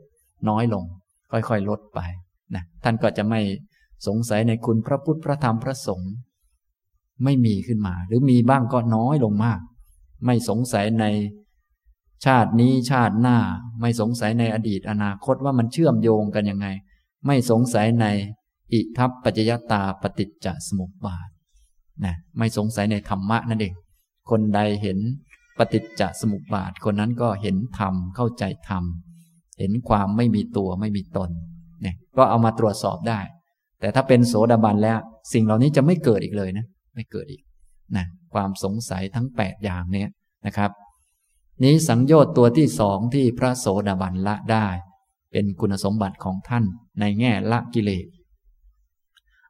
[0.49, 0.83] น้อยลง
[1.31, 1.99] ค่อยๆ ลดไป
[2.55, 3.41] นะท่านก็จะไม่
[4.07, 6.13] สงสัยในคุณพระพุทธพระธรรมพระสงฆ์
[7.23, 9.59] ไม่มีขึ้นมา หรือมีบ้างก็น้อยลงมาก
[10.25, 11.05] ไม่สงสัยใน
[12.25, 13.37] ชาตินี้ชาติหน้า
[13.81, 16.67] ไม่สงสัยในอดีตอนาคตว่ามันเชื่อมโยงกันยังไง
[17.25, 18.05] ไม่สงสัยใน
[18.73, 21.29] อิทัปปัจจยตาปฏิจจสมุปบาท
[22.05, 23.73] นะไม่สงสัยในธรรมะนั่นเอง
[24.29, 24.99] คนใดเห็น
[25.57, 28.83] ปฏิจจสมุปบาท คนนั้นก็เห็นธรรมเข้าใจธรรม
[29.59, 33.19] เห็นความไม่มีตัวไม่มีตนเก็เอามาตรวจสอบได้
[33.79, 34.99] แต่ถ้าเป็นโสดาบันแล้ว
[35.33, 36.65] สิ่งเหล่านี้จะไม่เกิดอีกเลยนะ
[36.95, 37.41] ไม่เกิดอีก
[37.95, 40.09] นะความสงสัยทั้ง 8 อย่างเนี้ย
[40.45, 40.71] นะครับ
[41.63, 44.67] นี้สังโยชน์ตัวที่สองที่พระโสดาบันละได้
[45.31, 46.63] เป็นคุณสมบัติของท่าน
[46.99, 48.07] ในแง่ละกิเลส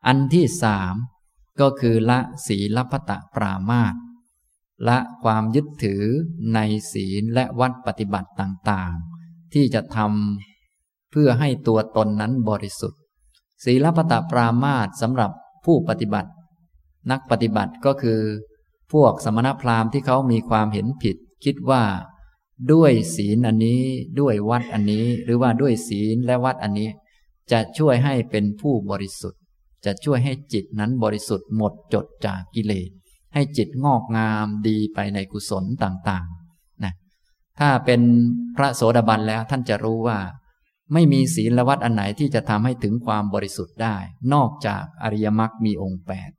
[0.07, 0.93] อันที่สาม
[1.59, 3.95] ก็คือละศีลพัตะปรามาต
[4.87, 6.03] ละความยึดถือ
[6.53, 6.59] ใน
[6.91, 10.56] ศีลและวัดปฏิบัติต่างๆ ที่จะทำ
[11.19, 12.99] พื่อให้ตัวตนนั้นบริสุทธิ์
[13.65, 15.31] ศีลพัตปรามาตสำหรับ
[15.65, 16.29] ผู้ปฏิบัติ
[17.11, 18.19] นักปฏิบัติก็คือ
[18.93, 21.83] พวกสมณพราหมณ์ที่เขามีความเห็นผิด คิดว่า
[22.71, 23.81] ด้วยศีลอันนี้
[24.19, 26.89] ด้วยวัดอันนี้ หรือว่าด้วยศีลและวัดอันนี้
[27.51, 29.41] จะช่วยให้เป็นผู้บริสุทธิ์
[29.85, 32.89] จะช่วยให้จิตนั้นบริสุทธิ์หมดจดจากกิเลส
[33.33, 36.93] ให้จิตงอกงามดีไปในกุศลต่างๆนะ
[37.59, 38.01] ถ้าเป็น
[38.55, 40.19] พระโสดาบันแล้วท่านจะรู้ว่า
[40.93, 43.95] ไม่มีศีลวัดอันไหนที่จะทำให้ถึงความบริสุทธิ์ได้
[44.33, 46.31] นอกจากอริยมรรคมีองค์แปด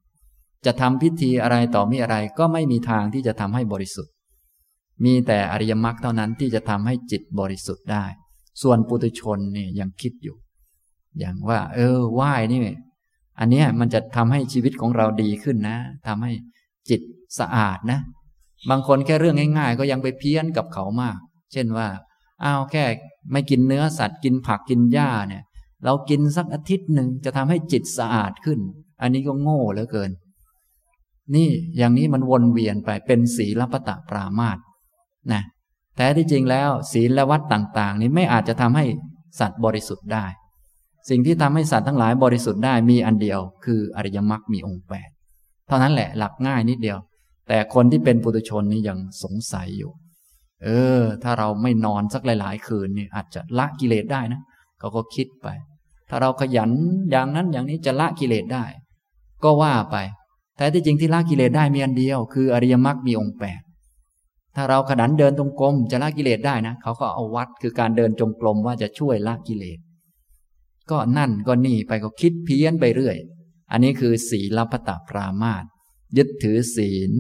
[0.67, 4.13] จะทำพิธีอะไรต่อมีอะไรก็ไม่มีทางที่จะทำให้บริสุทธิ์
[5.05, 8.05] มีแต่อริยมรรคเท่านั้นที่จะทำให้จิตบริสุทธิ์ได้
[8.63, 10.37] ส่วนปุถุชนเนี่ยยังคิดอยู่
[11.19, 12.61] อย่างว่า เออไหว้นี่
[13.39, 16.33] อันนี้มันจะทำให้ชีวิตของเราดีขึ้นนะทำให้
[16.91, 17.01] จิต
[17.39, 18.01] สะอาดนะ
[18.71, 21.19] บางคนแค่เรื่องง่าย ๆ ก็ยังไปเพี้ยนกับเขามาก
[21.53, 21.89] เช่นว่า
[22.45, 22.85] อ้าวแค่
[23.33, 25.43] ไม่กินเนื้อสัตว์กินผักกินหญ้าเนี่ย
[25.85, 28.61] เรากินสักอาทิตย์หนึ่งจะทำให้จิตสะอาดขึ้น
[29.01, 30.11] อันนี้ก็โง่เหลือเกิน
[31.35, 34.59] นี่อย่างนี้มันวนเวียนไปเป็นศีลปตะปรามาต
[35.33, 35.43] นะ
[35.97, 38.85] แต่ที่จริงแล้ว ศีลและวัดต่าง ๆ นี้ไม่อาจจะทำให้
[39.41, 40.27] สัตว์บริสุทธิ์ได้
[41.09, 45.11] สิ่งที่ทำให้สัตว์ทั้งหลายบริสุทธิ์ได้มีอันเดียว คืออริยมรรคมีองค์แปด
[45.69, 46.99] เท่านั้นแหละหลักง่ายนิดเดียว
[47.49, 49.91] แต่คนที่เป็นปุถุชนนี่ยังสงสัยอยู่
[50.65, 50.69] เอ
[51.01, 54.41] อ ถ้าเราไม่นอนสักหลาย ๆ คืนนี่อาจจะละกิเลสได้นะ
[54.79, 55.49] เขาก็คิดไป
[56.09, 56.71] ถ้าเราขยัน
[57.11, 58.65] อย่างนั้นอย่างนี้จะละกิเลสได้
[59.45, 59.97] ก็ว่าไป
[60.57, 63.61] แต่ที่จริงที่ละกิเลสได้มีอันเดียว คืออริยมรรคมีองค์แปด
[64.57, 69.79] ถ้าเราขยันเดินตรงกลมจะละกิเลสได้นะเขาก็เอาวัดคือการเดินจงกรมว่าจะช่วยละกิเลส
[70.91, 73.17] ก็นั่นก็นี่ไปก็คิดเพี้ยนไปเรื่อย
[73.71, 75.65] อันนี้คือศีลพัตปรามาต
[76.17, 77.11] ยึดถือศีล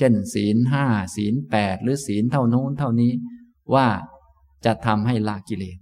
[0.00, 0.86] เช่น ศีลห้า
[1.16, 3.12] ศีลแปดหรือศีลเท่านู้นเท่านี้
[3.74, 3.88] ว่า
[4.64, 5.78] จะทำให้ละกิเลส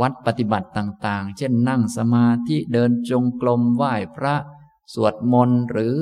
[0.00, 4.34] วัดปฏิบัติต่างๆ เช่นนั่งสมาธิเดินจงกรมไหว้พระ
[4.94, 5.94] สวดมนต์หรือ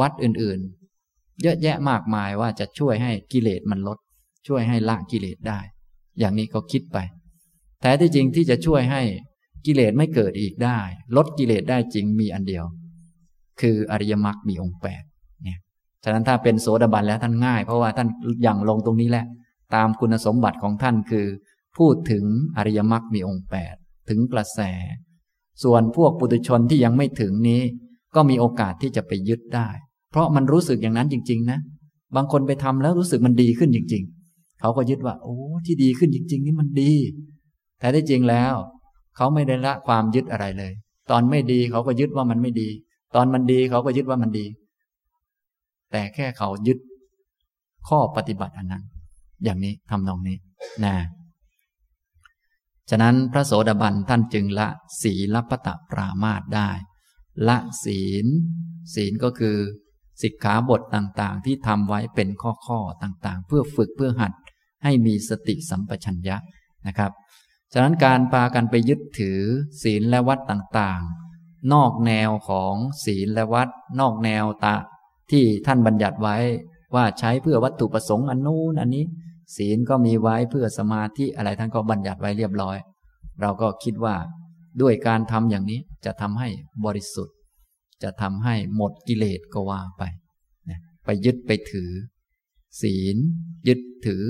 [0.00, 3.98] วัดอื่นๆ เยอะแยะมากมายว่าจะช่วยให้กิเลสมันลด
[4.46, 5.60] ช่วยให้ละกิเลสได้
[6.18, 6.98] อย่างนี้ก็คิดไป
[7.80, 9.02] แต่ที่จริงที่จะช่วยให้
[9.66, 10.78] กิเลสไม่เกิดอีกได้
[11.16, 12.64] ลดกิเลสได้จริงมีอันเดียว
[13.60, 15.02] คืออริยมรรคมีองค์แปด
[16.04, 18.08] ฉะนั้นถ้าเป็นโสดาบันแล้วท่านง่าย เพราะว่าท่าน
[18.42, 19.24] อย่างลงตรงนี้แหละ
[19.74, 21.26] ตามคุณสมบัติของท่านคือ
[21.78, 22.24] พูดถึง
[22.56, 23.74] อริยมรรคมีองค์แปด
[24.08, 24.60] ถึงกระแส
[25.62, 27.62] ส่วนพวกปุถุชนที่ยังไม่ถึงนี้
[28.14, 29.68] ก็มีโอกาสที่จะไปยึดได้
[30.10, 31.58] เพราะมันรู้สึกอย่างนั้นจริง ๆ นะ
[32.16, 34.02] บางคนไปทำแล้วรู้สึกมันดีขึ้นจริง
[34.32, 35.36] ๆ เขาก็ยึดว่า โอ้
[35.66, 36.92] ที่ดีขึ้นจริง ๆ นี่มันดี
[37.80, 38.54] แต่ที่จริงแล้ว
[39.16, 40.72] เขาไม่ได้ละความยึดอะไรเลย
[41.10, 42.68] ตอนไม่ดีเขาก็ยึดว่ามันไม่ดี
[43.14, 44.46] ตอนมันดีเขาก็ยึดว่ามันดี
[45.96, 46.78] แต่แค่เขายึด
[47.88, 48.84] ข้อปฏิบัติอันนั้น
[49.44, 50.38] อย่างนี้ทำนองนี้
[50.84, 50.94] นะ
[52.90, 54.68] ฉะนั้นพระโสดาบันท่านจึงละ
[55.02, 56.70] ศีลปตะปรามาตได้
[57.48, 58.26] ละศีล
[58.94, 59.56] ศีลก็คือ
[60.22, 64.32] สิกขาบทต่างๆ ที่ทำไว้เป็นข้อๆต่างๆ เพื่อฝึกเพื่อหัด
[64.84, 66.36] ให้มีสติสัมปชัญญะ
[66.86, 67.10] นะครับ
[67.72, 69.40] ฉะนั้นการปากันไปยึดถือ
[69.82, 72.74] ศีลและวัดต่างๆ นอกแนวของ
[73.04, 73.68] ศีลและวัด
[74.00, 74.76] นอกแนวตะ
[75.30, 76.36] ที่ท่านบัญญัติไว้
[76.94, 79.04] ว่าใช้เพื่อวัตถุประสงค์อันนู้นอันนี้
[79.56, 82.76] ศีลก็มีไว้เพื่อสมาธิอะไรท่านก็บัญญัติไว้เรียบร้อย
[83.40, 84.14] เราก็คิดว่า
[84.80, 86.48] ด้วยการทำอย่างนี้จะทำให้
[86.84, 87.36] บริสุทธิ์
[88.02, 90.02] จะทำให้หมดกิเลสก็ว่าไป
[91.04, 91.90] ไปยึดไปถือ
[92.82, 93.16] ศีล
[93.68, 94.22] ยึดถือ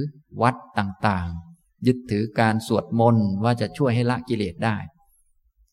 [0.43, 4.77] วัดต่างๆ ยึดถือการสวดมนต์ว่าจะช่วยให้ละกิเลสได้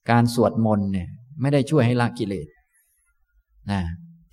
[0.09, 1.09] การสวดมนต์เนี่ย
[1.41, 2.47] ไม่ได้ช่วยให้ละกิเลส
[3.71, 3.81] นะ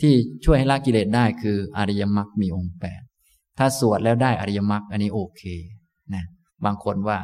[0.01, 3.03] ที่ช่วยให้ละกิเลสได้คืออริยมรรคมีองค์แปด
[3.59, 5.42] ถ้าสวดแล้วได้อริยมรรคอันนี้โอเค
[6.14, 6.24] นะ
[6.64, 7.18] บางคนว่า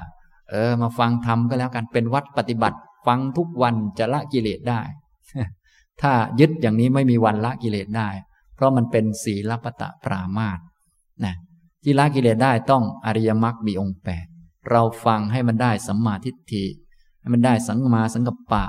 [0.51, 4.81] เออ มาฟังธรรมก็แล้วกันเป็นวัดปฏิบัติ ฟังทุกวันจะละกิเลสได้
[6.03, 8.09] ถ้ายึดอย่างนี้ไม่มีวันละกิเลสได้
[8.55, 10.59] เพราะมันเป็นศีลปตะปรามาต
[11.25, 11.35] นะ
[11.83, 14.27] ที่ละกิเลสได้ต้องอริยมรรคมีองค์แปด
[14.71, 16.65] เราฟังให้มันได้สัมมาทิฏฐิ
[17.21, 18.65] ให้มันได้สังมาสังกัปปะ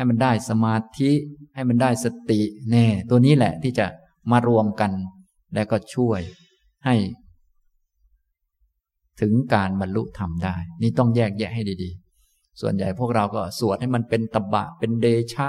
[0.00, 1.10] ให้มันได้สมาธิ
[1.54, 2.40] ให้มันได้สติ
[2.70, 3.86] แน่ตัวนี้แหละที่จะ
[4.30, 4.90] มารวมกัน
[5.54, 6.20] แล้วก็ช่วย
[6.84, 6.94] ให้
[9.20, 15.46] ถึงการบรรลุธรรมได้ นี่ต้องแยกแยะให้ดีๆ ส่วนใหญ่พวกเราก็สวดให้มันเป็นตบะ เป็นเดชะ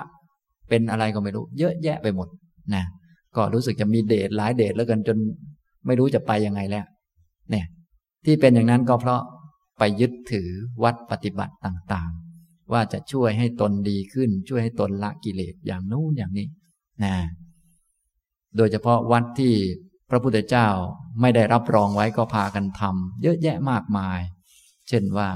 [0.69, 2.27] เป็นอะไรก็ไม่รู้ เยอะแยะไปหมด
[2.73, 2.83] นะ
[3.35, 5.17] ก็รู้สึกจะมีเดชหลายเดชแล้วกันจน
[5.85, 6.85] ไม่รู้จะไปยังไงแล้ว
[7.49, 7.65] เนี่ย
[8.25, 9.21] ที่เป็นอย่างนั้นก็เพราะ
[9.79, 10.49] ไปยึดถือ
[10.83, 12.11] วัดปฏิบัติต่าง
[12.73, 16.47] ว่าจะช่วยให้ตนดีขึ้น ช่วยให้ตนละกิเลสอย่างนู้นอย่างนี้
[17.03, 17.15] นะ
[18.57, 19.53] โดยเฉพาะวัดที่
[20.09, 20.67] พระพุทธเจ้า
[21.21, 24.19] ไม่ได้รับรองไว้ก็พากันทำเยอะแยะมากมาย
[24.87, 25.29] เช่นว่า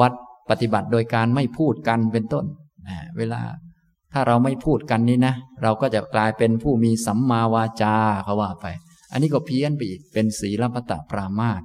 [0.00, 0.12] วัด
[0.50, 2.44] ปฏิบัติโดยการไม่พูดกันเป็นต้น
[2.88, 3.40] นะเวลา
[4.12, 8.66] ถ้าเราไม่พูดกันนี้นะ เราก็จะกลายเป็นผู้มีสัมมาวาจาเขาว่าไป
[9.12, 11.62] อันนี้ก็เพี้ยนไปอีกเป็นศีลปตะปรามาต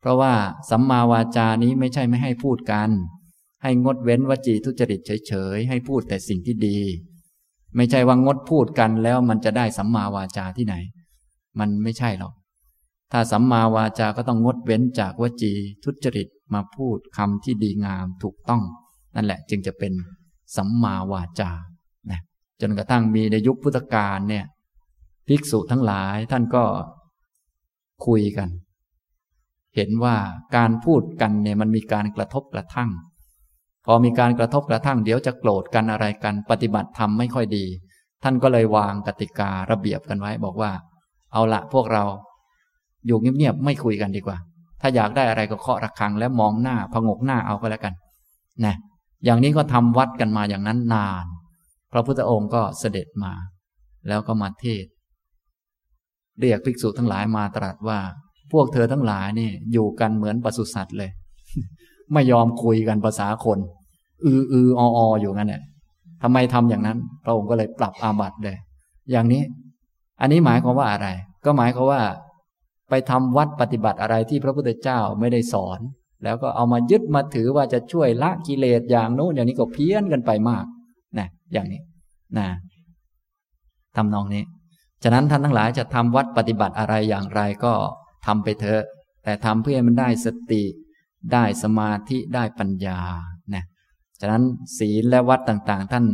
[0.00, 0.32] เพราะว่า
[0.70, 2.90] สัมมาวาจานี้ไม่ใช่ไม่ให้พูดกัน
[3.64, 6.78] ให้งดเว้นวจีทุจริตเฉยๆ ให้พูดแต่สิ่งที่ดี
[7.76, 10.74] ไม่ใช่ว่างดพูดกันแล้วมันจะได้สัมมาวาจาที่ไหน
[11.58, 12.34] มันไม่ใช่หรอก
[13.12, 15.52] ถ้าสัมมาวาจาก็ต้องงดเว้นจากวจี
[15.84, 18.62] ทุจริตมาพูดคำที่ดีงามถูกต้อง
[19.14, 19.92] นั่นแหละจึงจะเป็น
[20.56, 21.50] สัมมาวาจา
[22.10, 22.20] นะ
[22.60, 24.44] จนกระทั่งมีในยุคพุทธกาลเนี่ย
[25.28, 26.64] ภิกษุทั้งหลายท่านก็
[28.06, 28.48] คุยกัน
[29.76, 30.16] เห็นว่า
[30.56, 32.90] การพูดกันเนี่ยมันมีการกระทบกระทั่ง
[33.86, 37.64] พอมีการกระทบกระทั่งเดี๋ยวจะโกรธกันอะไรกันปฏิบัติธรรมไม่ค่อยดี
[38.22, 40.70] ท่านก็เลยวางกติการะเบียบกันไว้ บอกว่า
[41.32, 42.04] เอาละพวกเรา
[43.06, 44.36] อยู่เงียบๆไม่คุยกันดีกว่า
[44.80, 47.94] ถ้าอยากได้อะไรก็เคาะระฆัง แล้วมองหน้าพงกหน้าเอาก็แล้วกัน
[48.64, 48.74] นะ
[49.24, 51.26] อย่างนี้ก็ทำวัดกันมาอย่างนั้นนาน
[51.92, 53.32] พระพุทธองค์ก็เสด็จมา
[54.08, 54.86] แล้วก็มาเทศ
[56.40, 57.98] เรียกภิกษุทั้งหลายมาตรัสว่า
[58.52, 61.10] พวกเธอทั้งหลายนี่อยู่กันเหมือนปศุสัตว์เลย
[62.12, 63.58] ไม่ยอมคุยกันภาษาคน
[64.24, 65.62] อืออืออออยู่งั้นเนี่ย
[66.22, 68.56] ทำไมทำอย่างนั้น พระองค์ก็เลยปรับอาบัติเลย
[69.10, 69.42] อย่างนี้
[70.20, 71.08] อันนี้หมายความว่าอะไร
[71.44, 72.00] ก็หมายความว่า
[72.90, 75.80] ไปทำวัดปฏิบัติอะไรที่พระพุทธเจ้าไม่ได้สอน
[76.24, 80.64] แล้วก็เอามายึดมาถือว่าจะช่วยละกิเลสอย่างโน้นอย่างนี้ก็เพี้ยนกันไปมาก
[81.18, 81.80] นะอย่างนี้
[82.38, 82.46] นะ
[83.96, 84.44] ทำนองนี้
[85.02, 87.72] ฉะนั้นท่านทั้งหลายจะทำวัดปฏิบัติอะไรอย่างไรก็
[88.26, 88.82] ทำไปเถอะ
[89.24, 90.62] แต่ทำเพื่อให้มันได้สติ
[91.32, 93.00] ได้สมาธิได้ปัญญา
[93.54, 93.64] นะ
[94.20, 94.44] ฉะนั้น
[94.78, 96.04] ศีลและวัดต่างๆ ท่าน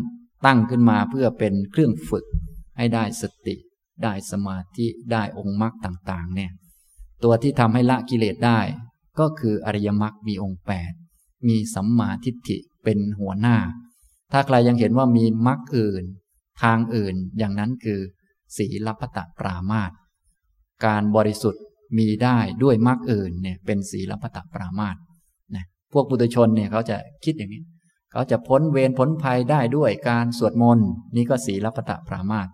[0.47, 2.27] ตั้งขึ้นมาเพื่อเป็นเครื่องฝึก
[2.77, 3.57] ให้ได้สติ
[4.03, 6.51] ได้สมาธิได้องค์มรรคต่างๆเนี่ย
[7.25, 8.61] ตัวที่ทำให้ละกิเลสได้
[9.19, 10.93] ก็คืออริยมรรคมีองค์แปด
[11.49, 13.57] มีสัมมาทิฏฐิเป็นหัวหน้า
[14.33, 16.05] ถ้าใครยังเห็นว่ามีมรรคอื่น
[16.63, 18.01] ทางอื่นอย่างนั้นคือ
[18.57, 19.93] ศีลพัตปรามาต
[20.85, 21.63] การบริสุทธิ์
[21.99, 24.97] มีได้ด้วยมรรคอื่นเนี่ยเป็นศีลพัตปรามาต
[25.57, 27.63] นะพวกปุถุชนเนี่ยเขาจะคิดอย่างนี้
[28.13, 32.49] เขาจะพ้นเวรพ้นภัยได้ด้วยการสวดมนต์นี่ก็ศีลพัตปรามาต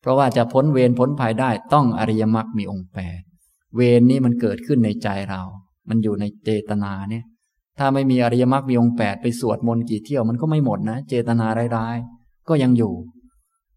[0.00, 3.20] เพราะว่าจะพ้นเวรพ้นภัยได้ต้องอริยมรรคมีองค์แปด
[3.76, 5.42] เวรนี้มันเกิดขึ้นในใจเรา
[5.88, 7.24] มันอยู่ในเจตนาเนี่ย
[7.78, 12.94] ถ้าไม่มีอริยมรรคมีองค์แปดไปสวดมนต์กี่เที่ยวมันก็ไม่หมดนะ เจตนาร้ายๆก็ยังอยู่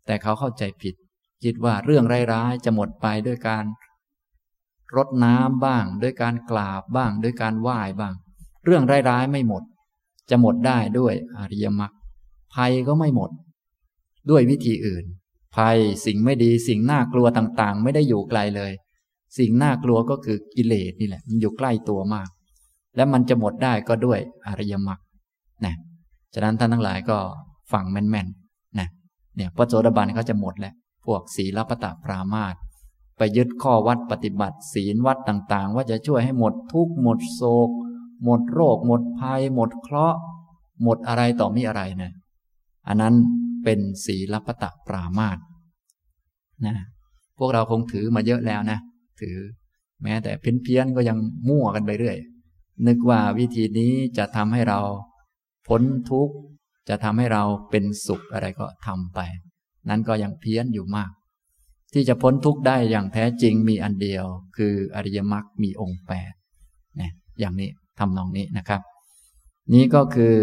[0.05, 0.95] แต่เขาเข้าใจผิด
[1.43, 3.63] คิดว่าเรื่องร้ายๆจะหมดไปด้วยการ
[4.97, 8.13] รดน้ำบ้าง ด้วยการกราบบ้าง ด้วยการไหว้บ้าง
[8.65, 9.63] เรื่องร้ายๆไม่หมด
[10.29, 11.91] จะหมดได้ด้วยอริยมรรค
[12.53, 13.29] ภัยก็ไม่หมด
[14.29, 15.05] ด้วยวิธีอื่น
[15.55, 18.71] ภัยสิ่งไม่ดีสิ่งน่ากลัวต่างๆ ไม่ได้อยู่ไกลเลย
[19.37, 22.29] สิ่งน่ากลัวก็คือกิเลสนี่แหละ มันอยู่ใกล้ตัวมาก
[22.95, 24.99] และมันจะหมดได้ก็ด้วยอริยมรรค
[25.65, 25.75] นะ
[26.33, 27.17] ฉะนั้นท่านทั้งหลายก็
[27.73, 28.87] ฟังแม่นๆนะ
[29.35, 30.73] เนี่ยพระโสดาบันเขาจะหมดแล้ว
[31.05, 32.55] พวกศีลปตะปรามาต
[33.17, 37.69] ไปยึดข้อวัดปฏิบัติศีลวัดต่างๆ ว่าจะช่วยให้หมดทุกข์หมดโศก
[38.23, 40.19] หมดโรค หมดภัย หมดเคราะห์
[40.83, 42.11] หมดอะไรต่อมีอะไรนะ
[42.87, 43.13] อันนั้น
[43.63, 45.37] เป็นศีลปตะปรามาต
[46.65, 46.75] นะ
[47.37, 48.79] พวกเราคงถือมาเยอะแล้วนะ
[49.21, 49.37] ถือ
[50.03, 51.17] แม้แต่เพี้ยนๆก็ยัง
[51.49, 52.17] มั่วกันไปเรื่อย
[52.87, 54.79] นึกว่าวิธีนี้จะทำให้เรา
[55.67, 56.35] พ้นทุกข์
[56.89, 59.19] จะทำให้เราเป็นสุขอะไรก็ทำไป
[59.89, 61.11] นั้นก็ยังเพี้ยนอยู่มาก
[61.93, 64.25] ที่จะพ้นทุกข์ได้อย่างแท้จริงมีอันเดียว
[64.57, 66.33] คืออริยมรรคมีองค์แปด
[66.99, 68.81] นี่ยอย่างนี้ทำนองนี้นะครับ
[69.73, 70.37] นี้ก็คือ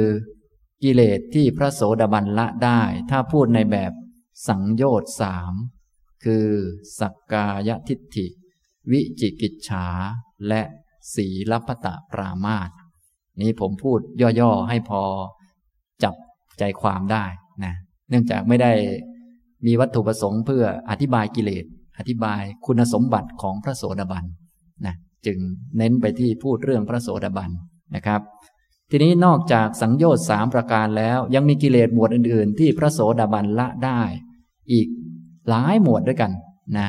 [0.83, 3.93] กิเลสที่พระโสดาบันละได้ ถ้าพูดในแบบ
[4.49, 5.53] สังโยชน์สาม
[6.25, 6.47] คือ
[7.01, 8.27] สักกายทิฏฐิ
[8.91, 9.87] วิจิกิจฉา
[10.49, 10.63] และ
[11.15, 12.71] สีลพตะปรามาต
[13.43, 14.01] นี้ผมพูด
[14.41, 15.03] ย่อๆให้พอ
[16.05, 16.15] จับ
[16.59, 17.25] ใจความได้
[17.65, 17.75] นะ
[18.09, 18.73] เนื่องจากไม่ได้
[19.67, 21.65] มีวัตถุประสงค์เพื่ออธิบายกิเลส
[21.99, 24.25] อธิบายคุณสมบัติของพระโสดาบัน
[24.87, 24.95] นะ
[25.27, 25.39] จึง
[25.77, 27.51] เน้นไปที่พูดเรื่องพระโสดาบัน
[27.95, 28.21] นะครับ
[28.91, 34.01] ทีนี้นอกจากสังโยชน์สามประการแล้ว ยังมีกิเลสหมวดอื่น ๆ ที่พระโสดาบันละได้
[34.73, 34.89] อีก
[35.49, 36.33] หลายหมวดด้วยกัน
[36.79, 36.89] นะ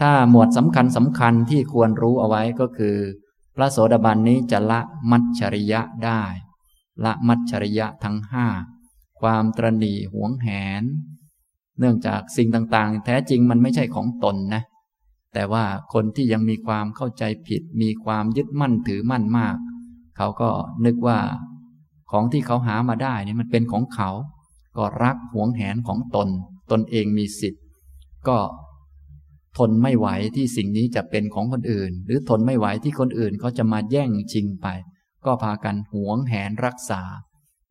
[0.00, 2.96] ถ้าหมวดสำคัญสำคัญที่ควรรู้เอาไว้ก็คือ
[3.56, 4.80] พระโสดาบันนี้จะละ
[5.10, 6.22] มัจฉริยะได้
[7.04, 8.46] ละมัจฉริยะทั้งห้า
[9.20, 10.48] ความตรณีหวงแห
[10.82, 10.84] น
[11.80, 14.62] เนื่องจากสิ่งต่างๆ แท้จริงมันไม่ใช่ของตนนะ
[15.34, 19.56] แต่ว่าคนที่ยังมีความเข้าใจผิด มีความยึดมั่นถือมั่นมาก
[20.16, 20.50] เขาก็
[20.84, 21.18] นึกว่า
[22.10, 24.10] ของที่เขาหามาได้นี่มันเป็นของเขา
[24.76, 26.28] ก็รักหวงแหนของตน
[26.70, 27.62] ตนเองมีสิทธิ์
[28.28, 28.38] ก็
[29.58, 34.66] ทนไม่ไหวที่สิ่งนี้จะเป็นของคนอื่น หรือทนไม่ไหวที่คนอื่นเขาจะมาแย่งชิงไป
[35.24, 37.02] ก็พากันหวงแหนรักษา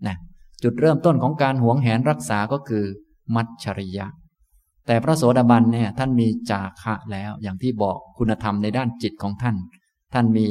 [0.07, 0.17] นะ
[0.63, 2.85] จุดเริ่มต้นของการหวงแหนรักษาก็คือ
[3.35, 4.07] มัจฉริยะ
[4.85, 9.55] แต่พระโสดาบันเนี่ยท่านมีจาคะแล้วอย่างที่บอกคุณธรรมในด้านจิตของท่าน
[10.13, 10.47] ท่านมี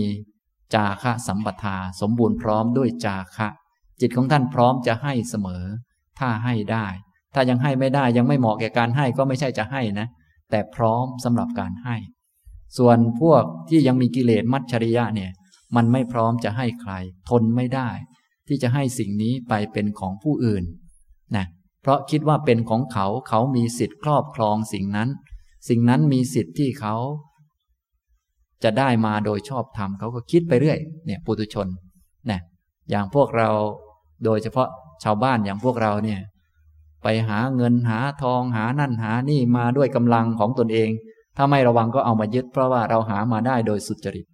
[0.74, 3.48] จาคะสัมปทา สมบูรณ์พร้อมด้วยจาคะ
[4.00, 5.64] จิตของท่านพร้อมจะให้เสมอ
[6.18, 6.86] ถ้าให้ได้
[7.34, 10.08] ถ้ายังให้ไม่ได้ยังไม่เหมาะแก่การให้ก็ไม่ใช่จะให้นะ
[10.50, 11.96] แต่พร้อมสำหรับการให้
[12.78, 15.30] ส่วนพวกที่ยังมีกิเลสมัจฉริยะเนี่ย
[15.76, 16.92] มันไม่พร้อมจะให้ใคร
[17.28, 17.88] ทนไม่ได้
[18.48, 20.64] ที่จะให้สิ่งนี้ไปเป็นของผู้อื่น
[21.36, 21.46] นะ
[21.82, 25.08] เพราะคิดว่าเป็นของเขาเขามีสิทธิ์ครอบครองสิ่งนั้น
[25.68, 26.94] สิ่งนั้นมีสิทธิ์ที่เขา
[28.64, 31.66] จะได้มาโดยชอบธรรมเขาก็คิดไปเรื่อย เนี่ยปุถุชน
[32.30, 32.40] นะ
[32.90, 33.48] อย่างพวกเรา
[34.24, 34.68] โดยเฉพาะ
[35.04, 36.20] ชาวบ้านอย่างพวกเราเนี่ย
[37.02, 40.90] ไปหาเงินหาทองหานั่นหานี่มาด้วยกำลังของตนเอง
[41.36, 44.26] ถ้าไม่ระวังก็เอามายึด เพราะว่าเราหามาได้โดยสุจริต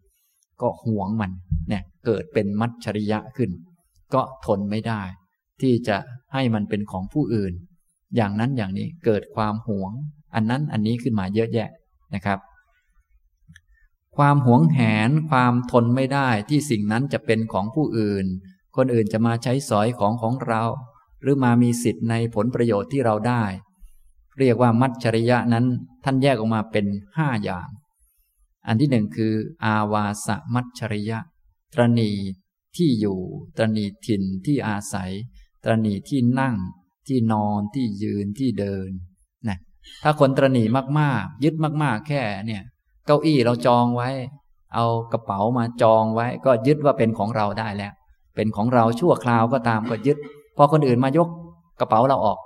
[0.63, 1.31] ก็หวงมัน
[1.69, 3.51] เนี่ยเกิดเป็นมัจฉริยะขึ้น
[4.15, 5.03] ก็ทนไม่ได้
[5.61, 5.97] ที่จะ
[6.35, 7.53] ให้มันเป็นของผู้อื่น
[8.17, 9.93] อย่างนั้นอย่างนี้เกิดความหวง
[10.35, 11.69] อันนั้นอันนี้ขึ้นมาเยอะแยะ
[12.15, 12.39] นะครับ
[14.17, 14.79] ความหวงแห
[15.09, 18.27] นความทนไม่ได้ที่สิ่งนั้นจะเป็นของผู้อื่น
[18.77, 20.63] คนอื่นจะมาใช้สอยของของเรา
[21.23, 23.45] หรือมามีสิทธิ์ในผลประโยชน์ที่เราได้
[24.39, 25.67] เรียกว่ามัจฉริยะนั้น
[26.05, 26.87] ท่านแยกออกมาเป็น
[27.17, 27.69] ห้าอย่าง
[28.67, 29.35] อันที่หนึ่งคือ
[29.65, 31.19] อาวาสมัจฉริยะ
[31.75, 32.13] ตรณี
[32.77, 33.19] ที่อยู่
[33.57, 35.13] ตรณีถิ่นที่อาศัย
[35.65, 36.57] ตรณีที่นั่ง
[37.09, 38.91] ที่นอนที่ยืนที่เดิน
[39.49, 39.59] นะ
[40.03, 40.65] ถ้าคนตรณี
[41.01, 42.63] มากๆ ยึดมากๆ แค่เนี่ย
[43.07, 44.11] เก้าอี้เราจองไว้
[44.75, 47.93] เอากระเป๋ามาจองไว้ ก็ยึดว่าเป็นของเราได้แล้ว
[48.35, 50.17] เป็นของเราชั่วคราวก็ตามก็ยึด
[50.57, 51.29] พอคนอื่นมายก
[51.81, 52.39] กระเป๋าเราออก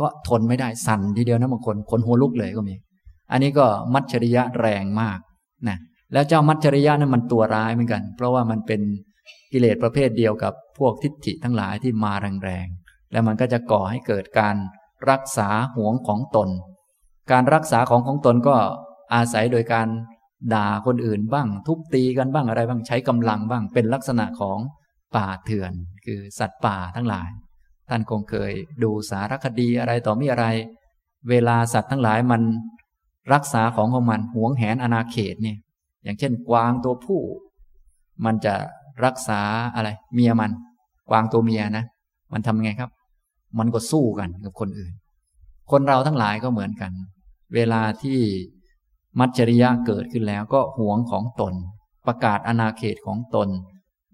[0.00, 2.74] ก็ทนไม่ได้สั่นทีเดียวนะบางคนคนหัวลุกเลยก็มี
[3.32, 5.18] อันนี้ก็มัจฉริยะแรงมาก
[5.68, 5.76] นะ
[6.12, 8.80] แล้วเจ้ามัจฉริยะนั้นมันตัวร้ายเหมือนกัน เพราะว่ามันเป็น
[9.52, 12.12] กิเลสประเภทเดียวกับพวกทิฏฐิทั้งหลายที่มา
[12.44, 14.56] แรงๆ แล้วมันก็จะก่อให้เกิดการ
[15.10, 16.48] รักษาห่วงของตน
[17.32, 18.56] การรักษาของของตนก็
[19.14, 19.88] อาศัยโดยการ
[20.54, 24.58] ด่าคนอื่นบ้าง ทุบตีกันบ้างอะไรบ้างใช้กำลังบ้างเป็นลักษณะของ
[25.16, 25.72] ป่าเถื่อน
[26.04, 27.28] คือสัตว์ป่าทั้งหลาย
[27.88, 28.52] ท่านคงเคย
[28.82, 30.46] ดูสารคดีอะไรต่อมีอะไร
[31.28, 32.42] เวลาสัตว์ทั้งหลายมัน
[33.32, 35.58] รักษาของของมันหวงแหนอนาเขตเนี่ย
[36.04, 37.20] อย่างเช่นกวางตัวผู้
[38.24, 38.54] มันจะ
[39.04, 39.40] รักษา
[39.74, 40.52] อะไร เมียมัน
[41.10, 41.84] กวางตัวเมียนะ
[42.32, 42.90] มันทำไงครับ
[43.58, 44.92] มันก็สู้กันกับคนอื่น
[45.70, 46.92] คนเราทั้งหลายก็เหมือนกัน
[47.54, 48.18] เวลาที่
[49.20, 51.54] มัจฉริยะเกิดขึ้นแล้วก็หวงของตน
[52.06, 53.48] ประกาศอนาเขตของตน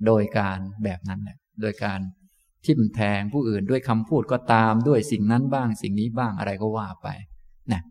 [0.07, 2.01] โดยการแบบนั้นแหละโดยการ
[2.67, 7.09] ทิ่มแทงผู้อื่นด้วยคำพูดก็ตามด้วยสิ่งนั้นบ้าง สิ่งนี้บ้างอะไรก็ว่าไป
[7.73, 7.83] นะ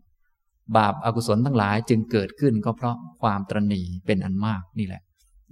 [0.76, 5.02] บาปอากุศลทั้งหลายจึงเกิดขึ้นก็เพราะความตรณีเป็นอันมากนี่แหละ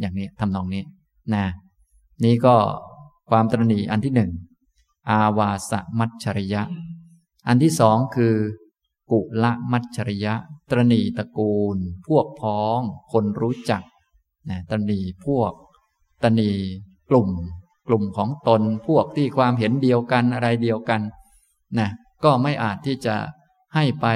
[0.00, 0.82] อย่างนี้ทำนองนี้
[1.34, 1.46] นะ
[2.24, 2.56] นี่ก็
[3.30, 4.30] ความตรณีอันที่หนึ่ง
[5.10, 6.62] อาวาสมัชชริยะ
[7.46, 8.34] อันที่สองคือ
[9.10, 10.34] กุละมัชชริยะ
[10.70, 11.76] ตรณีตระกูล
[12.06, 12.78] พวกพ้อง
[13.12, 13.82] คนรู้จัก
[14.50, 15.52] นะตรณีพวก
[16.22, 16.50] ตรณี
[17.10, 17.28] กลุ่ม
[17.88, 21.00] กลุ่มของตนพวกที่ความเห็นเดียวกันอะไรเดียวกัน
[21.78, 21.88] นะ
[22.24, 23.16] ก็ไม่อาจที่จะ
[23.74, 24.06] ให้ไป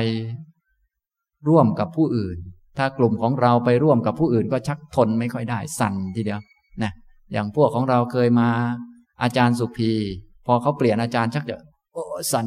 [1.49, 2.39] ร่วมกับผู้อื่น
[2.79, 6.41] ถ้ากลุ่มของเราไปร่วมกับผู้อื่น ก็ชักทนไม่ค่อยได้สั่นทีเดียว
[6.83, 6.93] นะ
[7.33, 8.49] อย่างพวกของเราเคยมา
[9.23, 9.93] อาจารย์สุภี
[10.47, 11.61] พอเขาเปลี่ยนอาจารย์ชักจะ
[11.93, 12.47] โอ้สัน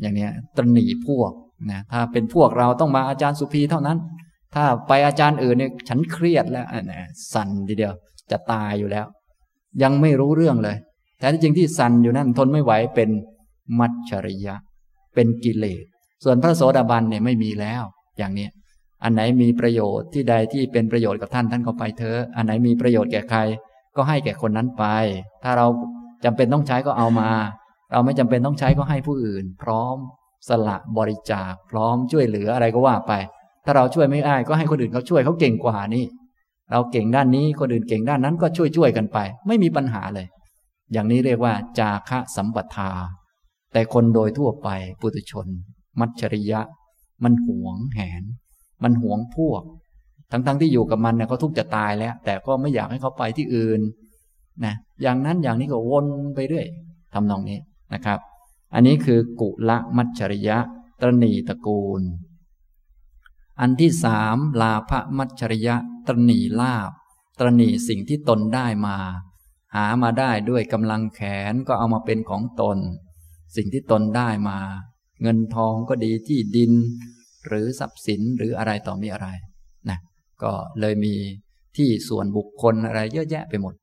[0.00, 1.32] อย่างเนี้ยตรนีพวก
[1.70, 3.98] นะถ้าเป็นพวกเราต้องมาอาจารย์สุภีเท่านั้น
[4.54, 7.92] ถ้าไปอาจารย์อื่นเนี่ยฉันเครียดแล้วนะสันทีเดียว
[8.30, 9.06] จะตายอยู่แล้ว
[9.82, 10.76] ยังไม่รู้เรื่องเลย
[11.18, 13.10] แต่ที่จริงที่สันอยู่นั่นทนไม่ไหวเป็น
[13.78, 14.54] มัจฉริยะ
[15.14, 15.84] เป็นกิเลส
[16.24, 17.82] ส่วนพระโสดาบันเนี่ยไม่มีแล้ว
[18.18, 18.48] อย่างนี้
[19.02, 23.40] อันไหนมีประโยชน์ที่ใดที่เป็นประโยชน์กับท่านท่านก็ไปเถอะ อันไหนมีประโยชน์แก่ใคร
[23.96, 24.84] ก็ให้แก่คนนั้นไป
[25.42, 25.66] ถ้าเรา
[26.24, 27.30] จำเป็นต้องใช้ก็เอามา
[27.92, 29.96] เราไม่จำเป็นต้องใช้ก็ให้ผู้อื่น พร้อม
[30.48, 33.12] สละบริจาค พร้อมช่วยเหลืออะไรก็ว่าไป
[33.64, 36.04] ถ้าเราช่วยไม่ได้ก็ให้คนอื่นเขาช่วยเขาเก่งกว่านี่
[36.72, 40.26] เราเก่งด้านนี้คนอื่นเก่งด้านนั้นก็ช่วยช่วยกันไป ไม่มีปัญหาเลย
[40.92, 42.90] อย่างนี้เรียกว่า จาคะสัมปทา
[43.72, 44.68] แต่คนโดยทั่วไป
[45.00, 45.46] ปุถุชน
[46.00, 46.60] มัจฉริยะ
[47.24, 48.22] มันหวงแหน
[48.82, 49.62] มันหวงพวก
[50.30, 53.80] ทั้งๆทที่อยู่กับมันเนี่ยเขาทุกจะตายแล้ว แต่ก็ไม่อยากให้เขาไปที่อื่น
[54.64, 56.66] นะอย่างนั้นอย่างนี้ก็วนไปเรื่อย
[57.14, 57.58] ทำนองนี้
[57.94, 58.18] นะครับ
[58.74, 60.58] อันนี้คือกุละมัจฉริยะ
[61.00, 62.02] ตรณีตระกูล
[63.60, 65.76] อันที่สามลาภมัจฉริยะ
[66.06, 66.90] ตรณีลาบ
[67.38, 68.96] ตรณีสิ่งที่ตนได้มา
[69.74, 71.20] หามาได้ด้วยกำลังแข
[71.52, 72.78] นก็เอามาเป็นของตน
[73.56, 74.58] สิ่งที่ตนได้มา
[75.22, 76.72] เงินทองก็ดีที่ดิน
[77.46, 79.28] หรือทรัพย์สินหรืออะไรต่อมีอะไร
[79.90, 79.98] นะ
[80.42, 81.14] ก็เลยมี
[81.76, 83.74] ที่ส่วนบุคคลอะไรเยอะแยะไปหมด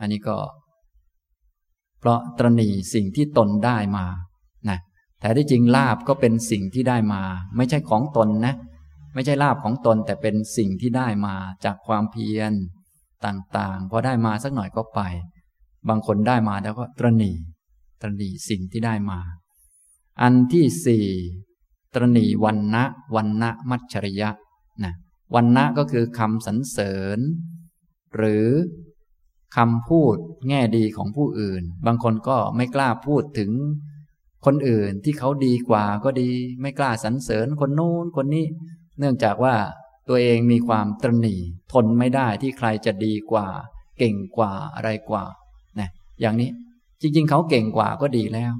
[0.00, 0.36] อันนี้ก็
[2.00, 4.06] เพราะตรณีสิ่งที่ตนได้มา
[4.68, 4.78] นะ
[5.20, 7.22] แต่ที่จริงลาบก็เป็นสิ่งที่ได้มา
[7.56, 8.54] ไม่ใช่ของตนนะ
[9.14, 11.34] ไม่ใช่ลาบของตนแต่เป็นสิ่งที่ได้มา
[11.64, 12.52] จากความเพียร
[13.26, 15.00] ต่างๆพอได้มาสักหน่อยก็ไป
[15.88, 17.32] บางคนได้มาแล้วก็ตรณี
[18.00, 19.20] ตรณีสิ่งที่ได้มา
[20.22, 21.06] อันที่สี่
[21.94, 22.84] ตรณีวันนะ
[23.16, 24.30] วันนะมัจฉริยะ
[24.84, 24.92] นะ
[25.34, 27.18] วันนะก็คือคำสรรเสริญ
[28.16, 28.48] หรือ
[29.56, 30.16] คำพูด
[30.48, 33.50] แง่ดีของผู้อื่น บางคนก็ไม่กล้าพูดถึง
[34.46, 36.30] คนอื่นที่เขาดีกว่าก็ดี
[36.60, 38.46] ไม่กล้าสรรเสริญคนโน้นคนนี้
[38.98, 39.54] เนื่องจากว่า
[40.08, 41.36] ตัวเองมีความตรณี
[41.72, 43.46] ทนไม่ได้ที่ใครจะดีกว่า
[43.98, 45.24] เก่งกว่าอะไรกว่า
[45.78, 45.88] นะ
[46.20, 46.50] อย่างนี้
[47.00, 48.52] จริงๆ เขาเก่งกว่าก็ดีแล้ว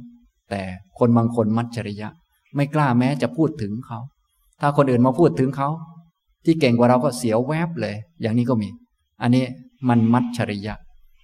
[0.50, 0.62] แต่
[0.98, 2.08] คนบางคนมัจฉริยะ
[2.56, 3.98] ไม่กล้าแม้จะพูดถึงเขา
[4.60, 5.68] ถ้าคนอื่นมาพูดถึงเขา
[6.44, 8.68] ที่เก่งกว่าเราก็เสียวแวบเลย อย่างนี้ก็มี
[9.22, 9.44] อันนี้
[9.88, 10.74] มันมัจฉริยะ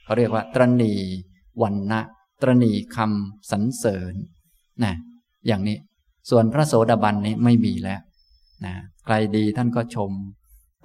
[0.04, 0.92] เขาเรียกว่าตรณี
[1.62, 2.00] วันนะ
[2.42, 4.14] ตรณีคำสรรเสริญ
[4.84, 4.94] นะ
[5.46, 5.78] อย่างนี้
[6.30, 8.00] ส่วนพระโสดาบันนี้ไม่มีแล้ว
[8.64, 10.10] นะใครดีท่านก็ชม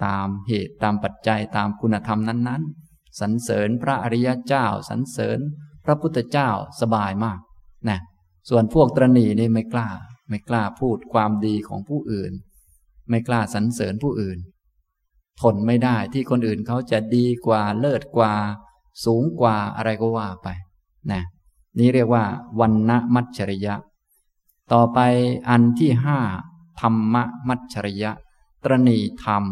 [0.04, 5.38] ตามเหตุตามปัจจัยตามคุณธรรมนั้นๆสรรเสริญพระอริยเจ้าสรรเสริญ
[5.84, 6.50] พระพุทธเจ้า
[6.80, 7.38] สบายมาก
[7.88, 7.98] นะ
[8.50, 9.88] ส่วนพวกตรณีนี่ไม่กล้า
[10.28, 12.32] ไม่กล้าพูดความดีของผู้อื่น
[13.08, 14.38] ไม่กล้าสรรเสริญผู้อื่น
[15.40, 18.34] ทนไม่ได้ที่คนอื่นเขาจะดีกว่าเลิศกว่า
[19.04, 20.48] สูงกว่าอะไรก็ว่าไป
[21.12, 21.22] นะ
[21.78, 22.24] นี่เรียกว่า
[22.60, 23.74] วันณมัจฉริยะ
[24.72, 24.98] ต่อไป
[25.48, 26.18] อันที่ห้า
[26.80, 27.16] ธรรม
[27.48, 28.12] มัจฉริยะ
[28.64, 29.44] ตรณีธรรม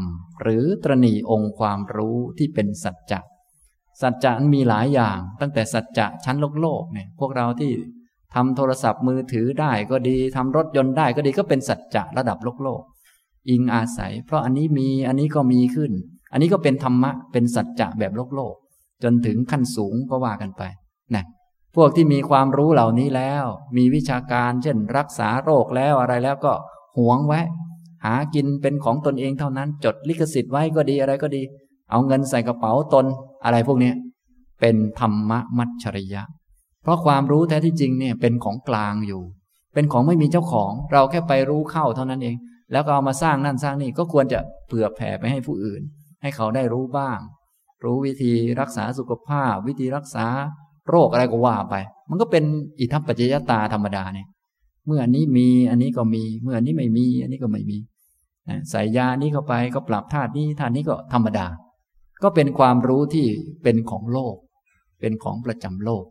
[0.42, 3.20] หรือตรณีองค์ความรู้ที่เป็นสัจจะ
[4.00, 7.70] สัจจะมีหลายอย่าง ตั้งแต่สัจจะชั้นโลกโลกเนี่ยพวกเราที่
[8.34, 12.82] ทำโทรศัพท์มือถือได้ก็ดีทำรถยนต์ได้ก็ดีก็เป็นสัจจะระดับโลกโลก
[13.50, 15.92] อิงอาศัย เพราะอันนี้มีอันนี้ก็มีขึ้น
[16.32, 18.54] อันนี้ก็เป็นธรรมะเป็นสัจจะแบบโลกโลก
[19.02, 20.62] จนถึงขั้นสูงก็ว่ากันไป
[21.14, 21.24] นะ
[21.76, 23.44] พวกที่มีความรู้เหล่านี้แล้ว
[23.76, 26.52] มีวิชาการเช่น รักษาโรคแล้วอะไรแล้วก็
[26.98, 27.40] หวงไว้
[28.04, 31.42] หากินเป็นของตนเองเท่านั้น จดลิขสิทธิ์ไว้ก็ดีอะไรก็ดี
[31.90, 33.06] เอาเงินใส่กระเป๋าตน
[33.44, 33.92] อะไรพวกนี้
[34.60, 36.22] เป็นธรรมะมัจฉริยะ
[36.86, 39.22] เพราะความรู้แท้ที่จริงเนี่ยเป็นของกลางอยู่
[39.74, 42.36] เป็นของไม่มีเจ้าของ เราแค่ไปรู้เข้าเท่านั้นเอง
[42.72, 45.82] แล้วก็เอามาสร้างนั่นสร้างนี่ก็ควรจะเผื่อแผ่ไปให้ผู้อื่น
[46.22, 47.18] ให้เขาได้รู้บ้าง
[47.84, 50.26] รู้วิธีรักษาสุขภาพ วิธีรักษา
[50.88, 51.74] โรคอะไรก็ว่าไป
[52.10, 52.44] มันก็เป็น
[52.78, 54.26] อิทัปปัจจยตาธรรมดาเนี่ย
[54.86, 57.78] เมื่ออันนี้มีอันนี้ก็มี เมื่ออันนี้ไม่มี อันนี้ก็ไม่มี
[58.70, 61.46] ใส่ยานี้เข้าไปก็ปรับธาตุนี้ธาตุนี้ก็ธรรมดา
[62.22, 63.26] ก็เป็นความรู้ที่
[63.62, 64.36] เป็นของโลก
[65.00, 66.04] เป็นของประจำโลก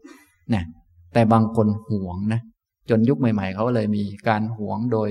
[0.53, 0.63] นะ
[1.13, 2.41] แต่บางคนหวงนะ
[2.89, 5.09] จนยุคใหม่ ๆเขาเลยมีการหวงโดย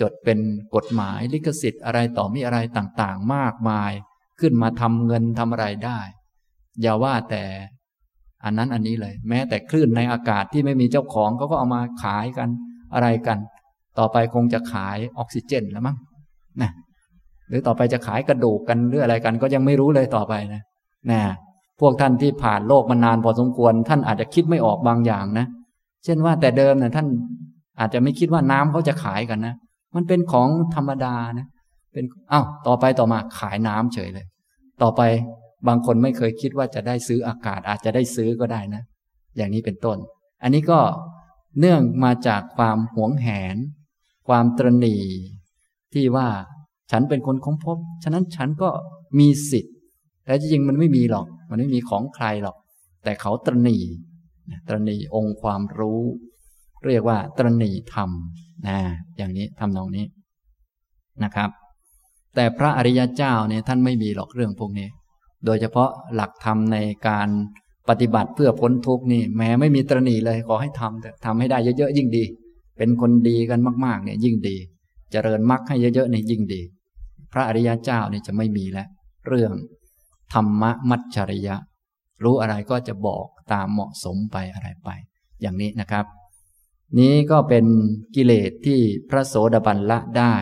[0.00, 0.38] จดเป็น
[0.74, 3.92] กฎหมายลิขสิทธิ์อะไรต่อมีอะไรต่างๆ มากมาย
[4.40, 6.00] ขึ้นมาทำเงินทำอะไรได้
[6.82, 7.44] อย่าว่าแต่
[8.44, 12.48] อันนั้นอันนี้เลย แม้แต่คลื่นในอากาศที่ไม่มีเจ้าของเขาก็เอามาขายกัน
[12.94, 13.38] อะไรกัน
[13.98, 15.96] ต่อไปคงจะขายออกซิเจนแล้วมั้ง
[16.62, 16.70] นะ
[17.48, 20.62] หรือต่อไปจะขายกระดูกกันหรืออะไรกัน ก็ยังไม่รู้เลยต่อไปนะ
[21.10, 21.20] นะ
[21.80, 25.46] พวกท่านที่ผ่านโลกมานานพอสมควร ท่านอาจจะคิดไม่ออกบางอย่างนะ
[26.04, 27.06] เช่นว่าแต่เดิมเนะ่ยท่าน
[27.80, 29.54] อาจจะไม่คิดว่าน้ำเขาจะขายกันนะ
[29.94, 31.46] มันเป็นของธรรมดานะ
[31.92, 34.26] เป็นอ้าวต่อไปต่อมาขายน้ำเฉยเลย
[34.82, 35.00] ต่อไป
[35.68, 38.82] บางคนไม่เคยคิดว่าจะได้ซื้ออากาศอาจจะได้ซื้อก็ได้นะ
[39.36, 39.98] อย่างนี้เป็นต้น
[40.42, 40.80] อันนี้ก็
[41.60, 43.56] เนื่องมาจากความหวงแหน
[44.28, 44.96] ความตรณี
[45.94, 46.28] ที่ว่า
[46.90, 48.70] ฉันเป็นคนค้นพบ ฉะนั้นฉันก็
[49.18, 49.74] มีสิทธิ์
[50.24, 52.56] แต่จริงมันไม่มีหรอก มันไม่มีของใครหรอก
[53.04, 53.78] แต่เขาตรณี
[54.68, 56.00] ตรณีองค์ความรู้
[56.86, 58.10] เรียกว่าตรณีธรรม
[58.66, 58.78] นะ
[59.16, 60.06] อย่างนี้ทำนองนี้
[61.24, 61.50] นะครับ
[62.34, 64.88] แต่พระอริยเจ้าเนี่ยท่านไม่มีหรอกเรื่องพวกนี้
[65.44, 66.76] โดยเฉพาะหลักธรรมใน
[67.08, 67.28] การ
[67.88, 72.24] ปฏิบัติเพื่อพ้นทุกข์นี่แม้ไม่มีตรณีเลยขอให้ทำแต่ทำให้ได้เยอะๆยิ่งดี
[72.78, 74.56] เป็นคนดีกันมากๆเนี่ยยิ่งดี
[75.12, 76.60] เจริญมรรคให้เยอะๆเนี่ยยิ่งดี
[77.32, 78.88] พระอริยเจ้าเนี่ยจะไม่มีแล้ว
[79.28, 79.52] เรื่อง
[80.32, 81.56] ธรรมะมัจฉริยะ
[82.24, 84.88] รู้อะไรก็จะบอกตามเหมาะสมไปอะไรไป
[85.40, 86.06] อย่างนี้นะครับ
[86.98, 87.64] นี้ก็เป็น
[88.14, 88.80] กิเลสที่
[89.10, 90.34] พระโสดาบันละได้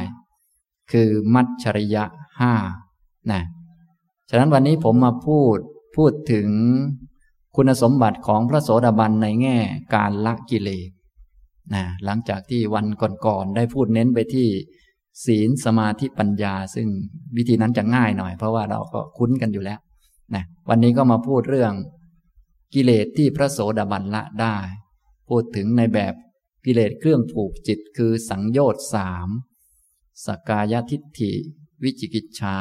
[0.92, 2.04] คือมัจฉริยะ
[2.40, 2.54] ห้า
[3.30, 3.42] นะ
[4.30, 5.58] ฉะนั้นวันนี้ผมมาพูด
[5.96, 6.48] พูดถึง
[7.56, 9.58] คุณสมบัติของพระโสดาบันในแง่
[9.94, 10.90] การละกิเลส
[11.74, 12.86] นะหลังจากที่วัน
[13.26, 14.48] ก่อนๆได้พูดเน้นไปที่
[15.24, 16.88] ศีลสมาธิปัญญา ซึ่ง
[17.36, 19.78] วิธีนั้นจะง่ายหน่อย เพราะว่าเราก็คุ้นกันอยู่แล้ว
[20.34, 21.72] นะวันนี้ก็มาพูดเรื่อง
[22.74, 24.56] กิเลสที่พระโสดาบันละได้
[25.28, 26.14] พูดถึงในแบบ
[26.64, 29.28] กิเลสเครื่องผูกจิตคือสังโยชน์สาม
[30.26, 31.32] สกายทิฏฐิ
[31.82, 32.58] วิจิกิจฉา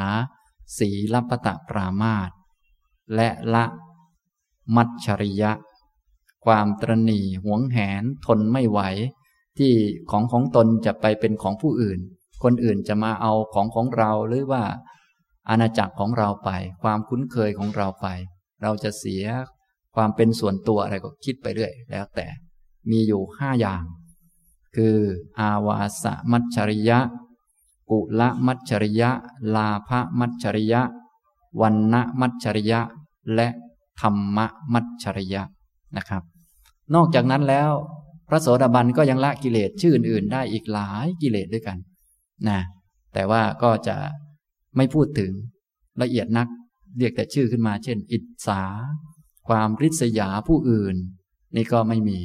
[0.77, 2.31] สีลัปตะปรามาต
[3.15, 3.65] และละ
[4.75, 5.51] มัจฉริยะ
[6.45, 8.79] ความตรณีหวงแหนทนไม่ไหว
[9.57, 9.73] ที่
[10.11, 11.99] ของของตนจะไปเป็นของผู้อื่น
[12.43, 14.63] คนอื่นจะมาเอาของของเราหรือว่า
[15.49, 16.49] อาณาจักรของเราไป
[16.83, 18.07] ความคุ้นเคยของเราไป
[18.61, 19.23] เราจะเสีย
[19.95, 22.27] ความเป็นส่วนตัวอะไรก็คิดไปเรื่อย แล้วแต่
[22.91, 23.83] มีอยู่ห้าอย่าง
[24.75, 24.97] คือ
[25.39, 26.99] อาวาสมัจฉริยะ
[27.89, 29.09] กุละมัจฉริยะ
[29.55, 29.89] ลาภ
[30.19, 30.81] มัจฉริยะ
[31.61, 32.81] วันณมัจฉริยะ
[33.35, 33.47] และ
[34.01, 34.39] ธรรม
[34.73, 35.43] มัจฉริยะ
[35.97, 36.23] นะครับ
[36.95, 37.71] นอกจากนั้นแล้ว
[38.29, 41.77] พระโสดาบันก็ยังละกิเลสชื่ออื่นๆได้อีกหลายกิเลสด้วยกัน
[42.49, 42.59] นะ
[43.13, 43.95] แต่ว่าก็จะ
[44.77, 45.31] ไม่พูดถึง
[46.01, 46.47] ละเอียดนัก
[46.97, 48.61] เรียกแต่ชื่อขึ้นมา เช่น อิจฉา
[49.47, 50.95] ความริษยาผู้อื่น
[51.55, 52.19] นี่ก็ไม่มี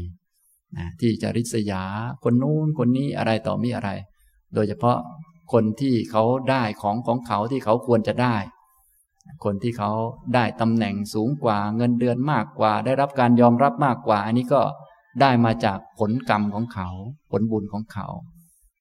[0.77, 1.83] นะที่จะริษยา
[2.25, 3.91] คนนู้นคนนี้อะไรต่อมีอะไร
[4.55, 4.99] โดยเฉพาะ
[5.53, 8.37] คนที่เขาได้ของของเขาที่เขาควรจะได้
[9.45, 9.91] คนที่เขา
[10.35, 14.63] ได้ตำแหน่งสูงกว่าเงินเดือนมากกว่า ได้รับการยอมรับมากกว่า อันนี้ก็
[15.21, 16.89] ได้มาจากผลกรรมของเขา
[17.31, 18.07] ผลบุญของเขา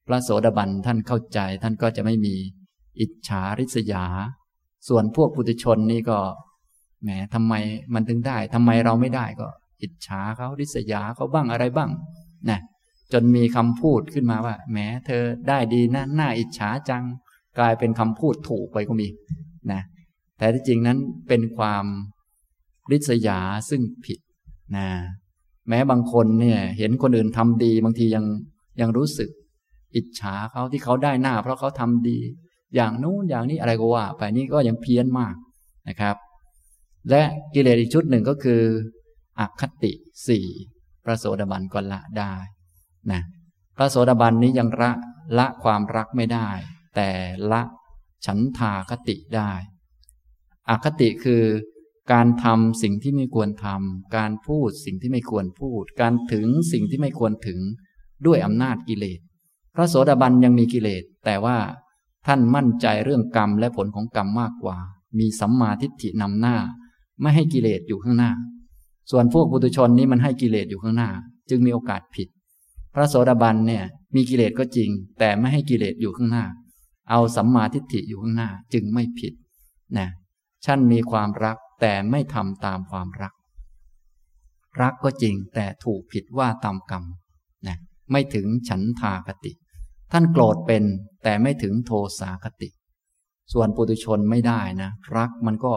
[0.08, 2.36] พระโสดาบันท่านเข้าใจท่านก็จะไม่มี
[3.00, 4.06] อิจฉาริษยา
[4.88, 6.18] ส่วนพวกปุถุชนนี่ก็
[7.04, 7.54] แหมทำไม
[7.94, 9.48] มันถึงได้ทำไมเราไม่ได้ก็
[9.82, 11.90] อิจฉาเขาริษยาเขาบ้างอะไรบ้าง
[12.50, 12.60] นะ
[13.14, 17.04] จนมีคำพูดขึ้นมาว่าแหมเธอได้ดีนะหน้าอิจฉาจัง
[17.58, 19.08] กลายเป็นคำพูดถูกไปก็มี
[19.72, 19.82] นะ
[20.38, 20.98] แต่ที่จริงนั้น
[21.28, 21.86] เป็นความ
[22.92, 23.40] ริษยา
[23.70, 24.20] ซึ่งผิด
[24.78, 24.88] นะ
[25.70, 28.26] แม้บางคนเนี่ย เห็นคนอื่นทำดี บางทียัง
[28.82, 29.30] ยังรู้สึก
[29.98, 32.20] อิจฉาเขาที่เขาได้หน้า เพราะเขาทำดี
[32.76, 35.36] อย่างนู้นอย่างนี้อะไรก็ว่า ไปนี่ก็ยังเพี้ยนมาก
[35.88, 36.16] นะครับ
[37.10, 38.62] และกิเลสอีกชุดหนึ่งก็คือ
[39.40, 39.92] อคติ
[40.28, 40.48] สี่
[41.06, 42.34] พระโสดาบันก็ละได้
[43.12, 43.22] นะ
[43.78, 44.92] พระโสดาบันนี้ยังละ
[45.38, 46.50] ละความรักไม่ได้
[46.96, 47.10] แต่
[47.52, 47.62] ละ
[48.26, 49.52] ฉันทาคติได้
[50.70, 51.44] อคติคือ
[52.12, 57.60] การทำสิ่งที่ไม่ควรทำ การพูดสิ่งที่ไม่ควรพูด การถึงสิ่งที่ไม่ควรถึง
[58.26, 59.20] ด้วยอำนาจกิเลส
[59.80, 61.58] ระโสดาบันยังมีกิเลส แต่ว่า
[62.28, 64.78] ท่านมั่นใจเรื่องกรรมและผลของกรรมมากกว่า
[65.20, 66.56] มีสัมมาทิฏฐินำหน้า
[67.22, 68.32] ไม่ให้กิเลสอยู่ข้างหน้า
[69.12, 71.10] ส่วนพวกบุตุชนนี้มันให้กิเลสอยู่ข้างหน้า
[71.50, 72.28] จึงมีโอกาสผิด
[72.94, 73.84] พระโสดาบันเนี่ย
[74.16, 74.90] มีกิเลสก็จริง
[75.20, 76.46] แต่ไม่ให้กิเลสอยู่ข้างหน้า
[77.10, 79.34] เอาสัมมาทิฏฐิอยู่ข้างหน้าจึงไม่ผิด
[79.98, 80.08] นะ
[80.66, 83.34] ท่านมีความรักแต่ไม่ทำตามความรัก
[84.82, 87.04] รักก็จริงแต่ถูกผิดว่าตามกรรม
[87.68, 87.78] นะ
[88.12, 89.52] ไม่ถึงฉันทากติ
[90.12, 90.84] ท่านโกรธเป็น
[91.24, 92.70] แต่ไม่ถึงโทสาคติ
[93.54, 95.74] ส่วนปุตุชนไม่ได้นะ รักมันก็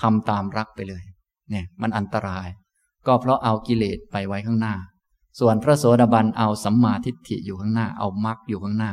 [0.00, 1.02] ทำตามรักไปเลย
[1.50, 2.48] เนี่ยมันอันตราย
[3.06, 4.74] ก็เพราะเอากิเลสไปไว้ข้างหน้า
[5.40, 8.92] ส่วนพระโสดาบันเอาสัมมาทิฏฐิอยู่ข้างหน้า เอามรรคอยู่ข้างหน้า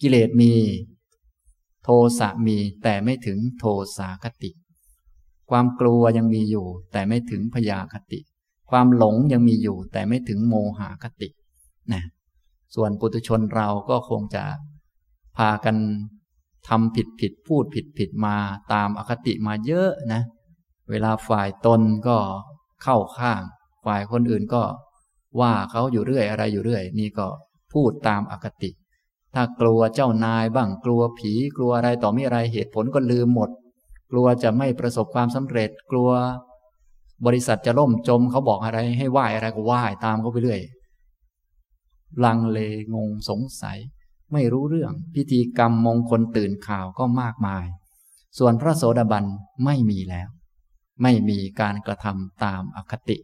[0.00, 0.52] กิเลสมี
[1.84, 1.88] โท
[2.18, 3.64] สะมีแต่ไม่ถึงโท
[3.96, 4.50] สาคติ
[5.50, 8.20] ความกลัวยังมีอยู่ แต่ไม่ถึงพยาคติ
[8.70, 11.28] ความหลงยังมีอยู่ แต่ไม่ถึงโมหคติ
[11.92, 12.02] นะ
[12.74, 14.44] ส่วนปุถุชนเราก็คงจะ
[15.36, 15.76] พากัน
[16.68, 18.36] ทำผิดผิดพูดผิดผิดมา
[18.72, 20.22] ตามอคติมาเยอะนะ
[20.90, 22.16] เวลาฝ่ายตนก็
[22.82, 23.42] เข้าข้าง
[23.84, 24.62] ฝ่ายคนอื่นก็
[25.40, 27.26] ว่าเขาอยู่เรื่อยอะไรอยู่เรื่อย นี่ก็
[27.72, 28.70] พูดตามอคติ
[29.34, 33.50] ถ้ากลัวเจ้านายบ้างกลัวผีกลัวอะไรต่อมีอะไรเหตุผลก็ลืมหมด
[34.10, 36.10] กลัวจะไม่ประสบความสำเร็จกลัว
[37.26, 40.60] บริษัทจะล่มจมเขาบอกอะไรให้ไหว้อะไรก็ไหว้ตามเขาไปเรื่อย
[42.24, 42.58] ลังเล
[42.94, 43.78] งงสงสัย
[44.32, 47.66] ไม่รู้เรื่องพิธีกรรมมงคลตื่นข่าวก็มากมาย
[48.38, 49.24] ส่วนพระโสดาบัน
[49.64, 50.28] ไม่มีแล้ว
[51.02, 53.16] ไม่มีการกระทำตามอคติ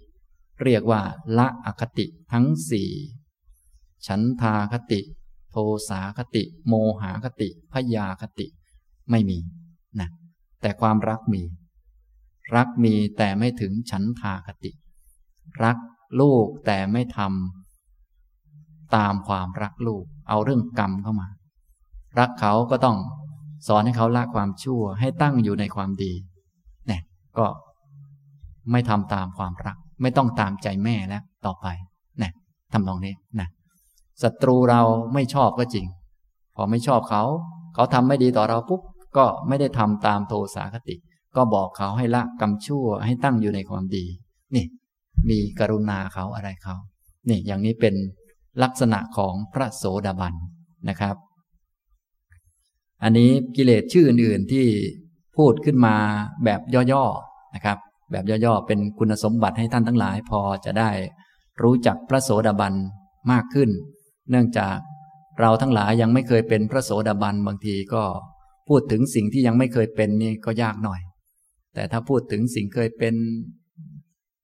[0.63, 1.03] เรียกว่า
[1.39, 2.91] ละอคติทั้งสี่
[4.07, 5.01] ฉันทาคติ
[5.51, 5.57] โท
[5.89, 8.47] สาคติ โมหาคติพยาคติ
[9.11, 9.39] ไม่มี
[10.01, 10.09] นะ
[10.61, 11.43] แต่ความรักมี
[12.55, 14.73] รักมีแต่ไม่ถึงฉันทาคติ
[15.63, 15.77] รัก
[16.21, 17.62] ลูกแต่ไม่ทำ
[18.97, 21.29] ตามความรักลูก เอาเรื่องกรรมเข้ามา
[22.19, 22.97] รักเขาก็ต้อง
[23.69, 26.13] สอนให้เขาละความชั่วให้ตั้งอยู่ในความดี
[26.87, 27.03] เนี่ย
[27.39, 27.47] ก็
[28.73, 31.67] ไม่ทำตามความรัก ไม่ต้องตามใจแม่แล้วต่อไป
[32.19, 32.33] เนี่ย
[32.73, 33.49] ทำตรงนี้นะ
[34.23, 34.83] ศัตรูเรา
[35.15, 35.87] ไม่ชอบก็จริง
[36.57, 37.23] พอไม่ชอบเขา
[37.75, 38.83] เขาทำไม่ดีต่อเราปุ๊บ
[39.17, 40.97] ก็ไม่ได้ทำตามโทสาคติ
[41.37, 44.05] ก็บอกเขาให้ละกรรมชั่วให้ตั้งอยู่ในความดี
[44.55, 44.65] นี่
[45.31, 46.77] มีกรุณาเขาอะไรเขา
[47.29, 47.95] นี่อย่างนี้เป็น
[48.63, 50.35] ลักษณะของพระโสดาบัน
[50.89, 51.17] นะครับ
[53.03, 54.67] อันนี้กิเลสชื่ออื่นๆที่
[55.37, 55.97] พูดขึ้นมา
[56.45, 56.61] แบบ
[56.93, 57.79] ย่อๆนะครับ
[58.13, 60.91] แบบย่อๆเป็นคุณสมบัติให้ท่านทั้งหลาย พอจะได้
[61.63, 62.75] รู้จักพระโสดาบัน
[63.33, 63.71] มากขึ้น
[64.31, 64.77] เนื่องจาก
[65.41, 68.03] เราทั้งหลายยังไม่เคยเป็นพระโสดาบันบางทีก็
[68.69, 71.01] พูดถึงสิ่งที่ยังไม่เคยเป็นนี่ก็ยากหน่อย
[71.75, 73.15] แต่ถ้าพูดถึงสิ่งเคยเป็น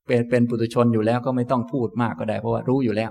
[0.07, 3.11] เป็นเป็นปุถุชนอยู่แล้วก็ไม่ต้องพูดมากก็ได้ เพราะว่ารู้อยู่แล้ว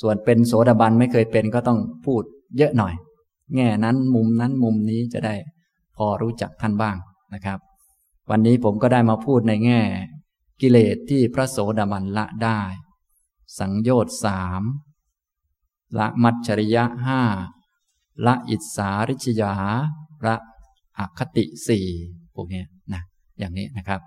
[0.00, 2.22] ส่วนเป็นโสดาบันไม่เคยเป็นก็ต้องพูด
[2.56, 2.94] เยอะหน่อย
[3.54, 5.34] แง่นั้นมุมนั้นมุมนี้จะได้
[5.96, 6.96] พอรู้จักท่านบ้าง
[7.34, 7.58] นะครับ
[8.30, 9.80] วันนี้ผมก็ได้มาพูดในแง่
[10.60, 12.60] กิเลสที่พระโสดาบันละได้
[13.58, 14.62] สังโยชน์สาม
[15.98, 17.20] ละมัจฉริยะห้า
[18.26, 19.54] ละอิสาริชยา
[20.26, 20.36] ละ
[20.98, 21.86] อคติสี่
[22.34, 22.62] พวกนี้
[22.92, 23.02] นะ
[23.38, 24.00] อย่างนี้นะครับ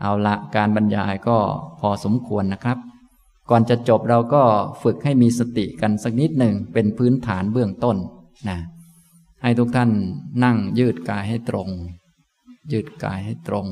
[0.00, 1.38] เอาละการบรรยายก็
[1.80, 2.78] พอสมควรนะครับ
[3.50, 4.42] ก่อนจะจบเราก็
[4.82, 7.96] ฝึกให้มีสติกันสักนิดหนึ่งเป็นพื้นฐานเบื้องต้น
[8.48, 8.58] นะ
[9.42, 9.90] ให้ทุกท่าน
[10.44, 11.68] นั่งยืดกายให้ตรง
[12.72, 13.66] ยืดกายให้ตรง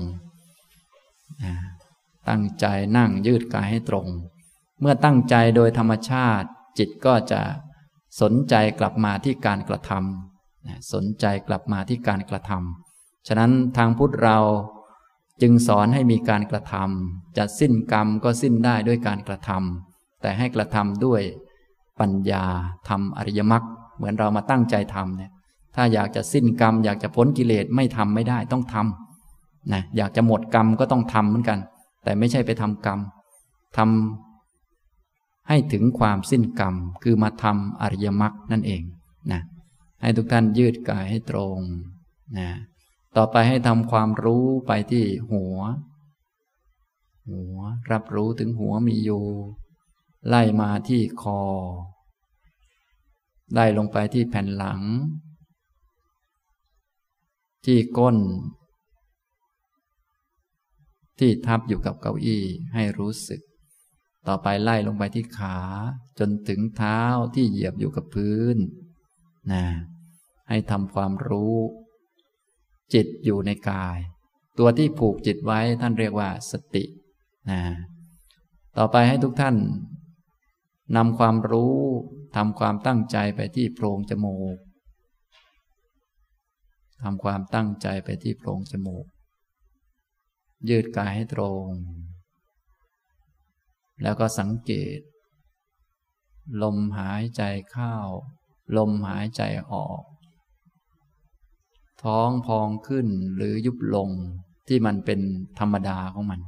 [1.45, 1.55] นะ
[2.29, 2.67] ตั้งใจ
[2.97, 4.07] นั่งยืดกายให้ตรง
[4.81, 6.49] เมื่อตั้งใจโดยธรรมชาติ
[6.79, 7.41] จิตก็จะ
[8.21, 14.39] สนใจกลับมาที่การกระทำสนใจกลับมาที่การกระทำฉะนั้นทางพุทธเรา
[15.43, 21.23] จึงสอนให้มีการกระทำจะสิ้นกรรมก็สิ้นได้ด้วยการกระทำแต่ให้กระทำด้วย
[22.01, 22.45] ปัญญา
[22.89, 23.65] ทำอริยมรรค
[23.97, 25.31] เหมือนเรามาตั้งใจทำเนี่ย
[25.75, 31.59] ถ้าอยากจะสิ้นกรรม อยากจะพ้นกิเลสไม่ทำไม่ได้ต้องทำนะอยากจะหมดกรรมก็ต้องทำเหมือนกัน
[32.05, 32.99] แต่ไม่ใช่ไปทำกรรม
[33.77, 38.83] ทำให้ถึงความสิ้นกรรม คือมาทำอริยมรรคนั่นเอง
[39.33, 39.41] นะ
[40.03, 41.59] ให้ทุกท่านยืดกายให้ตรง
[42.39, 42.49] นะ
[43.17, 45.59] ต่อไปให้ทำความรู้ไปที่หัว
[47.29, 47.59] หัว
[47.93, 49.25] รับรู้ถึงหัวมีอยู่
[50.29, 51.43] ไล่มาที่คอ
[53.53, 54.81] ไล่ลงไปที่แผ่นหลัง
[57.65, 58.17] ที่ก้น
[61.19, 62.45] ที่ทับอยู่กับเก้าอี้
[62.75, 63.41] ให้รู้สึก
[64.29, 65.59] ต่อไปไล่ลงไปที่ขา
[66.19, 67.01] จนถึงเท้า
[67.35, 68.57] ที่เหยียบอยู่กับพื้น
[69.53, 69.65] นะ
[70.49, 71.57] ให้ทำความรู้
[72.95, 73.99] จิตอยู่ในกาย
[74.59, 76.85] ตัวที่ผูกจิตไว้ท่านเรียกว่าสติ
[77.51, 77.61] นะ
[78.77, 79.57] ต่อไปให้ทุกท่าน
[80.97, 81.77] นำความรู้
[82.37, 84.57] ทำความตั้งใจไปที่โพรงจมูก
[87.03, 89.07] ทำความตั้งใจไปที่โพรงจมูก
[90.69, 91.67] ยืดกายให้ตรง
[94.03, 94.99] แล้วก็สังเกต
[96.63, 97.95] ลมหายใจเข้า
[98.77, 99.43] ลมหายใจ
[99.73, 100.03] ออก
[102.07, 103.07] ท้องพองขึ้น
[103.37, 104.09] หรือยุบลง
[104.69, 105.21] ที่มันเป็น
[105.59, 106.41] ธรรมดาของมัน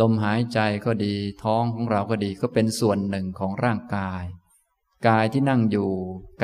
[0.00, 1.14] ลมหายใจก็ดี
[1.44, 4.24] ท้องของเราก็ดีก็เป็นส่วนหนึ่งของร่างกาย
[5.08, 5.90] กายที่นั่งอยู่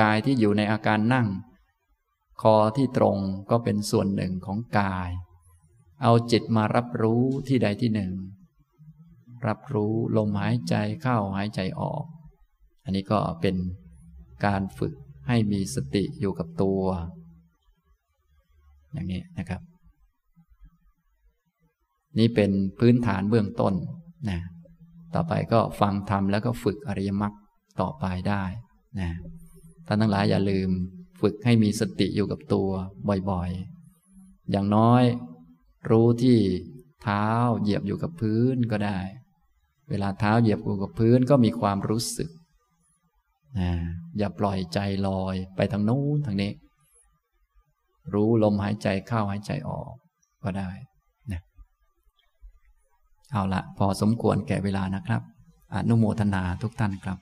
[0.01, 1.29] กายที่อยู่ในอาการนั่ง
[2.43, 3.19] คอที่ตรง
[3.51, 5.11] ก็เป็นส่วนหนึ่งของกาย
[6.03, 8.13] เอาจิตมารับรู้ที่ใดที่หนึ่ง
[9.47, 12.05] รับรู้ลมหายใจเข้าหายใจออก
[12.85, 13.57] อันนี้ก็เป็น
[14.45, 14.95] การฝึก
[15.27, 16.83] ให้มีสติอยู่กับตัว
[18.93, 19.61] อย่างนี้นะครับ
[22.19, 23.75] นี่เป็นพื้นฐานเบื้องต้น
[24.31, 24.41] นะ
[25.15, 27.35] ต่อไปก็ฟังธรรมแล้วก็ฝึกอริยมรรค
[27.81, 28.45] ต่อไปได้
[29.01, 29.11] นะ
[29.87, 30.71] ท่านทั้งหลายอย่าลืม
[31.21, 32.69] ฝึกให้มีสติอยู่กับตัว
[33.31, 35.03] บ่อยๆ อย่างน้อย
[35.91, 36.39] รู้ที่
[37.03, 37.27] เท้า
[37.61, 38.99] เหยียบอยู่กับพื้นก็ได้
[39.91, 42.31] เวลาเท้าเหยียบอยู่กับพื้นก็มีความรู้สึก
[43.59, 43.71] นะ
[44.19, 46.53] อย่าปล่อยใจลอยไปทางโน้นทางนี้
[48.15, 49.93] รู้ลมหายใจเข้าหายใจออก
[50.45, 50.71] ก็ได้
[51.33, 51.41] นะ
[53.33, 55.23] เอาละพอสมควรแก่เวลานะครับ
[55.75, 57.19] อนุโมทนาทุกท่านครับ